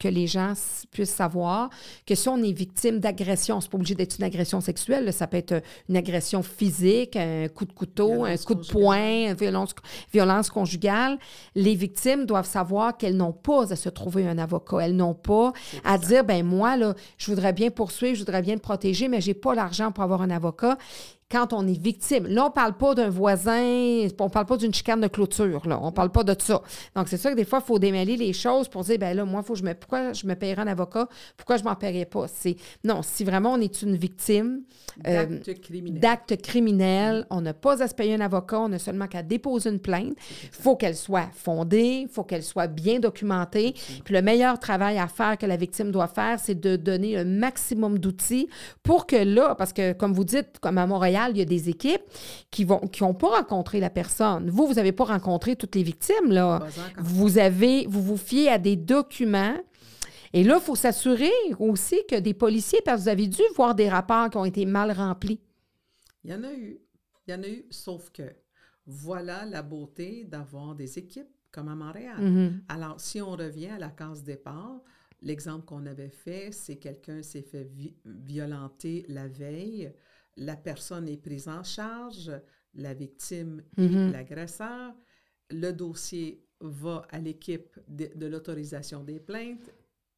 que 0.00 0.08
les 0.08 0.26
gens 0.26 0.54
puissent 0.90 1.14
savoir 1.14 1.70
que 2.06 2.14
si 2.14 2.28
on 2.28 2.42
est 2.42 2.52
victime 2.52 2.98
d'agression, 2.98 3.60
c'est 3.60 3.70
pas 3.70 3.76
obligé 3.76 3.94
d'être 3.94 4.16
une 4.18 4.24
agression 4.24 4.60
sexuelle, 4.60 5.04
là, 5.04 5.12
ça 5.12 5.26
peut 5.26 5.36
être 5.36 5.62
une 5.88 5.96
agression 5.96 6.42
physique, 6.42 7.14
un 7.16 7.46
coup 7.48 7.66
de 7.66 7.72
couteau, 7.72 8.24
Violence 8.24 8.40
un 8.40 8.44
coup 8.44 8.54
de 8.54 8.66
poing, 8.66 9.28
une 9.28 9.34
violence, 9.34 9.74
violence 10.12 10.50
conjugale. 10.50 11.18
Les 11.54 11.74
victimes 11.74 12.24
doivent 12.24 12.48
savoir 12.48 12.96
qu'elles 12.96 13.16
n'ont 13.16 13.32
pas 13.32 13.72
à 13.72 13.76
se 13.76 13.88
trouver 13.90 14.26
un 14.26 14.38
avocat, 14.38 14.78
elles 14.80 14.96
n'ont 14.96 15.14
pas 15.14 15.52
à 15.84 15.98
dire 15.98 16.24
ben 16.24 16.44
moi 16.44 16.76
là, 16.76 16.94
je 17.18 17.30
voudrais 17.30 17.52
bien 17.52 17.70
poursuivre, 17.70 18.14
je 18.14 18.20
voudrais 18.20 18.42
bien 18.42 18.56
te 18.56 18.62
protéger, 18.62 19.08
mais 19.08 19.20
j'ai 19.20 19.34
pas 19.34 19.54
l'argent 19.54 19.92
pour 19.92 20.02
avoir 20.02 20.22
un 20.22 20.30
avocat. 20.30 20.78
Quand 21.30 21.52
on 21.52 21.66
est 21.66 21.80
victime, 21.80 22.26
là 22.26 22.46
on 22.46 22.50
parle 22.50 22.76
pas 22.76 22.94
d'un 22.94 23.08
voisin, 23.08 24.08
on 24.18 24.28
parle 24.28 24.46
pas 24.46 24.56
d'une 24.56 24.74
chicane 24.74 25.00
de 25.00 25.08
clôture 25.08 25.66
là, 25.68 25.78
on 25.82 25.92
parle 25.92 26.10
pas 26.10 26.24
de 26.24 26.34
ça. 26.38 26.60
Donc 26.96 27.08
c'est 27.08 27.16
ça 27.16 27.30
que 27.30 27.36
des 27.36 27.44
fois 27.44 27.60
il 27.62 27.66
faut 27.66 27.78
démêler 27.78 28.16
les 28.16 28.32
choses 28.32 28.68
pour 28.68 28.82
dire 28.84 28.98
ben 28.98 29.16
là 29.16 29.24
moi 29.24 29.42
faut 29.42 29.52
que 29.54 29.60
je 29.60 29.64
me 29.64 29.74
pourquoi 29.74 30.12
je 30.12 30.26
me 30.26 30.34
paierais 30.34 30.62
un 30.62 30.66
avocat, 30.66 31.08
pourquoi 31.36 31.56
je 31.56 31.64
m'en 31.64 31.74
paierais 31.74 32.04
pas? 32.04 32.26
C'est 32.28 32.56
non, 32.84 33.02
si 33.02 33.24
vraiment 33.24 33.52
on 33.52 33.60
est 33.60 33.82
une 33.82 33.96
victime 33.96 34.62
euh, 35.06 35.26
D'actes 35.26 35.60
criminels. 35.60 36.00
d'actes 36.00 36.42
criminels, 36.42 37.26
on 37.30 37.40
n'a 37.40 37.54
pas 37.54 37.82
à 37.82 37.88
se 37.88 37.94
payer 37.94 38.14
un 38.14 38.20
avocat, 38.20 38.58
on 38.60 38.72
a 38.72 38.78
seulement 38.78 39.06
qu'à 39.06 39.22
déposer 39.22 39.70
une 39.70 39.78
plainte. 39.78 40.14
Il 40.42 40.48
faut 40.50 40.74
qu'elle 40.76 40.96
soit 40.96 41.28
fondée, 41.32 42.02
il 42.02 42.08
faut 42.08 42.24
qu'elle 42.24 42.42
soit 42.42 42.66
bien 42.66 42.98
documentée. 42.98 43.74
Puis 44.04 44.14
le 44.14 44.22
meilleur 44.22 44.58
travail 44.58 44.98
à 44.98 45.06
faire 45.06 45.38
que 45.38 45.46
la 45.46 45.56
victime 45.56 45.90
doit 45.92 46.08
faire, 46.08 46.40
c'est 46.40 46.58
de 46.58 46.76
donner 46.76 47.16
un 47.18 47.24
maximum 47.24 47.98
d'outils 47.98 48.48
pour 48.82 49.06
que 49.06 49.16
là, 49.16 49.54
parce 49.54 49.72
que 49.72 49.92
comme 49.92 50.12
vous 50.12 50.24
dites, 50.24 50.58
comme 50.60 50.78
à 50.78 50.86
Montréal, 50.86 51.19
il 51.28 51.36
y 51.38 51.40
a 51.42 51.44
des 51.44 51.68
équipes 51.68 52.02
qui 52.50 52.64
vont 52.64 52.80
qui 52.80 53.02
n'ont 53.02 53.14
pas 53.14 53.28
rencontré 53.38 53.80
la 53.80 53.90
personne. 53.90 54.48
Vous, 54.50 54.66
vous 54.66 54.74
n'avez 54.74 54.92
pas 54.92 55.04
rencontré 55.04 55.56
toutes 55.56 55.74
les 55.74 55.82
victimes, 55.82 56.30
là. 56.30 56.60
Vous 56.98 57.38
avez, 57.38 57.86
vous 57.86 58.02
vous 58.02 58.16
fiez 58.16 58.48
à 58.48 58.58
des 58.58 58.76
documents. 58.76 59.56
Et 60.32 60.44
là, 60.44 60.56
il 60.60 60.62
faut 60.64 60.76
s'assurer 60.76 61.30
aussi 61.58 61.98
que 62.08 62.14
des 62.18 62.34
policiers, 62.34 62.80
parce 62.84 62.98
que 62.98 63.02
vous 63.04 63.08
avez 63.08 63.26
dû 63.26 63.42
voir 63.56 63.74
des 63.74 63.88
rapports 63.88 64.30
qui 64.30 64.36
ont 64.36 64.44
été 64.44 64.64
mal 64.64 64.92
remplis. 64.92 65.40
Il 66.24 66.30
y 66.30 66.34
en 66.34 66.44
a 66.44 66.52
eu. 66.52 66.78
Il 67.26 67.32
y 67.32 67.34
en 67.34 67.42
a 67.42 67.48
eu, 67.48 67.64
sauf 67.70 68.10
que 68.10 68.22
voilà 68.86 69.44
la 69.44 69.62
beauté 69.62 70.24
d'avoir 70.24 70.74
des 70.74 70.98
équipes 70.98 71.28
comme 71.52 71.68
à 71.68 71.74
Montréal. 71.74 72.20
Mhm. 72.20 72.62
Alors, 72.68 73.00
si 73.00 73.20
on 73.20 73.32
revient 73.32 73.68
à 73.70 73.78
la 73.78 73.88
case 73.88 74.22
départ, 74.22 74.80
l'exemple 75.20 75.64
qu'on 75.64 75.84
avait 75.86 76.08
fait, 76.10 76.50
c'est 76.52 76.76
quelqu'un 76.76 77.22
s'est 77.22 77.42
fait 77.42 77.64
vi- 77.64 77.94
violenter 78.04 79.04
la 79.08 79.26
veille, 79.26 79.92
la 80.40 80.56
personne 80.56 81.06
est 81.08 81.16
prise 81.18 81.48
en 81.48 81.62
charge, 81.62 82.32
la 82.74 82.94
victime 82.94 83.62
et 83.76 83.88
Mhm. 83.88 84.12
l'agresseur, 84.12 84.94
le 85.50 85.70
dossier 85.72 86.42
va 86.60 87.02
à 87.10 87.18
l'équipe 87.18 87.78
de, 87.88 88.06
de 88.14 88.26
l'autorisation 88.26 89.04
des 89.04 89.20
plaintes, 89.20 89.70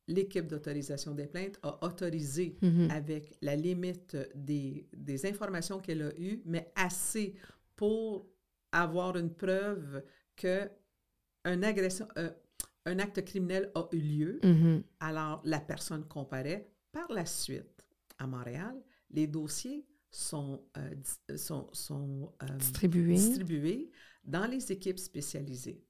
l'équipe 0.09 0.47
d'autorisation 0.47 1.15
des 1.15 1.27
plaintes 1.27 1.59
a 1.63 1.85
autorisé 1.85 2.57
Mhm. 2.63 2.91
avec 2.91 3.37
la 3.43 3.57
limite 3.57 4.17
des, 4.35 4.89
des 4.97 5.27
informations 5.27 5.81
qu'elle 5.81 6.03
a 6.03 6.13
eues, 6.19 6.41
mais 6.45 6.73
assez 6.75 7.35
pour 7.77 8.27
avoir 8.73 9.17
une 9.17 9.31
preuve 9.35 10.03
que 10.37 10.69
un, 11.45 11.63
agression, 11.63 12.07
euh, 12.19 12.31
un 12.87 12.99
acte 13.01 13.25
criminel 13.25 13.71
a 13.75 13.89
eu 13.93 13.99
lieu. 13.99 14.41
Mhm. 14.45 14.83
Alors, 15.01 15.41
la 15.45 15.61
personne 15.61 16.05
comparaît. 16.07 16.69
Par 16.93 17.11
la 17.13 17.27
suite, 17.27 17.87
à 18.19 18.27
Montréal, 18.27 18.77
les 19.11 19.27
dossiers 19.27 19.85
sont, 20.13 20.63
euh, 20.77 20.95
dis- 20.95 21.39
sont, 21.39 21.69
sont 21.73 22.33
euh, 22.43 22.57
Distribué. 22.59 23.15
distribués 23.15 23.91
dans 24.25 24.47
les 24.47 24.71
équipes 24.71 24.99
spécialisées. 25.01 25.83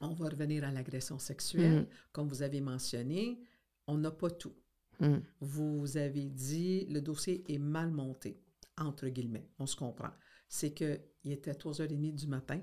On 0.00 0.12
va 0.12 0.28
revenir 0.28 0.64
à 0.64 0.70
l'agression 0.72 1.18
sexuelle. 1.18 1.80
Mhm. 1.80 1.86
Comme 2.12 2.28
vous 2.28 2.42
avez 2.42 2.60
mentionné, 2.60 3.40
on 3.86 3.96
n'a 3.96 4.10
pas 4.10 4.30
tout. 4.30 4.52
Mhm. 5.00 5.22
Vous 5.40 5.96
avez 5.96 6.24
dit 6.26 6.84
le 6.90 7.00
dossier 7.00 7.44
est 7.50 7.58
mal 7.58 7.90
monté, 7.90 8.38
entre 8.76 9.08
guillemets. 9.08 9.48
On 9.58 9.66
se 9.66 9.76
comprend. 9.76 10.10
C'est 10.48 10.72
qu'il 10.74 11.00
était 11.24 11.52
3h30 11.54 12.14
du 12.16 12.26
matin. 12.26 12.60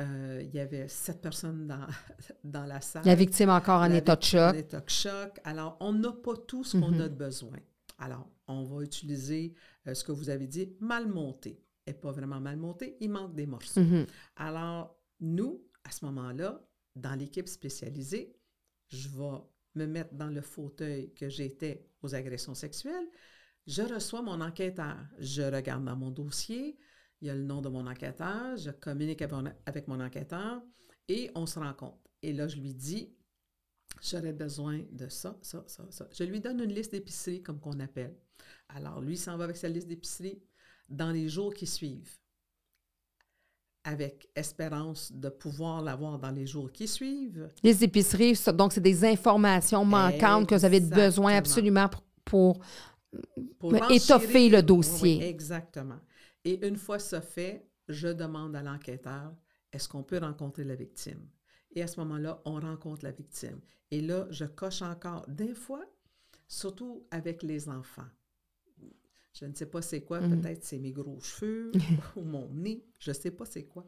Euh, 0.00 0.42
il 0.44 0.52
y 0.52 0.58
avait 0.58 0.88
sept 0.88 1.22
personnes 1.22 1.68
dans, 1.68 1.86
dans 2.44 2.66
la 2.66 2.80
salle. 2.80 3.04
La 3.06 3.14
victime 3.14 3.48
encore 3.50 3.80
en 3.80 3.90
état 3.92 4.16
de 4.16 4.22
choc. 4.24 4.54
En 4.54 4.58
état 4.58 4.80
de 4.80 4.90
choc. 4.90 5.38
Alors, 5.44 5.76
on 5.80 5.92
n'a 5.92 6.10
pas 6.12 6.36
tout 6.36 6.64
ce 6.64 6.76
qu'on 6.76 6.90
Mhm. 6.90 7.00
a 7.00 7.08
de 7.08 7.14
besoin. 7.14 7.58
Alors, 7.98 8.28
on 8.46 8.64
va 8.64 8.82
utiliser 8.82 9.54
euh, 9.86 9.94
ce 9.94 10.04
que 10.04 10.12
vous 10.12 10.30
avez 10.30 10.46
dit, 10.46 10.76
mal 10.80 11.06
monté. 11.08 11.60
Et 11.86 11.92
pas 11.92 12.12
vraiment 12.12 12.40
mal 12.40 12.56
monté, 12.56 12.96
il 13.00 13.10
manque 13.10 13.34
des 13.34 13.46
morceaux. 13.46 13.80
Mhm. 13.82 14.06
Alors, 14.36 14.98
nous, 15.20 15.62
à 15.84 15.90
ce 15.90 16.04
moment-là, 16.06 16.66
dans 16.96 17.14
l'équipe 17.14 17.48
spécialisée, 17.48 18.34
je 18.88 19.08
vais 19.08 19.38
me 19.74 19.86
mettre 19.86 20.14
dans 20.14 20.28
le 20.30 20.40
fauteuil 20.40 21.12
que 21.14 21.28
j'étais 21.28 21.90
aux 22.02 22.14
agressions 22.14 22.54
sexuelles. 22.54 23.06
Je 23.66 23.82
reçois 23.82 24.22
mon 24.22 24.40
enquêteur. 24.40 24.96
Je 25.18 25.42
regarde 25.42 25.84
dans 25.84 25.96
mon 25.96 26.10
dossier. 26.10 26.78
Il 27.20 27.26
y 27.28 27.30
a 27.30 27.34
le 27.34 27.42
nom 27.42 27.60
de 27.60 27.68
mon 27.68 27.86
enquêteur. 27.86 28.56
Je 28.56 28.70
communique 28.70 29.20
avec 29.22 29.32
mon- 29.34 29.52
avec 29.66 29.88
mon 29.88 30.00
enquêteur 30.00 30.62
et 31.08 31.30
on 31.34 31.46
se 31.46 31.58
rencontre. 31.58 31.98
Et 32.22 32.32
là, 32.32 32.46
je 32.48 32.56
lui 32.60 32.74
dis, 32.74 33.14
j'aurais 34.02 34.32
besoin 34.32 34.82
de 34.92 35.08
ça, 35.08 35.36
ça, 35.42 35.64
ça, 35.66 35.86
ça. 35.90 36.08
Je 36.12 36.24
lui 36.24 36.40
donne 36.40 36.60
une 36.60 36.72
liste 36.72 36.92
d'épiceries, 36.92 37.42
comme 37.42 37.60
qu'on 37.60 37.78
appelle. 37.80 38.14
Alors, 38.68 39.00
lui 39.00 39.16
s'en 39.16 39.36
va 39.36 39.44
avec 39.44 39.56
sa 39.56 39.68
liste 39.68 39.88
d'épiceries 39.88 40.42
dans 40.88 41.10
les 41.10 41.28
jours 41.28 41.52
qui 41.54 41.66
suivent 41.66 42.18
avec 43.86 44.30
espérance 44.34 45.12
de 45.12 45.28
pouvoir 45.28 45.82
l'avoir 45.82 46.18
dans 46.18 46.30
les 46.30 46.46
jours 46.46 46.72
qui 46.72 46.88
suivent. 46.88 47.48
Les 47.62 47.84
épiceries, 47.84 48.34
donc 48.54 48.72
c'est 48.72 48.80
des 48.80 49.04
informations 49.04 49.84
manquantes 49.84 50.48
que 50.48 50.54
vous 50.54 50.64
avez 50.64 50.80
besoin 50.80 51.34
absolument 51.36 51.88
pour, 51.88 52.02
pour- 52.24 52.58
Pour 53.58 53.72
Mais 53.72 53.78
renchérir- 53.80 53.96
étoffer 54.02 54.48
le 54.48 54.62
dossier. 54.62 55.18
oui, 55.20 55.24
exactement. 55.24 56.00
Et 56.44 56.66
une 56.66 56.76
fois 56.76 56.98
ça 56.98 57.20
fait, 57.20 57.68
je 57.88 58.08
demande 58.08 58.56
à 58.56 58.62
l'enquêteur, 58.62 59.32
est-ce 59.72 59.88
qu'on 59.88 60.02
peut 60.02 60.18
rencontrer 60.18 60.64
la 60.64 60.74
victime? 60.74 61.20
Et 61.74 61.82
à 61.82 61.86
ce 61.86 61.98
moment-là, 62.00 62.40
on 62.44 62.60
rencontre 62.60 63.04
la 63.04 63.10
victime. 63.12 63.60
Et 63.90 64.00
là, 64.00 64.26
je 64.30 64.44
coche 64.44 64.82
encore. 64.82 65.26
Des 65.28 65.54
fois, 65.54 65.84
surtout 66.48 67.06
avec 67.10 67.42
les 67.42 67.68
enfants. 67.68 68.08
Je 69.32 69.46
ne 69.46 69.54
sais 69.54 69.66
pas 69.66 69.82
c'est 69.82 70.02
quoi, 70.04 70.20
Mhm. 70.20 70.40
peut-être 70.40 70.62
c'est 70.64 70.78
mes 70.78 70.92
gros 70.92 71.20
cheveux 71.20 71.72
ou 72.16 72.22
mon 72.22 72.48
nez, 72.54 72.84
je 73.00 73.10
ne 73.10 73.14
sais 73.14 73.32
pas 73.32 73.44
c'est 73.44 73.64
quoi. 73.64 73.84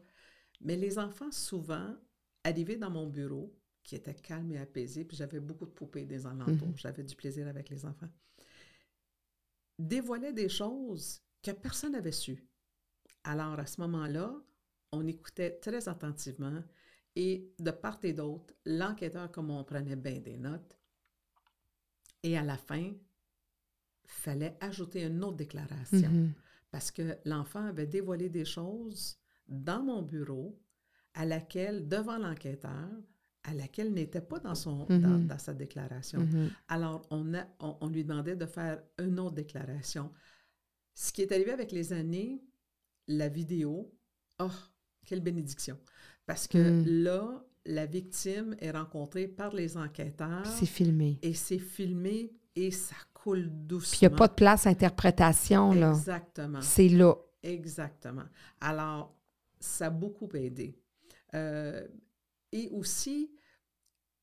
Mais 0.59 0.75
les 0.75 0.99
enfants, 0.99 1.31
souvent, 1.31 1.95
arrivaient 2.43 2.75
dans 2.77 2.89
mon 2.89 3.07
bureau, 3.07 3.55
qui 3.83 3.95
était 3.95 4.13
calme 4.15 4.51
et 4.51 4.57
apaisé, 4.57 5.05
puis 5.05 5.15
j'avais 5.15 5.39
beaucoup 5.39 5.65
de 5.65 5.71
poupées 5.71 6.05
des 6.05 6.25
alentours, 6.25 6.67
Mhm. 6.67 6.77
j'avais 6.77 7.03
du 7.03 7.15
plaisir 7.15 7.47
avec 7.47 7.69
les 7.69 7.85
enfants, 7.85 8.09
dévoilaient 9.79 10.33
des 10.33 10.49
choses 10.49 11.21
que 11.41 11.51
personne 11.51 11.93
n'avait 11.93 12.11
su. 12.11 12.43
Alors, 13.23 13.57
à 13.59 13.65
ce 13.65 13.79
moment-là, 13.81 14.35
on 14.91 15.05
écoutait 15.07 15.51
très 15.59 15.87
attentivement 15.87 16.61
et 17.19 17.51
de 17.57 17.71
part 17.71 17.97
et 18.03 18.13
d'autre, 18.13 18.53
l'enquêteur, 18.65 19.31
comme 19.31 19.49
on 19.49 19.63
prenait 19.63 19.95
bien 19.95 20.19
des 20.19 20.37
notes, 20.37 20.77
et 22.21 22.37
à 22.37 22.43
la 22.43 22.57
fin, 22.57 22.93
fallait 24.05 24.55
ajouter 24.61 25.03
une 25.03 25.23
autre 25.23 25.37
déclaration 25.37 26.09
Mhm. 26.11 26.33
parce 26.71 26.91
que 26.91 27.17
l'enfant 27.25 27.65
avait 27.65 27.87
dévoilé 27.87 28.29
des 28.29 28.45
choses 28.45 29.17
dans 29.47 29.81
mon 29.83 30.01
bureau 30.03 30.59
à 31.15 31.25
laquelle, 31.25 31.87
devant 31.87 32.17
l'enquêteur, 32.19 32.87
à 33.43 33.53
laquelle 33.53 33.93
n'était 33.93 34.21
pas 34.21 34.39
dans, 34.39 34.55
son, 34.55 34.85
Mhm. 34.89 35.25
dans 35.27 35.39
sa 35.39 35.53
déclaration. 35.53 36.19
Mhm. 36.19 36.51
Alors, 36.67 37.01
on, 37.09 37.33
a, 37.33 37.47
on, 37.59 37.77
on 37.81 37.87
lui 37.89 38.03
demandait 38.03 38.35
de 38.35 38.45
faire 38.45 38.81
une 38.99 39.19
autre 39.19 39.35
déclaration. 39.35 40.11
Ce 40.93 41.11
qui 41.11 41.21
est 41.23 41.31
arrivé 41.31 41.51
avec 41.51 41.71
les 41.71 41.93
années, 41.93 42.43
la 43.07 43.29
vidéo, 43.29 43.91
oh, 44.39 44.51
quelle 45.05 45.21
bénédiction! 45.21 45.79
Parce 46.27 46.47
que 46.47 46.57
Mm. 46.59 47.03
là, 47.03 47.43
la 47.65 47.85
victime 47.87 48.55
est 48.59 48.69
rencontrée 48.71 49.27
par 49.27 49.53
les 49.55 49.75
enquêteurs 49.77 50.45
C'est 50.45 50.65
filmé. 50.67 51.17
et 51.23 51.33
c'est 51.33 51.57
filmé 51.59 52.31
et 52.55 52.69
ça 52.69 52.95
coule 53.13 53.49
doucement. 53.49 53.89
Puis 53.89 53.99
il 54.05 54.07
n'y 54.09 54.13
a 54.13 54.17
pas 54.17 54.27
de 54.27 54.33
place 54.33 54.67
à 54.67 54.69
interprétation, 54.69 55.73
là. 55.73 55.89
Exactement. 55.89 56.61
C'est 56.61 56.89
là. 56.89 57.15
Exactement. 57.41 58.25
Alors, 58.61 59.17
ça 59.59 59.87
a 59.87 59.89
beaucoup 59.89 60.29
aidé. 60.35 60.77
Euh, 61.33 61.87
et 62.51 62.69
aussi, 62.69 63.31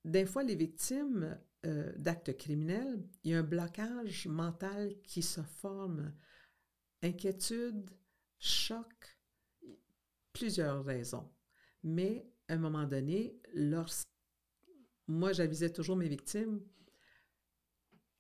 des 0.05 0.25
fois, 0.27 0.43
les 0.43 0.55
victimes 0.55 1.37
euh, 1.67 1.93
d'actes 1.97 2.37
criminels, 2.37 3.03
il 3.25 3.31
y 3.31 3.35
a 3.35 3.39
un 3.39 3.43
blocage 3.43 4.27
mental 4.27 4.95
qui 5.03 5.23
se 5.23 5.41
forme. 5.43 6.13
Inquiétude, 7.03 7.91
choc, 8.39 9.19
plusieurs 10.33 10.85
raisons. 10.85 11.29
Mais 11.85 12.29
à 12.49 12.55
un 12.55 12.59
moment 12.59 12.85
donné, 12.85 13.41
lorsque 13.55 14.09
moi, 15.07 15.33
j'avisais 15.33 15.71
toujours 15.71 15.97
mes 15.97 16.09
victimes 16.09 16.61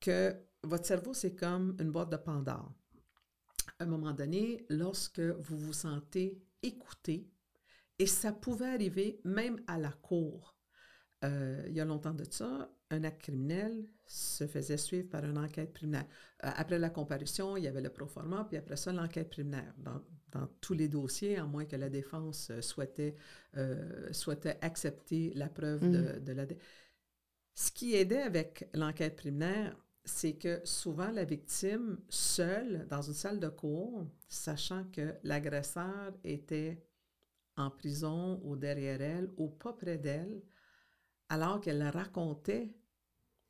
que 0.00 0.36
votre 0.62 0.86
cerveau, 0.86 1.14
c'est 1.14 1.34
comme 1.34 1.76
une 1.80 1.90
boîte 1.90 2.10
de 2.10 2.16
Pandore 2.16 2.72
à 3.78 3.84
un 3.84 3.86
moment 3.86 4.12
donné, 4.12 4.64
lorsque 4.68 5.20
vous 5.20 5.58
vous 5.58 5.72
sentez 5.72 6.42
écouté, 6.62 7.28
et 7.98 8.06
ça 8.06 8.32
pouvait 8.32 8.68
arriver 8.68 9.20
même 9.24 9.60
à 9.66 9.78
la 9.78 9.90
cour. 9.90 10.56
Euh, 11.24 11.64
il 11.66 11.74
y 11.74 11.80
a 11.80 11.84
longtemps 11.84 12.14
de 12.14 12.24
ça, 12.30 12.70
un 12.90 13.04
acte 13.04 13.22
criminel 13.22 13.88
se 14.06 14.46
faisait 14.46 14.76
suivre 14.76 15.08
par 15.08 15.24
une 15.24 15.38
enquête 15.38 15.72
préliminaire. 15.72 16.06
Euh, 16.44 16.50
après 16.54 16.78
la 16.78 16.90
comparution, 16.90 17.56
il 17.56 17.64
y 17.64 17.68
avait 17.68 17.80
le 17.80 17.90
proforma, 17.90 18.44
puis 18.44 18.56
après 18.56 18.76
ça, 18.76 18.92
l'enquête 18.92 19.30
préliminaire. 19.30 19.74
Dans, 19.78 20.02
dans 20.34 20.48
tous 20.60 20.74
les 20.74 20.88
dossiers, 20.88 21.38
à 21.38 21.46
moins 21.46 21.64
que 21.66 21.76
la 21.76 21.90
défense 21.90 22.50
euh, 22.50 22.60
souhaitait, 22.62 23.16
euh, 23.56 24.12
souhaitait 24.12 24.58
accepter 24.62 25.32
la 25.34 25.48
preuve 25.48 25.88
de, 25.90 26.18
de 26.20 26.32
la... 26.32 26.46
dé- 26.46 26.58
Ce 27.54 27.70
qui 27.72 27.94
aidait 27.94 28.22
avec 28.22 28.68
l'enquête 28.74 29.16
préliminaire, 29.16 29.76
c'est 30.04 30.34
que 30.34 30.60
souvent 30.64 31.10
la 31.10 31.24
victime, 31.24 31.98
seule, 32.08 32.86
dans 32.88 33.02
une 33.02 33.14
salle 33.14 33.40
de 33.40 33.48
cour, 33.48 34.06
sachant 34.28 34.84
que 34.92 35.14
l'agresseur 35.24 36.12
était 36.24 36.84
en 37.56 37.70
prison 37.70 38.40
ou 38.44 38.56
derrière 38.56 39.02
elle 39.02 39.30
ou 39.36 39.48
pas 39.48 39.72
près 39.72 39.98
d'elle, 39.98 40.42
alors 41.28 41.60
qu'elle 41.60 41.82
racontait 41.88 42.74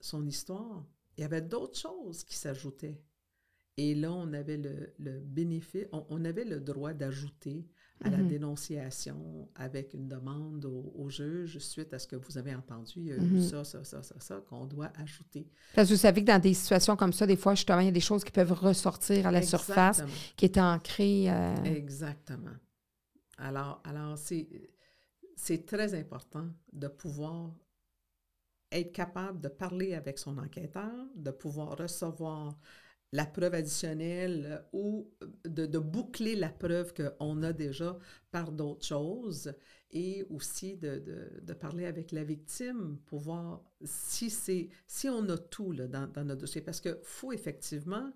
son 0.00 0.26
histoire, 0.26 0.84
il 1.16 1.22
y 1.22 1.24
avait 1.24 1.42
d'autres 1.42 1.78
choses 1.78 2.24
qui 2.24 2.36
s'ajoutaient. 2.36 3.00
Et 3.76 3.94
là, 3.94 4.12
on 4.12 4.32
avait 4.32 4.56
le, 4.56 4.94
le 4.98 5.20
bénéfice, 5.20 5.86
on, 5.92 6.06
on 6.08 6.24
avait 6.24 6.44
le 6.44 6.60
droit 6.60 6.92
d'ajouter 6.94 7.66
à 8.00 8.10
la 8.10 8.22
Mhm. 8.22 8.24
dénonciation 8.24 9.48
avec 9.54 9.94
une 9.94 10.08
demande 10.08 10.64
au, 10.66 10.92
au 10.96 11.08
juge 11.10 11.58
suite 11.58 11.92
à 11.94 11.98
ce 11.98 12.06
que 12.06 12.16
vous 12.16 12.38
avez 12.38 12.54
entendu. 12.54 12.92
Il 12.96 13.06
y 13.06 13.12
a 13.12 13.16
eu 13.18 13.36
Mhm. 13.36 13.40
ça, 13.40 13.64
ça, 13.64 13.82
ça, 13.84 14.02
ça, 14.02 14.14
ça, 14.20 14.40
qu'on 14.48 14.66
doit 14.66 14.92
ajouter. 14.96 15.48
Parce 15.72 15.88
que 15.88 15.94
vous 15.94 16.00
savez 16.00 16.20
que 16.22 16.26
dans 16.30 16.40
des 16.40 16.54
situations 16.54 16.96
comme 16.96 17.12
ça, 17.12 17.26
des 17.26 17.36
fois, 17.36 17.54
justement, 17.54 17.80
il 17.80 17.86
y 17.86 17.88
a 17.88 17.92
des 17.92 18.00
choses 18.00 18.22
qui 18.24 18.30
peuvent 18.32 18.52
ressortir 18.52 19.26
à 19.26 19.30
la 19.32 19.42
surface, 19.42 20.02
qui 20.36 20.44
étaient 20.46 20.60
ancrées. 20.60 21.30
euh, 21.30 21.54
Exactement. 21.64 22.56
Alors, 23.38 23.82
alors 23.84 24.18
c'est, 24.18 24.48
c'est 25.36 25.66
très 25.66 25.94
important 25.94 26.48
de 26.72 26.88
pouvoir 26.88 27.52
être 28.72 28.92
capable 28.92 29.40
de 29.40 29.48
parler 29.48 29.94
avec 29.94 30.18
son 30.18 30.36
enquêteur, 30.38 30.92
de 31.14 31.30
pouvoir 31.30 31.76
recevoir 31.78 32.58
la 33.14 33.26
preuve 33.26 33.54
additionnelle 33.54 34.46
euh, 34.46 34.78
ou 34.78 35.10
de, 35.44 35.66
de 35.66 35.78
boucler 35.78 36.34
la 36.36 36.50
preuve 36.50 36.92
qu'on 36.94 37.42
a 37.42 37.52
déjà 37.52 37.96
par 38.30 38.52
d'autres 38.52 38.84
choses 38.84 39.52
et 39.90 40.24
aussi 40.30 40.76
de, 40.76 40.98
de- 41.42 41.52
parler 41.54 41.86
avec 41.86 42.10
la 42.12 42.24
victime 42.24 42.98
pour 43.06 43.20
voir 43.20 43.62
si, 43.84 44.28
si 44.86 45.08
on 45.08 45.28
a 45.28 45.38
tout 45.38 45.72
là, 45.72 45.86
dans, 45.86 46.08
dans 46.08 46.24
notre 46.24 46.40
dossier. 46.42 46.60
Parce 46.60 46.80
qu'il 46.80 46.98
faut 47.04 47.32
effectivement 47.32 48.12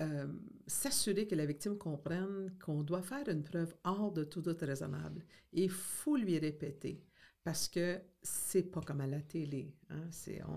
euh, 0.00 0.26
s'assurer 0.66 1.26
que 1.26 1.34
la 1.34 1.46
victime 1.46 1.78
comprenne 1.78 2.52
qu'on 2.64 2.82
doit 2.82 3.02
faire 3.02 3.28
une 3.28 3.42
preuve 3.42 3.74
hors 3.84 4.12
de 4.12 4.24
tout 4.24 4.42
doute 4.42 4.60
raisonnable. 4.60 5.24
Et 5.52 5.64
il 5.64 5.70
faut 5.70 6.16
lui 6.16 6.38
répéter. 6.38 7.02
Parce 7.46 7.68
que 7.68 8.00
c'est 8.22 8.72
pas 8.72 8.80
comme 8.80 9.00
à 9.00 9.06
la 9.06 9.20
télé. 9.20 9.72
Hein? 9.90 10.08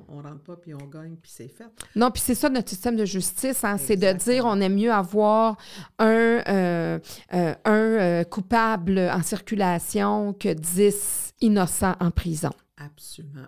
On, 0.10 0.18
on 0.18 0.22
rentre 0.24 0.42
pas, 0.42 0.56
puis 0.56 0.74
on 0.74 0.88
gagne, 0.88 1.18
puis 1.18 1.32
c'est 1.32 1.48
fait. 1.48 1.68
Non, 1.96 2.10
puis 2.10 2.20
c'est 2.20 2.34
ça 2.34 2.50
notre 2.50 2.70
système 2.70 2.96
de 2.96 3.06
justice, 3.06 3.64
hein, 3.64 3.78
c'est 3.78 3.96
de 3.96 4.12
dire 4.12 4.46
on 4.48 4.60
aime 4.60 4.74
mieux 4.74 4.92
avoir 4.92 5.56
un, 6.00 6.08
euh, 6.08 7.00
euh, 7.32 7.56
un 7.64 7.72
euh, 7.72 8.24
coupable 8.24 8.98
en 8.98 9.22
circulation 9.22 10.34
que 10.34 10.52
10 10.52 11.36
innocents 11.42 11.96
en 12.00 12.10
prison. 12.10 12.50
Absolument. 12.78 13.46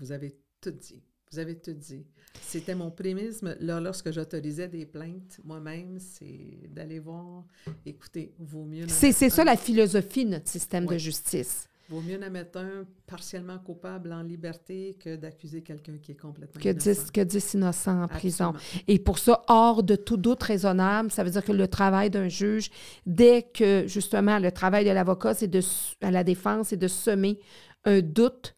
Vous 0.00 0.10
avez 0.10 0.34
tout 0.62 0.70
dit. 0.70 1.02
Vous 1.30 1.38
avez 1.38 1.58
tout 1.58 1.74
dit. 1.74 2.06
C'était 2.40 2.74
mon 2.74 2.90
prémisme. 2.90 3.56
Là, 3.60 3.78
lorsque 3.78 4.10
j'autorisais 4.10 4.68
des 4.68 4.86
plaintes 4.86 5.38
moi-même, 5.44 5.98
c'est 5.98 6.66
d'aller 6.70 6.98
voir, 6.98 7.44
écoutez, 7.84 8.32
vaut 8.38 8.64
mieux... 8.64 8.88
C'est 8.88 9.12
ça 9.12 9.44
la 9.44 9.58
philosophie 9.58 10.24
de 10.24 10.30
notre 10.30 10.48
système 10.48 10.86
de 10.86 10.96
justice. 10.96 11.66
Vaut 11.90 12.00
mieux 12.00 12.18
en 12.24 12.30
mettre 12.30 12.58
un 12.58 12.84
partiellement 13.06 13.58
coupable 13.58 14.12
en 14.12 14.22
liberté 14.22 14.96
que 15.00 15.16
d'accuser 15.16 15.62
quelqu'un 15.62 15.98
qui 16.00 16.12
est 16.12 16.16
complètement 16.16 16.60
que 16.62 16.68
innocent. 16.68 17.02
10, 17.02 17.10
que 17.10 17.20
10 17.20 17.54
innocents 17.54 18.02
en 18.04 18.06
prison. 18.08 18.52
Et 18.86 18.98
pour 19.00 19.18
ça, 19.18 19.42
hors 19.48 19.82
de 19.82 19.96
tout 19.96 20.16
doute 20.16 20.42
raisonnable, 20.42 21.10
ça 21.10 21.24
veut 21.24 21.30
dire 21.30 21.44
que 21.44 21.50
le 21.52 21.66
travail 21.66 22.08
d'un 22.08 22.28
juge, 22.28 22.70
dès 23.06 23.42
que 23.42 23.84
justement 23.88 24.38
le 24.38 24.52
travail 24.52 24.84
de 24.84 24.90
l'avocat, 24.90 25.34
c'est 25.34 25.48
de 25.48 25.60
à 26.00 26.10
la 26.12 26.22
défense, 26.22 26.68
c'est 26.68 26.76
de 26.76 26.86
semer 26.88 27.40
un 27.84 28.00
doute 28.00 28.54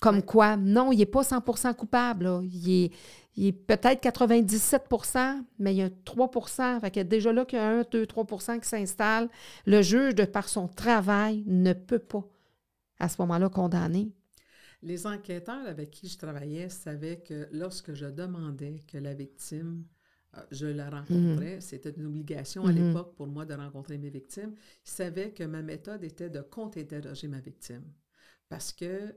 comme 0.00 0.16
Ouais. 0.16 0.22
quoi, 0.22 0.56
non, 0.56 0.92
il 0.92 0.98
n'est 1.00 1.06
pas 1.06 1.22
100% 1.22 1.74
coupable. 1.74 2.24
là. 2.24 2.40
Il 2.42 2.84
est, 2.84 2.90
il 3.36 3.46
est 3.48 3.52
peut-être 3.52 4.02
97% 4.02 5.44
mais 5.58 5.74
il 5.74 5.78
y 5.78 5.82
a 5.82 5.90
3% 5.90 6.80
Fait 6.80 6.90
que 6.90 7.00
déjà 7.00 7.32
là 7.32 7.44
qu'il 7.44 7.58
y 7.58 7.62
a 7.62 7.68
1, 7.68 7.84
2, 7.90 8.04
3% 8.06 8.60
qui 8.60 8.66
s'installe, 8.68 9.28
le 9.66 9.82
juge, 9.82 10.14
de 10.14 10.24
par 10.24 10.48
son 10.48 10.68
travail, 10.68 11.44
ne 11.46 11.74
peut 11.74 11.98
pas 11.98 12.24
à 13.00 13.08
ce 13.08 13.20
moment-là 13.22 13.48
condamner. 13.48 14.12
Les 14.82 15.06
enquêteurs 15.06 15.66
avec 15.66 15.90
qui 15.90 16.08
je 16.08 16.18
travaillais 16.18 16.68
savaient 16.68 17.20
que 17.20 17.48
lorsque 17.52 17.92
je 17.94 18.06
demandais 18.06 18.80
que 18.86 18.98
la 18.98 19.14
victime, 19.14 19.84
euh, 20.36 20.40
je 20.50 20.66
la 20.66 20.88
rencontrais, 20.90 21.60
c'était 21.60 21.90
une 21.90 22.06
obligation 22.06 22.64
à 22.64 22.72
Mhm. 22.72 22.76
l'époque 22.88 23.14
pour 23.16 23.26
moi 23.26 23.44
de 23.44 23.54
rencontrer 23.54 23.98
mes 23.98 24.10
victimes, 24.10 24.54
ils 24.86 24.90
savaient 24.90 25.32
que 25.32 25.44
ma 25.44 25.62
méthode 25.62 26.04
était 26.04 26.30
de 26.30 26.40
contre-interroger 26.40 27.28
ma 27.28 27.40
victime. 27.40 27.84
Parce 28.48 28.72
que 28.72 29.14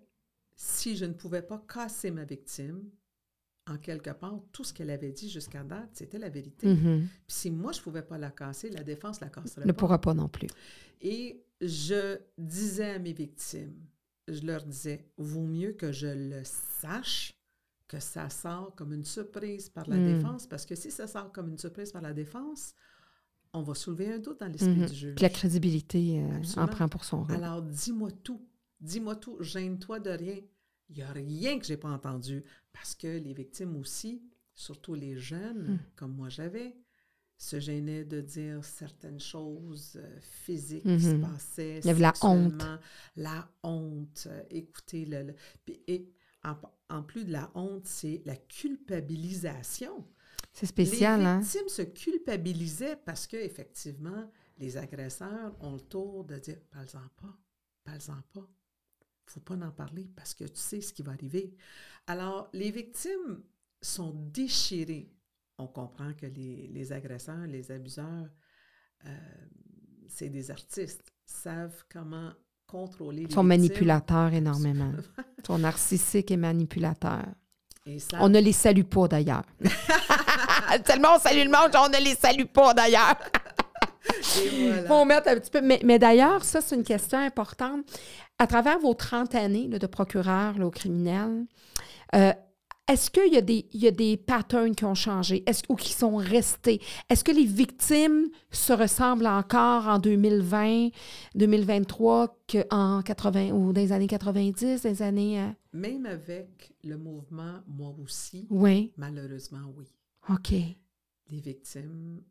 si 0.55 0.97
je 0.97 1.05
ne 1.05 1.13
pouvais 1.13 1.41
pas 1.41 1.63
casser 1.67 2.11
ma 2.11 2.25
victime, 2.25 2.89
en 3.67 3.77
quelque 3.77 4.09
part, 4.11 4.41
tout 4.51 4.63
ce 4.65 4.73
qu'elle 4.73 4.89
avait 4.89 5.13
dit 5.13 5.29
jusqu'à 5.29 5.63
date, 5.63 5.89
c'était 5.93 6.19
la 6.19 6.29
vérité. 6.29 6.67
Mhm. 6.67 7.09
Puis 7.27 7.35
si 7.37 7.51
moi, 7.51 7.71
je 7.71 7.79
ne 7.79 7.83
pouvais 7.83 8.01
pas 8.03 8.17
la 8.17 8.31
casser, 8.31 8.69
la 8.69 8.83
défense 8.83 9.21
la 9.21 9.29
casserait 9.29 9.65
Ne 9.65 9.71
pas. 9.71 9.77
pourra 9.77 10.01
pas 10.01 10.13
non 10.13 10.27
plus. 10.27 10.47
Et 11.01 11.45
je 11.67 12.17
disais 12.37 12.91
à 12.91 12.99
mes 12.99 13.13
victimes, 13.13 13.75
je 14.27 14.45
leur 14.45 14.63
disais, 14.63 15.09
vaut 15.17 15.45
mieux 15.47 15.73
que 15.73 15.91
je 15.91 16.07
le 16.07 16.41
sache 16.43 17.37
que 17.87 17.99
ça 17.99 18.29
sort 18.29 18.73
comme 18.75 18.93
une 18.93 19.03
surprise 19.05 19.69
par 19.69 19.87
la 19.87 19.97
Mm. 19.97 20.05
défense, 20.15 20.47
parce 20.47 20.65
que 20.65 20.75
si 20.75 20.89
ça 20.91 21.05
sort 21.07 21.31
comme 21.31 21.49
une 21.49 21.57
surprise 21.57 21.91
par 21.91 22.01
la 22.01 22.13
défense, 22.13 22.73
on 23.53 23.61
va 23.61 23.75
soulever 23.75 24.11
un 24.13 24.17
doute 24.17 24.39
dans 24.39 24.47
l'esprit 24.47 24.75
Mhm. 24.75 24.87
du 24.87 24.95
juge. 24.95 25.15
Puis 25.15 25.23
la 25.23 25.29
crédibilité 25.29 26.21
euh, 26.23 26.41
en 26.61 26.67
prend 26.67 26.87
pour 26.89 27.03
son 27.05 27.23
rôle. 27.23 27.35
Alors, 27.35 27.61
dis-moi 27.61 28.09
tout. 28.23 28.41
Dis-moi 28.81 29.15
tout. 29.15 29.37
Gêne-toi 29.41 29.99
de 29.99 30.09
rien. 30.09 30.39
Il 30.89 30.95
n'y 30.95 31.01
a 31.03 31.11
rien 31.11 31.59
que 31.59 31.65
j'ai 31.65 31.77
pas 31.77 31.89
entendu. 31.91 32.43
Parce 32.71 32.95
que 32.95 33.07
les 33.07 33.33
victimes 33.33 33.75
aussi, 33.75 34.23
surtout 34.55 34.95
les 34.95 35.15
jeunes, 35.17 35.73
Mm. 35.73 35.79
comme 35.95 36.15
moi 36.15 36.29
j'avais, 36.29 36.75
se 37.43 37.59
gênaient 37.59 38.05
de 38.05 38.21
dire 38.21 38.63
certaines 38.63 39.19
choses 39.19 39.93
euh, 39.97 40.19
physiques 40.21 40.85
Mhm. 40.85 40.97
qui 40.97 41.03
se 41.03 41.15
passaient. 41.15 41.79
Il 41.79 41.85
y 41.87 41.89
avait 41.89 41.99
la 42.01 42.13
honte. 42.21 42.63
La 43.15 43.49
honte. 43.63 44.27
euh, 44.29 44.43
écoutez, 44.49 45.05
le, 45.05 45.23
le- 45.23 45.35
et 45.87 46.09
en, 46.43 46.55
en 46.89 47.03
plus 47.03 47.25
de 47.25 47.31
la 47.33 47.51
honte, 47.55 47.85
c'est 47.85 48.21
la 48.25 48.35
culpabilisation. 48.37 50.07
C'est 50.51 50.65
spécial, 50.67 51.19
les 51.19 51.25
hein? 51.25 51.39
victimes 51.39 51.67
se 51.69 51.81
culpabilisaient 51.81 52.95
parce 52.97 53.27
que 53.27 53.37
effectivement, 53.37 54.31
les 54.57 54.77
agresseurs 54.77 55.55
ont 55.61 55.73
le 55.73 55.81
tour 55.81 56.23
de 56.25 56.37
dire 56.37 56.59
parle-en 56.71 57.09
pas, 57.21 57.37
parle-en 57.83 58.21
pas. 58.33 58.47
Faut 59.25 59.39
pas 59.39 59.55
en 59.55 59.71
parler 59.71 60.09
parce 60.15 60.33
que 60.33 60.43
tu 60.43 60.59
sais 60.59 60.81
ce 60.81 60.93
qui 60.93 61.01
va 61.01 61.13
arriver. 61.13 61.55
Alors, 62.07 62.49
les 62.53 62.71
victimes 62.71 63.41
sont 63.81 64.11
déchirées. 64.31 65.09
On 65.57 65.67
comprend 65.67 66.13
que 66.13 66.25
les, 66.25 66.67
les 66.73 66.91
agresseurs, 66.91 67.45
les 67.47 67.71
abuseurs, 67.71 68.27
euh, 69.05 69.09
c'est 70.07 70.29
des 70.29 70.51
artistes, 70.51 71.03
savent 71.25 71.83
comment 71.91 72.31
contrôler 72.67 73.23
les 73.23 73.29
Ils 73.29 73.33
sont 73.33 73.43
manipulateurs 73.43 74.33
énormément. 74.33 74.91
Ils 75.37 75.45
sont 75.45 75.59
narcissiques 75.59 76.31
et 76.31 76.37
manipulateurs. 76.37 77.25
Et 77.85 77.97
On 78.19 78.29
ne 78.29 78.39
les 78.39 78.53
salue 78.53 78.83
pas 78.83 79.07
d'ailleurs. 79.07 79.43
Tellement 80.85 81.15
on 81.17 81.19
salue 81.19 81.43
le 81.43 81.51
monde, 81.51 81.71
on 81.75 81.89
ne 81.89 82.03
les 82.03 82.15
salue 82.15 82.45
pas 82.45 82.73
d'ailleurs. 82.73 83.17
Et 84.41 84.69
voilà. 84.69 84.87
faut 84.87 85.05
mettre 85.05 85.29
un 85.29 85.35
petit 85.35 85.51
peu. 85.51 85.61
Mais, 85.61 85.79
mais 85.83 85.99
d'ailleurs, 85.99 86.43
ça, 86.43 86.61
c'est 86.61 86.75
une 86.75 86.83
question 86.83 87.19
importante. 87.19 87.85
À 88.39 88.47
travers 88.47 88.79
vos 88.79 88.93
30 88.93 89.35
années 89.35 89.67
là, 89.67 89.79
de 89.79 89.87
procureur 89.87 90.57
là, 90.57 90.65
au 90.65 90.71
criminel, 90.71 91.45
euh, 92.15 92.33
est-ce 92.87 93.09
qu'il 93.09 93.31
y, 93.33 93.37
a 93.37 93.41
des- 93.41 93.67
il 93.71 93.81
y 93.81 93.87
a 93.87 93.91
des 93.91 94.17
patterns 94.17 94.75
qui 94.75 94.83
ont 94.85 94.93
changé? 94.95 95.43
Ou 95.69 95.75
qui 95.75 95.93
sont 95.93 96.15
restés? 96.17 96.81
Est-ce 97.09 97.23
que 97.23 97.31
les 97.31 97.45
victimes 97.45 98.29
se 98.51 98.73
ressemblent 98.73 99.25
encore 99.27 99.87
en 99.87 99.99
2020, 99.99 100.89
2023 101.35 102.37
qu'en 102.47 103.01
80 103.01 103.51
ou 103.51 103.71
dans 103.73 103.81
les 103.81 103.91
années 103.91 104.07
90, 104.07 104.81
des 104.81 105.01
années. 105.01 105.41
euh, 105.41 105.49
Même 105.73 106.05
avec 106.05 106.73
le 106.83 106.97
mouvement 106.97 107.61
Moi 107.67 107.95
aussi, 108.01 108.47
Oui. 108.49 108.91
malheureusement, 108.97 109.73
oui. 109.77 109.85
OK. 110.29 110.51
Les 110.51 111.39
victimes 111.39 112.21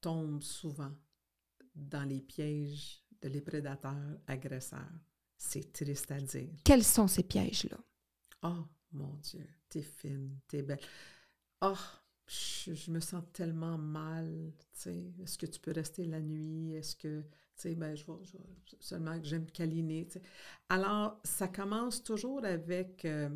tombent 0.00 0.42
souvent 0.42 0.92
dans 1.74 2.08
les 2.08 2.20
pièges 2.20 3.02
de 3.22 3.28
les 3.28 3.40
prédateurs 3.42 4.18
agresseurs. 4.26 4.80
C'est 5.36 5.72
triste 5.72 6.10
à 6.10 6.20
dire. 6.20 6.48
Quels 6.64 6.84
sont 6.84 7.06
ces 7.06 7.22
pièges-là? 7.22 7.76
Oh, 8.42 8.64
mon 8.92 9.14
Dieu, 9.22 9.46
t'es 9.68 9.82
fine, 9.82 10.38
t'es 10.48 10.62
belle. 10.62 10.80
Oh, 11.60 11.74
je, 12.26 12.90
me 12.90 13.00
sens 13.00 13.22
tellement 13.32 13.76
mal, 13.76 14.52
tu 14.58 14.66
sais. 14.72 15.12
Est-ce 15.22 15.36
que 15.36 15.46
tu 15.46 15.60
peux 15.60 15.72
rester 15.72 16.06
la 16.06 16.20
nuit? 16.20 16.74
Est-ce 16.74 16.96
que, 16.96 17.22
tu 17.22 17.28
sais, 17.56 17.74
ben, 17.74 17.94
je 17.94 18.04
je 18.22 18.76
seulement 18.80 19.18
que 19.20 19.26
j'aime 19.26 19.46
câliner. 19.50 20.08
Alors, 20.68 21.20
ça 21.24 21.48
commence 21.48 22.02
toujours 22.02 22.44
avec... 22.44 23.04
euh, 23.04 23.28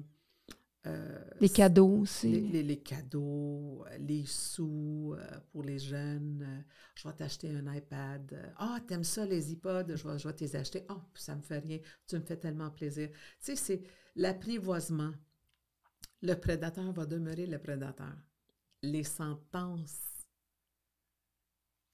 euh, 0.87 1.25
Les 1.41 1.49
cadeaux 1.49 2.01
aussi. 2.01 2.31
les, 2.31 2.41
les- 2.41 2.63
les 2.63 2.81
cadeaux, 2.83 3.85
euh, 3.91 3.99
les 3.99 4.25
sous 4.27 5.15
euh, 5.19 5.41
pour 5.53 5.63
les 5.63 5.79
jeunes. 5.79 6.65
je 6.95 7.09
vais 7.09 7.15
t'acheter 7.15 7.51
un 7.51 7.73
iPad. 7.75 8.53
Ah, 8.57 8.79
t'aimes 8.87 9.05
ça, 9.05 9.25
les 9.27 9.53
iPods? 9.53 9.97
Je 9.97 10.07
vais, 10.09 10.19
je 10.19 10.29
vais 10.29 10.35
te 10.35 10.45
les 10.45 10.57
acheter. 10.57 10.85
Ah, 10.89 11.05
ça 11.15 11.35
me 11.37 11.43
fait 11.43 11.59
rien. 11.59 11.79
Tu 12.07 12.17
me 12.17 12.23
fais 12.23 12.37
tellement 12.37 12.71
plaisir. 12.71 13.09
Tu 13.11 13.17
sais, 13.41 13.57
c'est 13.57 13.83
l'apprivoisement. 14.17 15.13
Le 16.23 16.35
prédateur 16.35 16.93
va 16.93 17.07
demeurer 17.07 17.47
le 17.47 17.59
prédateur. 17.59 18.17
Les 18.83 19.05
sentences, 19.05 20.27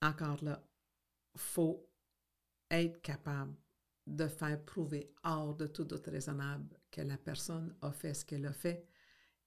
encore 0.03 0.43
là, 0.45 0.63
faut 1.37 1.89
être 2.71 3.01
capable 3.03 3.55
de 4.07 4.27
faire 4.29 4.65
prouver 4.65 5.15
hors 5.25 5.55
de 5.55 5.67
tout 5.67 5.85
doute 5.85 6.07
raisonnable 6.07 6.80
que 6.91 7.01
la 7.03 7.17
personne 7.17 7.75
a 7.83 7.93
fait 7.93 8.15
ce 8.15 8.25
qu'elle 8.25 8.47
a 8.47 8.53
fait. 8.53 8.87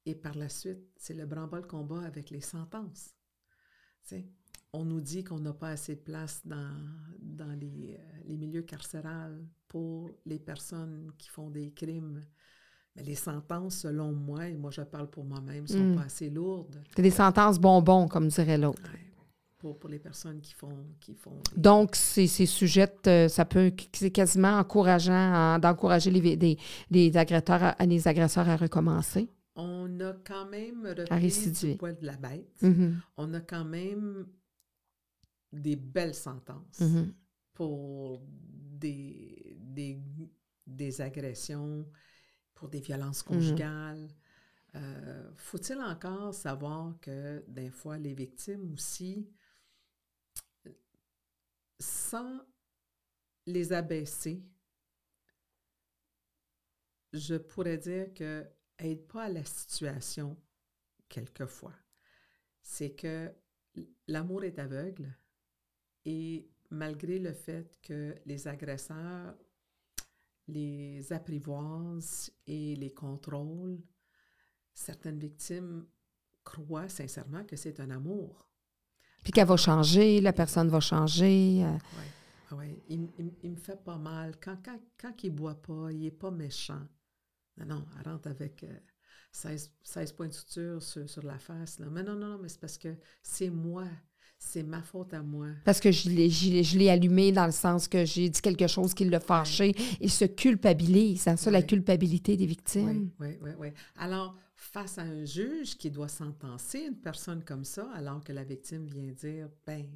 Et 0.06 0.16
par 0.16 0.36
la 0.36 0.50
suite, 0.50 0.82
c'est 0.98 1.14
le 1.14 1.26
branle 1.26 1.66
combat 1.68 2.02
avec 2.04 2.30
les 2.30 2.42
sentences. 2.42 3.14
On 4.74 4.86
nous 4.86 5.02
dit 5.02 5.24
qu'on 5.24 5.40
n'a 5.40 5.54
pas 5.54 5.70
assez 5.70 5.96
de 5.96 6.02
place 6.02 6.42
dans, 6.46 6.76
dans 7.22 7.54
les, 7.60 7.96
euh, 8.00 8.20
les 8.26 8.38
milieux 8.38 8.64
carcérales 8.64 9.46
pour 9.68 10.10
les 10.26 10.40
personnes 10.40 11.12
qui 11.18 11.30
font 11.30 11.50
des 11.52 11.72
crimes. 11.72 12.26
Mais 12.96 13.04
les 13.04 13.16
sentences, 13.16 13.78
selon 13.80 14.12
moi, 14.12 14.48
et 14.48 14.58
moi 14.58 14.72
je 14.72 14.82
parle 14.82 15.10
pour 15.10 15.26
moi-même, 15.26 15.68
sont 15.68 15.92
Mm. 15.92 15.96
pas 15.96 16.04
assez 16.04 16.30
lourdes 16.30 16.82
C'est 16.96 17.02
des 17.04 17.12
sentences 17.12 17.60
bonbons, 17.60 18.08
comme 18.08 18.28
dirait 18.28 18.58
l'autre. 18.58 18.82
ouais, 18.92 19.13
pour, 19.64 19.80
pour 19.80 19.90
les 19.90 19.98
personnes 20.00 20.42
qui 20.42 20.54
font, 20.54 20.86
qui 21.00 21.16
font 21.16 21.38
des- 21.56 21.62
Donc, 21.62 21.96
c'est 21.96 22.28
sujette, 22.28 23.08
euh, 23.08 23.30
ça 23.30 23.46
peut, 23.46 23.72
c'est 23.94 24.12
quasiment 24.12 24.58
encourageant 24.60 25.58
d'encourager 25.58 26.12
les, 26.12 26.36
des, 26.36 26.58
des 26.92 27.16
agresseurs, 27.16 27.74
à, 27.80 27.86
les 27.86 28.06
agresseurs 28.06 28.50
à 28.50 28.58
recommencer. 28.58 29.30
On 29.56 29.88
a 30.02 30.12
quand 30.26 30.48
même 30.50 30.86
repris 30.86 31.52
du 31.52 31.78
poil 31.78 31.98
de 31.98 32.06
la 32.06 32.18
bête. 32.18 32.62
Mhm, 32.62 33.00
On 33.16 33.34
a 33.34 33.40
quand 33.40 33.64
même 33.64 34.26
des 35.54 35.78
belles 35.78 36.16
sentences 36.16 36.82
mhm. 36.82 37.14
pour 37.54 38.22
des, 38.84 39.56
des, 39.62 39.98
des 40.68 41.00
agressions, 41.00 41.88
pour 42.54 42.68
des 42.68 42.82
violences 42.82 43.24
conjugales. 43.24 44.10
Euh, 44.76 45.30
Faut-il 45.38 45.78
encore 45.80 46.34
savoir 46.34 46.96
que 47.00 47.46
des 47.48 47.70
fois, 47.70 47.98
les 47.98 48.14
victimes 48.14 48.74
aussi, 48.74 49.30
sans 52.14 52.46
les 53.48 53.74
abaisser, 53.74 54.46
je 57.12 57.34
pourrais 57.34 57.80
dire 57.80 58.14
que 58.14 58.46
aide 58.78 59.08
pas 59.08 59.24
à 59.24 59.30
la 59.30 59.44
situation 59.44 60.38
quelquefois. 61.10 61.74
C'est 62.62 62.94
que 62.94 63.34
l'amour 64.06 64.44
est 64.44 64.60
aveugle 64.60 65.12
et 66.06 66.48
malgré 66.70 67.18
le 67.18 67.34
fait 67.34 67.80
que 67.82 68.14
les 68.28 68.48
agresseurs 68.48 69.36
les 70.48 71.12
apprivoisent 71.12 72.32
et 72.46 72.76
les 72.76 72.94
contrôlent, 72.94 73.82
certaines 74.72 75.18
victimes 75.18 75.88
croient 76.44 76.90
sincèrement 76.90 77.44
que 77.44 77.56
c'est 77.56 77.80
un 77.80 77.90
amour. 77.90 78.53
Puis 79.24 79.32
qu'elle 79.32 79.48
va 79.48 79.58
changer, 79.58 80.22
la 80.22 80.34
personne 80.34 80.70
va 80.70 80.80
changer. 80.80 81.64
euh. 81.64 81.78
Ah 82.52 82.56
ouais, 82.56 82.78
il, 82.90 83.00
me 83.50 83.56
fait 83.56 83.82
pas 83.84 83.98
mal. 83.98 84.36
Quand, 84.40 84.58
quand, 84.64 84.80
quand 85.00 85.24
il 85.24 85.32
boit 85.32 85.56
pas, 85.56 85.92
il 85.92 86.06
est 86.06 86.12
pas 86.12 86.30
méchant. 86.30 86.82
Non, 87.58 87.66
non, 87.66 87.86
elle 88.00 88.12
rentre 88.12 88.28
avec 88.28 88.64
euh, 88.64 88.80
16, 89.32 89.74
16 89.84 90.12
points 90.14 90.28
de 90.28 90.34
suture 90.34 90.82
sur, 90.82 91.10
sur 91.10 91.24
la 91.24 91.40
face. 91.40 91.80
Là. 91.80 91.88
Mais 91.90 92.04
non, 92.04 92.16
non, 92.16 92.30
non, 92.30 92.38
mais 92.40 92.50
c'est 92.50 92.60
parce 92.60 92.78
que 92.78 92.96
c'est 93.22 93.50
moi. 93.50 93.86
C'est 94.46 94.64
ma 94.64 94.84
faute 94.84 95.14
à 95.14 95.24
moi. 95.24 95.48
Parce 95.66 95.80
que 95.80 95.92
je 95.92 96.10
l'ai, 96.10 96.30
je 96.30 96.88
allumé 96.88 97.32
dans 97.32 97.46
le 97.46 97.52
sens 97.52 97.88
que 97.88 98.06
j'ai 98.06 98.30
dit 98.30 98.42
quelque 98.42 98.68
chose 98.68 98.94
qui 98.94 99.06
l'a 99.06 99.20
fâché. 99.20 99.74
Il 100.00 100.12
se 100.12 100.26
culpabilise. 100.26 101.22
C'est 101.22 101.38
ça, 101.38 101.50
la 101.50 101.64
culpabilité 101.64 102.38
des 102.38 102.46
victimes. 102.46 103.10
Oui, 103.20 103.28
oui, 103.28 103.38
oui, 103.42 103.52
oui. 103.58 103.68
Alors, 103.98 104.36
face 104.56 104.98
à 105.00 105.04
un 105.04 105.26
juge 105.26 105.76
qui 105.78 105.90
doit 105.90 106.08
sentencer 106.08 106.80
une 106.88 106.98
personne 106.98 107.44
comme 107.44 107.64
ça, 107.64 107.90
alors 107.96 108.24
que 108.24 108.32
la 108.32 108.44
victime 108.44 108.86
vient 108.86 109.12
dire, 109.12 109.50
ben, 109.66 109.88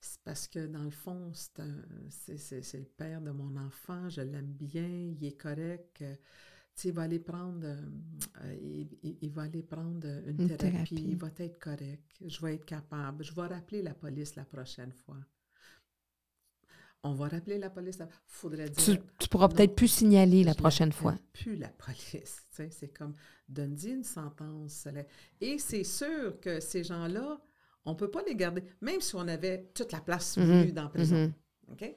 c'est 0.00 0.20
parce 0.24 0.46
que 0.46 0.66
dans 0.66 0.84
le 0.84 0.90
fond, 0.90 1.32
c'est 1.34 2.78
le 2.78 2.84
père 2.84 3.20
de 3.20 3.30
mon 3.32 3.56
enfant, 3.56 4.08
je 4.08 4.20
l'aime 4.20 4.52
bien, 4.52 4.88
il 4.88 5.24
est 5.24 5.36
correct. 5.40 6.02
euh, 6.02 6.14
il 6.84 6.92
va 6.92 7.02
aller 7.02 7.18
prendre, 7.20 7.66
euh, 7.66 7.76
euh, 8.42 8.54
il, 8.62 8.88
il- 9.02 9.18
il 9.22 9.30
va 9.30 9.42
aller 9.42 9.62
prendre 9.62 10.06
une, 10.26 10.40
Une 10.40 10.48
thérapie, 10.48 10.70
thérapie. 10.70 11.04
il 11.10 11.16
va 11.16 11.28
être 11.38 11.58
correct, 11.58 12.02
je 12.24 12.40
vais 12.40 12.54
être 12.54 12.64
capable, 12.64 13.22
je 13.24 13.34
vais 13.34 13.46
rappeler 13.46 13.82
la 13.82 13.94
police 13.94 14.34
la 14.36 14.44
prochaine 14.44 14.92
fois. 14.92 15.18
On 17.02 17.14
va 17.14 17.28
rappeler 17.28 17.56
la 17.58 17.70
police. 17.70 17.98
Faudrait 18.26 18.68
Tu, 18.70 18.92
dire. 18.92 19.02
tu 19.18 19.28
pourras 19.28 19.48
peut-être 19.48 19.74
plus 19.74 19.88
signaler 19.88 20.44
la 20.44 20.54
prochaine 20.54 20.92
fois. 20.92 21.16
plus 21.32 21.56
la 21.56 21.68
police. 21.70 22.44
tu 22.50 22.56
sais, 22.56 22.70
C'est 22.70 22.88
comme 22.88 23.14
donne 23.48 23.74
une 23.86 24.04
sentence. 24.04 24.86
Et 25.40 25.58
c'est 25.58 25.84
sûr 25.84 26.38
que 26.40 26.60
ces 26.60 26.84
gens-là, 26.84 27.40
on 27.86 27.92
ne 27.92 27.96
peut 27.96 28.10
pas 28.10 28.22
les 28.22 28.34
garder, 28.36 28.62
même 28.82 29.00
si 29.00 29.14
on 29.16 29.26
avait 29.28 29.70
toute 29.74 29.92
la 29.92 30.00
place 30.02 30.36
Mhm, 30.36 30.44
voulue 30.60 30.72
dans 30.72 30.82
la 30.84 30.88
prison. 30.90 31.16
mhm. 31.16 31.32
OK? 31.72 31.94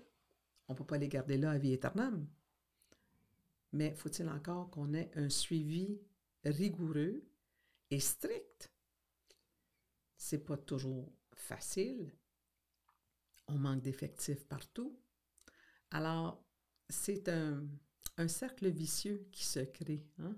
On 0.70 0.74
ne 0.74 0.78
peut 0.78 0.86
pas 0.86 0.98
les 0.98 1.10
garder 1.10 1.38
là 1.38 1.52
à 1.52 1.58
vie 1.58 1.74
éternelle. 1.74 2.26
Mais 3.74 3.94
faut-il 3.96 4.30
encore 4.30 4.70
qu'on 4.70 4.94
ait 4.94 5.12
un 5.16 5.30
suivi 5.30 6.00
rigoureux 6.46 7.24
et 7.90 8.00
strict? 8.00 8.72
C'est 10.16 10.46
pas 10.46 10.58
toujours 10.58 11.12
facile. 11.36 12.14
On 13.48 13.58
manque 13.58 13.82
d'effectifs 13.82 14.46
partout. 14.46 14.98
Alors, 15.92 16.42
c'est 16.90 17.28
un, 17.30 17.68
cercle 18.28 18.70
vicieux 18.70 19.28
qui 19.32 19.44
se 19.44 19.60
crée. 19.60 20.06
hein? 20.20 20.36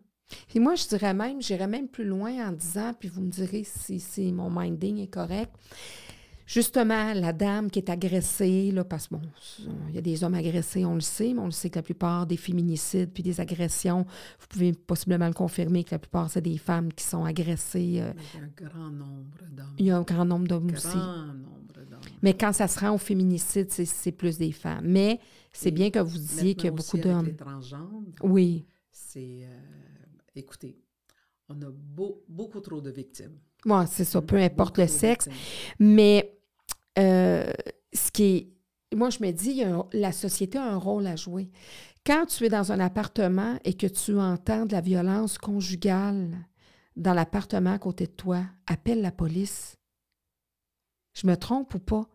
Puis 0.47 0.59
moi, 0.59 0.75
je 0.75 0.87
dirais 0.87 1.13
même, 1.13 1.41
j'irais 1.41 1.67
même 1.67 1.87
plus 1.87 2.05
loin 2.05 2.47
en 2.47 2.51
disant, 2.51 2.93
puis 2.93 3.09
vous 3.09 3.21
me 3.21 3.29
direz 3.29 3.63
si, 3.63 3.99
si 3.99 4.31
mon 4.31 4.49
minding 4.49 4.97
est 4.97 5.13
correct. 5.13 5.53
Justement, 6.45 7.13
la 7.13 7.33
dame 7.33 7.71
qui 7.71 7.79
est 7.79 7.89
agressée, 7.89 8.71
là, 8.71 8.83
parce 8.83 9.07
que 9.07 9.15
bon, 9.15 9.21
il 9.89 9.95
y 9.95 9.97
a 9.97 10.01
des 10.01 10.23
hommes 10.23 10.35
agressés, 10.35 10.85
on 10.85 10.93
le 10.95 11.01
sait, 11.01 11.33
mais 11.33 11.39
on 11.39 11.45
le 11.45 11.51
sait 11.51 11.69
que 11.71 11.79
la 11.79 11.83
plupart 11.83 12.27
des 12.27 12.37
féminicides 12.37 13.11
puis 13.11 13.23
des 13.23 13.39
agressions, 13.41 14.05
vous 14.39 14.47
pouvez 14.47 14.73
possiblement 14.73 15.27
le 15.27 15.33
confirmer 15.33 15.83
que 15.83 15.91
la 15.91 15.99
plupart, 15.99 16.29
c'est 16.29 16.41
des 16.41 16.57
femmes 16.59 16.93
qui 16.93 17.03
sont 17.03 17.25
agressées. 17.25 17.99
euh, 17.99 18.13
il 18.35 18.39
y 18.39 18.41
a 18.41 18.45
un 18.45 18.69
grand 18.69 18.89
nombre 18.91 19.37
d'hommes. 19.51 19.73
il 19.79 19.85
y 19.87 19.91
a 19.91 19.97
un 19.97 20.01
grand 20.03 20.25
nombre 20.25 20.47
d'hommes 20.47 20.69
aussi. 20.71 20.95
Nombre. 20.97 21.33
Mais 22.21 22.33
quand 22.35 22.53
ça 22.53 22.67
se 22.67 22.79
rend 22.79 22.91
au 22.93 22.97
féminicide, 22.97 23.71
c'est- 23.71 24.11
plus 24.11 24.37
des 24.37 24.51
femmes. 24.51 24.85
Mais 24.85 25.19
c'est 25.51 25.71
bien 25.71 25.89
que 25.89 25.99
vous 25.99 26.17
disiez 26.17 26.53
qu'il 26.55 26.65
y 26.65 26.67
a 26.67 26.71
beaucoup 26.71 26.97
d'hommes. 27.03 27.25
Oui. 28.23 28.65
c'est... 28.91 29.39
euh, 29.43 29.59
écoutez, 30.35 30.77
on 31.49 31.59
a 31.61 31.69
beau- 31.71 32.23
beaucoup 32.29 32.59
trop 32.59 32.81
de 32.81 32.89
victimes. 32.91 33.37
Moi, 33.65 33.85
c'est 33.87 34.05
ça, 34.05 34.21
peu 34.21 34.37
importe 34.37 34.77
le 34.77 34.87
sexe. 34.87 35.27
Mais 35.79 36.37
euh, 36.99 37.51
ce 37.93 38.11
qui 38.11 38.23
est. 38.23 38.47
Moi, 38.95 39.09
je 39.09 39.17
me 39.21 39.31
dis, 39.31 39.63
un- 39.63 39.85
la 39.91 40.11
société 40.11 40.57
a 40.57 40.63
un 40.63 40.77
rôle 40.77 41.07
à 41.07 41.15
jouer. 41.15 41.49
Quand 42.05 42.27
tu 42.27 42.45
es 42.45 42.49
dans 42.49 42.71
un 42.71 42.79
appartement 42.79 43.57
et 43.65 43.73
que 43.73 43.87
tu 43.87 44.17
entends 44.19 44.65
de 44.67 44.73
la 44.73 44.81
violence 44.81 45.37
conjugale 45.39 46.29
dans 46.95 47.13
l'appartement 47.13 47.73
à 47.73 47.79
côté 47.79 48.05
de 48.05 48.11
toi, 48.11 48.43
appelle 48.67 49.01
la 49.01 49.11
police. 49.11 49.75
Je 51.13 51.25
me 51.27 51.35
trompe 51.35 51.73
ou 51.73 51.79
pas? 51.79 52.07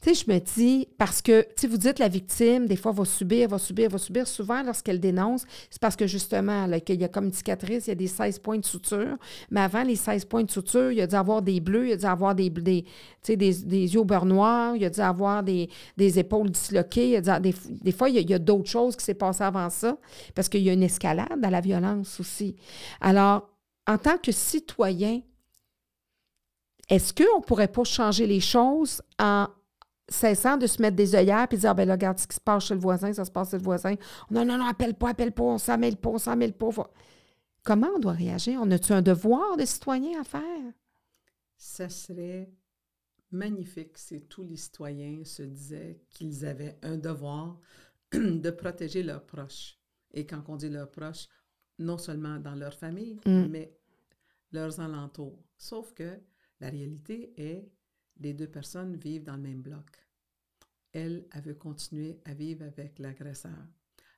Tu 0.00 0.14
sais, 0.14 0.24
je 0.26 0.32
me 0.32 0.38
dis, 0.38 0.86
parce 0.96 1.20
que, 1.20 1.44
sais, 1.56 1.66
vous 1.66 1.76
dites 1.76 1.98
la 1.98 2.06
victime, 2.06 2.66
des 2.66 2.76
fois, 2.76 2.92
va 2.92 3.04
subir, 3.04 3.48
va 3.48 3.58
subir, 3.58 3.90
va 3.90 3.98
subir. 3.98 4.28
Souvent, 4.28 4.62
lorsqu'elle 4.62 5.00
dénonce, 5.00 5.44
c'est 5.70 5.80
parce 5.80 5.96
que 5.96 6.06
justement, 6.06 6.68
qu'il 6.78 7.00
y 7.00 7.04
a 7.04 7.08
comme 7.08 7.24
une 7.24 7.32
cicatrice, 7.32 7.88
il 7.88 7.90
y 7.90 7.92
a 7.92 7.96
des 7.96 8.06
16 8.06 8.38
points 8.38 8.58
de 8.58 8.64
suture. 8.64 9.16
Mais 9.50 9.60
avant 9.60 9.82
les 9.82 9.96
16 9.96 10.26
points 10.26 10.44
de 10.44 10.50
suture, 10.52 10.92
il 10.92 10.98
y 10.98 11.00
a 11.00 11.08
dû 11.08 11.16
avoir 11.16 11.42
des 11.42 11.58
bleus, 11.58 11.86
il 11.86 11.90
y 11.90 11.92
a 11.94 11.96
dû 11.96 12.04
avoir 12.04 12.36
des, 12.36 12.48
des, 12.48 12.84
des, 13.26 13.64
yeux 13.66 13.98
au 13.98 14.04
beurre 14.04 14.24
noir, 14.24 14.76
il 14.76 14.82
y 14.82 14.84
a 14.84 14.90
dû 14.90 15.00
avoir 15.00 15.42
des, 15.42 15.68
des 15.96 16.20
épaules 16.20 16.50
disloquées. 16.50 17.20
des, 17.20 17.92
fois, 17.92 18.08
il 18.08 18.14
y 18.14 18.18
a, 18.18 18.20
il 18.20 18.30
y 18.30 18.34
a 18.34 18.38
d'autres 18.38 18.70
choses 18.70 18.94
qui 18.94 19.04
s'est 19.04 19.14
passé 19.14 19.42
avant 19.42 19.68
ça, 19.68 19.98
parce 20.36 20.48
qu'il 20.48 20.62
y 20.62 20.70
a 20.70 20.74
une 20.74 20.84
escalade 20.84 21.44
à 21.44 21.50
la 21.50 21.60
violence 21.60 22.20
aussi. 22.20 22.54
Alors, 23.00 23.50
en 23.88 23.98
tant 23.98 24.18
que 24.18 24.30
citoyen, 24.30 25.22
est-ce 26.88 27.12
qu'on 27.12 27.40
ne 27.40 27.44
pourrait 27.44 27.68
pas 27.68 27.82
changer 27.82 28.28
les 28.28 28.40
choses 28.40 29.02
en 29.18 29.48
cessant 30.08 30.56
de 30.56 30.66
se 30.66 30.80
mettre 30.80 30.96
des 30.96 31.14
œillères 31.14 31.46
et 31.50 31.56
dire, 31.56 31.70
ah, 31.70 31.74
ben 31.74 31.86
là, 31.86 31.94
regarde 31.94 32.18
ce 32.18 32.26
qui 32.26 32.34
se 32.36 32.40
passe 32.40 32.64
chez 32.66 32.74
le 32.74 32.80
voisin, 32.80 33.12
ça 33.12 33.24
se 33.24 33.30
passe 33.30 33.50
chez 33.50 33.58
le 33.58 33.62
voisin. 33.62 33.94
Non, 34.30 34.44
non, 34.44 34.56
non, 34.58 34.66
appelle 34.66 34.94
pas, 34.94 35.10
appelle 35.10 35.32
pas, 35.32 35.42
on 35.44 35.58
s'en 35.58 35.76
mêle 35.78 35.96
pas, 35.96 36.10
on 36.10 36.18
s'en 36.18 36.36
mêle 36.36 36.52
pas. 36.54 36.70
Faut- 36.70 36.86
Comment 37.64 37.88
on 37.94 37.98
doit 37.98 38.12
réagir? 38.12 38.58
On 38.62 38.70
a-tu 38.70 38.92
un 38.92 39.02
devoir 39.02 39.56
de 39.56 39.64
citoyen 39.66 40.20
à 40.20 40.24
faire? 40.24 40.72
Ça 41.56 41.88
serait 41.88 42.50
magnifique 43.30 43.98
si 43.98 44.22
tous 44.22 44.42
les 44.42 44.56
citoyens 44.56 45.22
se 45.24 45.42
disaient 45.42 46.00
qu'ils 46.10 46.46
avaient 46.46 46.78
un 46.82 46.96
devoir 46.96 47.58
de 48.12 48.50
protéger 48.50 49.02
leurs 49.02 49.26
proches. 49.26 49.76
Et 50.14 50.26
quand 50.26 50.42
on 50.48 50.56
dit 50.56 50.70
leurs 50.70 50.90
proches, 50.90 51.28
non 51.78 51.98
seulement 51.98 52.38
dans 52.38 52.54
leur 52.54 52.74
famille, 52.74 53.20
Mm. 53.26 53.46
mais 53.50 53.76
leurs 54.52 54.80
alentours. 54.80 55.38
Sauf 55.58 55.92
que 55.92 56.18
la 56.60 56.70
réalité 56.70 57.32
est, 57.36 57.68
les 58.20 58.34
deux 58.34 58.48
personnes 58.48 58.96
vivent 58.96 59.24
dans 59.24 59.36
le 59.36 59.42
même 59.42 59.62
bloc. 59.62 59.86
Elle, 60.92 61.26
elle 61.32 61.42
veut 61.42 61.54
continuer 61.54 62.20
à 62.24 62.34
vivre 62.34 62.64
avec 62.64 62.98
l'agresseur. 62.98 63.66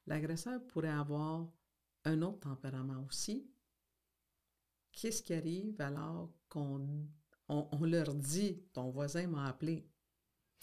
L'agresseur 0.07 0.65
pourrait 0.67 0.89
avoir 0.89 1.49
un 2.05 2.23
autre 2.23 2.41
tempérament 2.41 3.05
aussi. 3.07 3.51
Qu'est-ce 4.93 5.23
qui 5.23 5.35
arrive 5.35 5.81
alors 5.81 6.33
qu'on 6.49 7.07
on, 7.49 7.69
on 7.73 7.85
leur 7.85 8.15
dit 8.15 8.63
ton 8.73 8.91
voisin 8.91 9.27
m'a 9.27 9.47
appelé? 9.47 9.87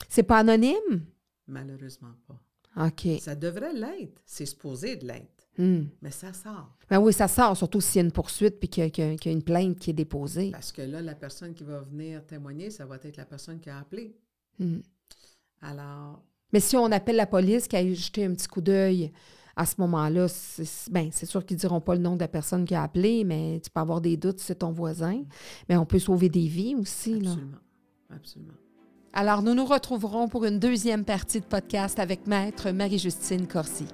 C'est 0.09 0.23
pas 0.23 0.39
anonyme? 0.39 1.05
Malheureusement 1.47 2.15
pas. 2.27 2.41
OK. 2.87 3.07
Ça 3.19 3.35
devrait 3.35 3.73
l'être. 3.73 4.21
C'est 4.25 4.45
supposé 4.45 4.95
de 4.95 5.07
l'être. 5.07 5.36
Hmm. 5.57 5.85
Mais 6.01 6.11
ça 6.11 6.33
sort. 6.33 6.75
Ben 6.89 6.99
oui, 6.99 7.13
ça 7.13 7.27
sort, 7.27 7.57
surtout 7.57 7.81
s'il 7.81 7.97
y 7.97 8.03
a 8.03 8.05
une 8.05 8.11
poursuite 8.11 8.59
puis 8.59 8.69
qu'il 8.69 8.83
y 8.83 9.01
a, 9.01 9.13
y 9.13 9.31
une 9.31 9.43
plainte 9.43 9.79
qui 9.79 9.89
est 9.89 9.93
déposée. 9.93 10.51
Parce 10.51 10.71
que 10.71 10.81
là, 10.83 11.01
la 11.01 11.15
personne 11.15 11.53
qui 11.53 11.63
va 11.63 11.81
venir 11.81 12.25
témoigner, 12.25 12.69
ça 12.69 12.85
va 12.85 12.97
être 13.03 13.17
la 13.17 13.25
personne 13.25 13.59
qui 13.59 13.69
a 13.69 13.79
appelé. 13.79 14.15
Hmm. 14.59 14.79
Alors, 15.61 16.21
Mais 16.53 16.59
si 16.59 16.77
on 16.77 16.91
appelle 16.91 17.15
la 17.15 17.25
police 17.25 17.67
qui 17.67 17.75
a 17.75 17.93
jeté 17.93 18.25
un 18.25 18.33
petit 18.33 18.47
coup 18.47 18.61
d'œil 18.61 19.11
à 19.55 19.65
ce 19.65 19.75
moment-là, 19.79 20.27
c'est 20.27 20.91
ben, 20.91 21.09
c'est 21.11 21.25
sûr 21.25 21.43
qu'ils 21.43 21.57
ne 21.57 21.61
diront 21.61 21.81
pas 21.81 21.95
le 21.95 22.01
nom 22.01 22.15
de 22.15 22.19
la 22.19 22.27
personne 22.27 22.63
qui 22.63 22.75
a 22.75 22.83
appelé, 22.83 23.23
mais 23.23 23.59
tu 23.63 23.71
peux 23.71 23.79
avoir 23.79 24.01
des 24.01 24.15
doutes 24.15 24.39
si 24.39 24.45
c'est 24.45 24.59
ton 24.59 24.71
voisin. 24.71 25.23
Mais 25.67 25.77
on 25.77 25.85
peut 25.85 25.99
sauver 25.99 26.29
des 26.29 26.47
vies 26.47 26.75
aussi. 26.75 27.19
Là. 27.19 27.31
absolument. 27.31 27.57
Absolument. 28.09 28.53
Alors, 29.13 29.41
nous 29.41 29.55
nous 29.55 29.65
retrouverons 29.65 30.27
pour 30.27 30.45
une 30.45 30.59
deuxième 30.59 31.03
partie 31.03 31.39
de 31.39 31.45
podcast 31.45 31.97
avec 31.97 32.27
Maître 32.27 32.69
Marie-Justine 32.69 33.47
Corsi. 33.47 33.87